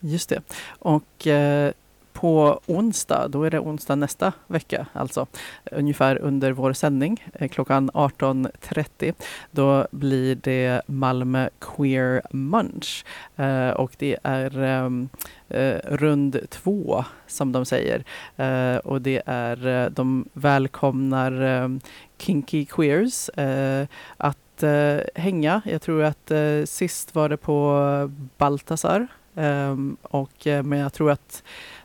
Just 0.00 0.28
det. 0.28 0.42
Och 0.78 1.26
eh, 1.26 1.72
på 2.12 2.60
onsdag, 2.66 3.28
då 3.28 3.42
är 3.44 3.50
det 3.50 3.58
onsdag 3.58 3.94
nästa 3.94 4.32
vecka, 4.46 4.86
alltså 4.92 5.26
ungefär 5.72 6.18
under 6.18 6.52
vår 6.52 6.72
sändning 6.72 7.24
eh, 7.32 7.48
klockan 7.48 7.90
18.30. 7.90 9.14
Då 9.50 9.86
blir 9.90 10.34
det 10.34 10.82
Malmö 10.86 11.48
Queer 11.60 12.22
Munch 12.30 13.04
eh, 13.36 13.70
och 13.70 13.92
det 13.98 14.16
är 14.22 14.58
ehm, 14.62 15.08
eh, 15.48 15.76
rund 15.84 16.40
två 16.50 17.04
som 17.26 17.52
de 17.52 17.64
säger. 17.64 18.04
Eh, 18.36 18.76
och 18.76 19.02
det 19.02 19.22
är, 19.26 19.66
eh, 19.66 19.90
de 19.90 20.24
välkomnar 20.32 21.32
ehm, 21.32 21.80
Kinky 22.18 22.64
Queers 22.64 23.28
eh, 23.28 23.86
att 24.16 24.38
eh, 24.62 25.00
hänga. 25.14 25.62
Jag 25.64 25.82
tror 25.82 26.02
att 26.02 26.30
eh, 26.30 26.64
sist 26.64 27.14
var 27.14 27.28
det 27.28 27.36
på 27.36 28.10
Baltasar. 28.38 29.06
Ehm, 29.36 29.96
och, 30.02 30.46
eh, 30.46 30.62
men 30.62 30.78
jag 30.78 30.92
tror 30.92 31.10
att 31.10 31.42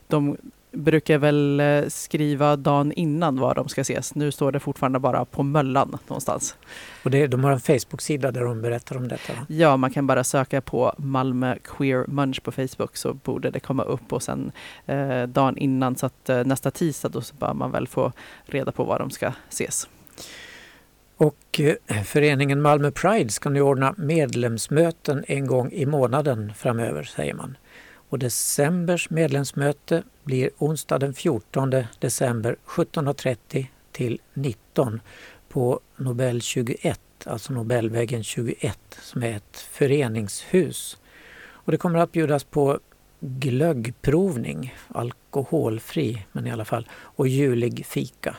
de 0.07 0.37
brukar 0.73 1.17
väl 1.17 1.59
eh, 1.59 1.83
skriva 1.87 2.55
dagen 2.55 2.91
innan 2.91 3.39
var 3.39 3.55
de 3.55 3.69
ska 3.69 3.81
ses. 3.81 4.15
Nu 4.15 4.31
står 4.31 4.51
det 4.51 4.59
fortfarande 4.59 4.99
bara 4.99 5.25
på 5.25 5.43
Möllan 5.43 5.97
någonstans. 6.07 6.55
Och 7.03 7.11
det, 7.11 7.27
de 7.27 7.43
har 7.43 7.51
en 7.51 7.59
Facebook-sida 7.59 8.31
där 8.31 8.41
de 8.41 8.61
berättar 8.61 8.97
om 8.97 9.07
detta? 9.07 9.33
Va? 9.33 9.45
Ja, 9.49 9.77
man 9.77 9.91
kan 9.91 10.07
bara 10.07 10.23
söka 10.23 10.61
på 10.61 10.93
Malmö 10.97 11.55
Queer 11.63 12.05
Munch 12.07 12.43
på 12.43 12.51
Facebook 12.51 12.97
så 12.97 13.13
borde 13.13 13.49
det 13.49 13.59
komma 13.59 13.83
upp 13.83 14.13
och 14.13 14.23
sen 14.23 14.51
eh, 14.85 15.23
dagen 15.23 15.57
innan 15.57 15.95
så 15.95 16.05
att 16.05 16.29
eh, 16.29 16.43
nästa 16.43 16.71
tisdag 16.71 17.09
då 17.09 17.21
så 17.21 17.35
bör 17.35 17.53
man 17.53 17.71
väl 17.71 17.87
få 17.87 18.11
reda 18.45 18.71
på 18.71 18.83
var 18.83 18.99
de 18.99 19.09
ska 19.09 19.31
ses. 19.49 19.87
Och 21.17 21.59
eh, 21.59 22.03
föreningen 22.03 22.61
Malmö 22.61 22.91
Pride 22.91 23.29
ska 23.29 23.49
nu 23.49 23.61
ordna 23.61 23.95
medlemsmöten 23.97 25.23
en 25.27 25.47
gång 25.47 25.71
i 25.71 25.85
månaden 25.85 26.53
framöver, 26.53 27.03
säger 27.03 27.33
man. 27.33 27.57
Och 28.09 28.19
decembers 28.19 29.09
medlemsmöte 29.09 30.03
blir 30.23 30.49
onsdag 30.57 30.99
den 30.99 31.13
14 31.13 31.73
december 31.99 32.55
17.30 32.65 33.65
till 33.91 34.19
19 34.33 35.01
på 35.49 35.79
Nobel 35.97 36.41
21, 36.41 36.99
alltså 37.25 37.53
Nobelvägen 37.53 38.23
21 38.23 38.79
som 39.01 39.23
är 39.23 39.35
ett 39.35 39.57
föreningshus. 39.71 40.97
Och 41.35 41.71
det 41.71 41.77
kommer 41.77 41.99
att 41.99 42.11
bjudas 42.11 42.43
på 42.43 42.79
glöggprovning, 43.19 44.75
alkoholfri 44.87 46.25
men 46.31 46.47
i 46.47 46.51
alla 46.51 46.65
fall, 46.65 46.87
och 46.91 47.27
julig 47.27 47.85
fika. 47.85 48.35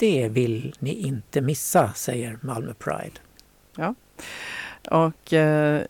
Det 0.00 0.28
vill 0.28 0.74
ni 0.78 0.94
inte 0.94 1.40
missa, 1.40 1.92
säger 1.92 2.38
Malmö 2.42 2.74
Pride. 2.74 3.20
Ja, 3.76 3.94
och 4.90 5.32
eh, 5.32 5.82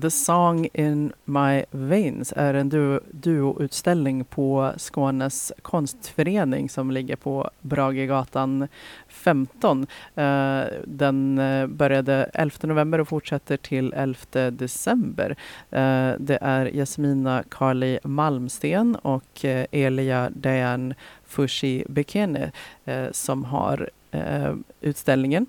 The 0.00 0.10
Song 0.10 0.68
in 0.72 1.12
My 1.24 1.64
Veins 1.70 2.32
är 2.36 2.54
en 2.54 2.68
duo, 2.68 3.00
duoutställning 3.10 4.24
på 4.24 4.72
Skånes 4.76 5.52
konstförening 5.62 6.68
som 6.68 6.90
ligger 6.90 7.16
på 7.16 7.50
Bragegatan 7.60 8.68
15. 9.08 9.86
Eh, 10.14 10.62
den 10.84 11.38
eh, 11.38 11.66
började 11.66 12.30
11 12.34 12.56
november 12.62 12.98
och 12.98 13.08
fortsätter 13.08 13.56
till 13.56 13.92
11 13.92 14.50
december. 14.50 15.30
Eh, 15.70 16.12
det 16.18 16.38
är 16.40 16.66
Jasmina 16.74 17.44
Carly 17.50 17.98
Malmsten 18.04 18.96
och 18.96 19.44
Elia 19.70 20.30
Dayan 20.30 20.94
Fushi 21.24 21.84
Bekene 21.88 22.52
som 23.12 23.44
har 23.44 23.90
utställningen. 24.80 25.46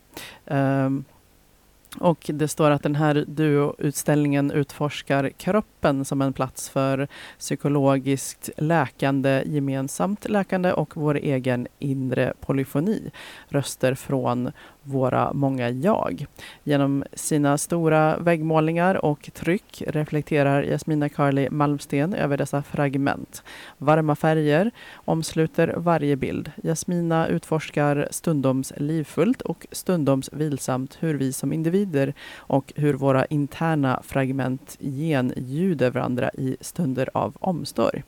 Och 1.99 2.31
det 2.33 2.47
står 2.47 2.71
att 2.71 2.83
den 2.83 2.95
här 2.95 3.25
duoutställningen 3.27 4.51
utforskar 4.51 5.29
kroppen 5.29 6.05
som 6.05 6.21
en 6.21 6.33
plats 6.33 6.69
för 6.69 7.07
psykologiskt 7.39 8.49
läkande, 8.57 9.43
gemensamt 9.45 10.29
läkande 10.29 10.71
och 10.71 10.97
vår 10.97 11.15
egen 11.15 11.67
inre 11.79 12.33
polyfoni. 12.39 13.11
Röster 13.49 13.95
från 13.95 14.51
våra 14.88 15.33
många 15.33 15.69
jag. 15.69 16.25
Genom 16.63 17.03
sina 17.13 17.57
stora 17.57 18.17
väggmålningar 18.17 19.05
och 19.05 19.29
tryck 19.33 19.83
reflekterar 19.88 20.63
Jasmina 20.63 21.09
Carli 21.09 21.49
Malmsten 21.49 22.13
över 22.13 22.38
dessa 22.38 22.63
fragment. 22.63 23.43
Varma 23.77 24.15
färger 24.15 24.71
omsluter 24.95 25.73
varje 25.77 26.15
bild. 26.15 26.51
Jasmina 26.63 27.27
utforskar 27.27 28.07
stundoms 28.11 28.73
livfullt 28.77 29.41
och 29.41 29.67
stundoms 29.71 30.29
vilsamt 30.33 30.97
hur 30.99 31.15
vi 31.15 31.33
som 31.33 31.53
individer 31.53 32.13
och 32.35 32.73
hur 32.75 32.93
våra 32.93 33.25
interna 33.25 34.01
fragment 34.03 34.77
genljuder 34.79 35.91
varandra 35.91 36.31
i 36.33 36.57
stunder 36.61 37.09
av 37.13 37.33
omsorg. 37.39 38.03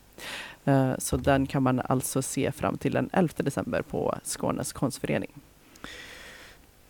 Eh, 0.65 0.91
så 0.97 1.17
den 1.17 1.47
kan 1.47 1.63
man 1.63 1.79
alltså 1.79 2.21
se 2.21 2.51
fram 2.51 2.77
till 2.77 2.93
den 2.93 3.09
11 3.13 3.33
december 3.37 3.81
på 3.81 4.15
Skånes 4.23 4.73
konstförening. 4.73 5.31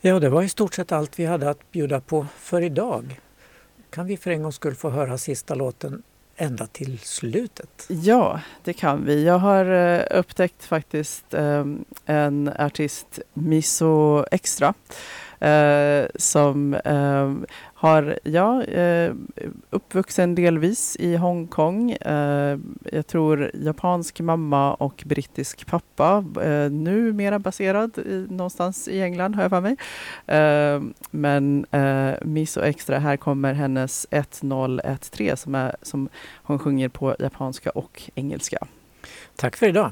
Ja, 0.01 0.19
det 0.19 0.29
var 0.29 0.43
i 0.43 0.49
stort 0.49 0.73
sett 0.73 0.91
allt 0.91 1.19
vi 1.19 1.25
hade 1.25 1.49
att 1.49 1.71
bjuda 1.71 2.01
på 2.01 2.25
för 2.37 2.61
idag. 2.61 3.19
Kan 3.89 4.05
vi 4.05 4.17
för 4.17 4.31
en 4.31 4.43
gångs 4.43 4.55
skull 4.55 4.75
få 4.75 4.89
höra 4.89 5.17
sista 5.17 5.55
låten 5.55 6.03
ända 6.35 6.67
till 6.67 6.99
slutet? 6.99 7.85
Ja, 7.87 8.41
det 8.63 8.73
kan 8.73 9.05
vi. 9.05 9.25
Jag 9.25 9.37
har 9.37 9.65
eh, 9.65 10.19
upptäckt 10.19 10.63
faktiskt 10.63 11.33
eh, 11.33 11.65
en 12.05 12.51
artist, 12.59 13.19
Miso 13.33 14.25
Extra, 14.31 14.73
uh, 15.41 16.07
som 16.15 16.77
um, 16.85 17.45
har, 17.79 18.19
ja, 18.23 18.63
eh, 18.63 19.13
uppvuxen 19.69 20.35
delvis 20.35 20.95
i 20.99 21.15
Hongkong. 21.15 21.91
Eh, 21.91 22.59
jag 22.91 23.07
tror 23.07 23.51
japansk 23.53 24.19
mamma 24.19 24.73
och 24.73 25.03
brittisk 25.05 25.65
pappa. 25.67 26.25
Eh, 26.43 26.71
numera 26.71 27.39
baserad 27.39 27.97
i, 27.97 28.25
någonstans 28.29 28.87
i 28.87 29.01
England, 29.01 29.35
har 29.35 29.41
jag 29.41 29.49
för 29.49 29.61
mig. 29.61 29.75
Eh, 30.27 30.81
men 31.11 31.65
eh, 31.71 32.13
Miso 32.21 32.61
Extra, 32.61 32.99
här 32.99 33.17
kommer 33.17 33.53
hennes 33.53 34.07
1013 34.11 35.37
som, 35.37 35.55
är, 35.55 35.75
som 35.81 36.09
hon 36.43 36.59
sjunger 36.59 36.89
på 36.89 37.15
japanska 37.19 37.69
och 37.69 38.01
engelska. 38.15 38.57
Tack 39.35 39.55
för 39.55 39.67
idag. 39.67 39.91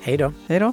Hej 0.00 0.16
då. 0.16 0.32
Hej 0.46 0.60
då. 0.60 0.72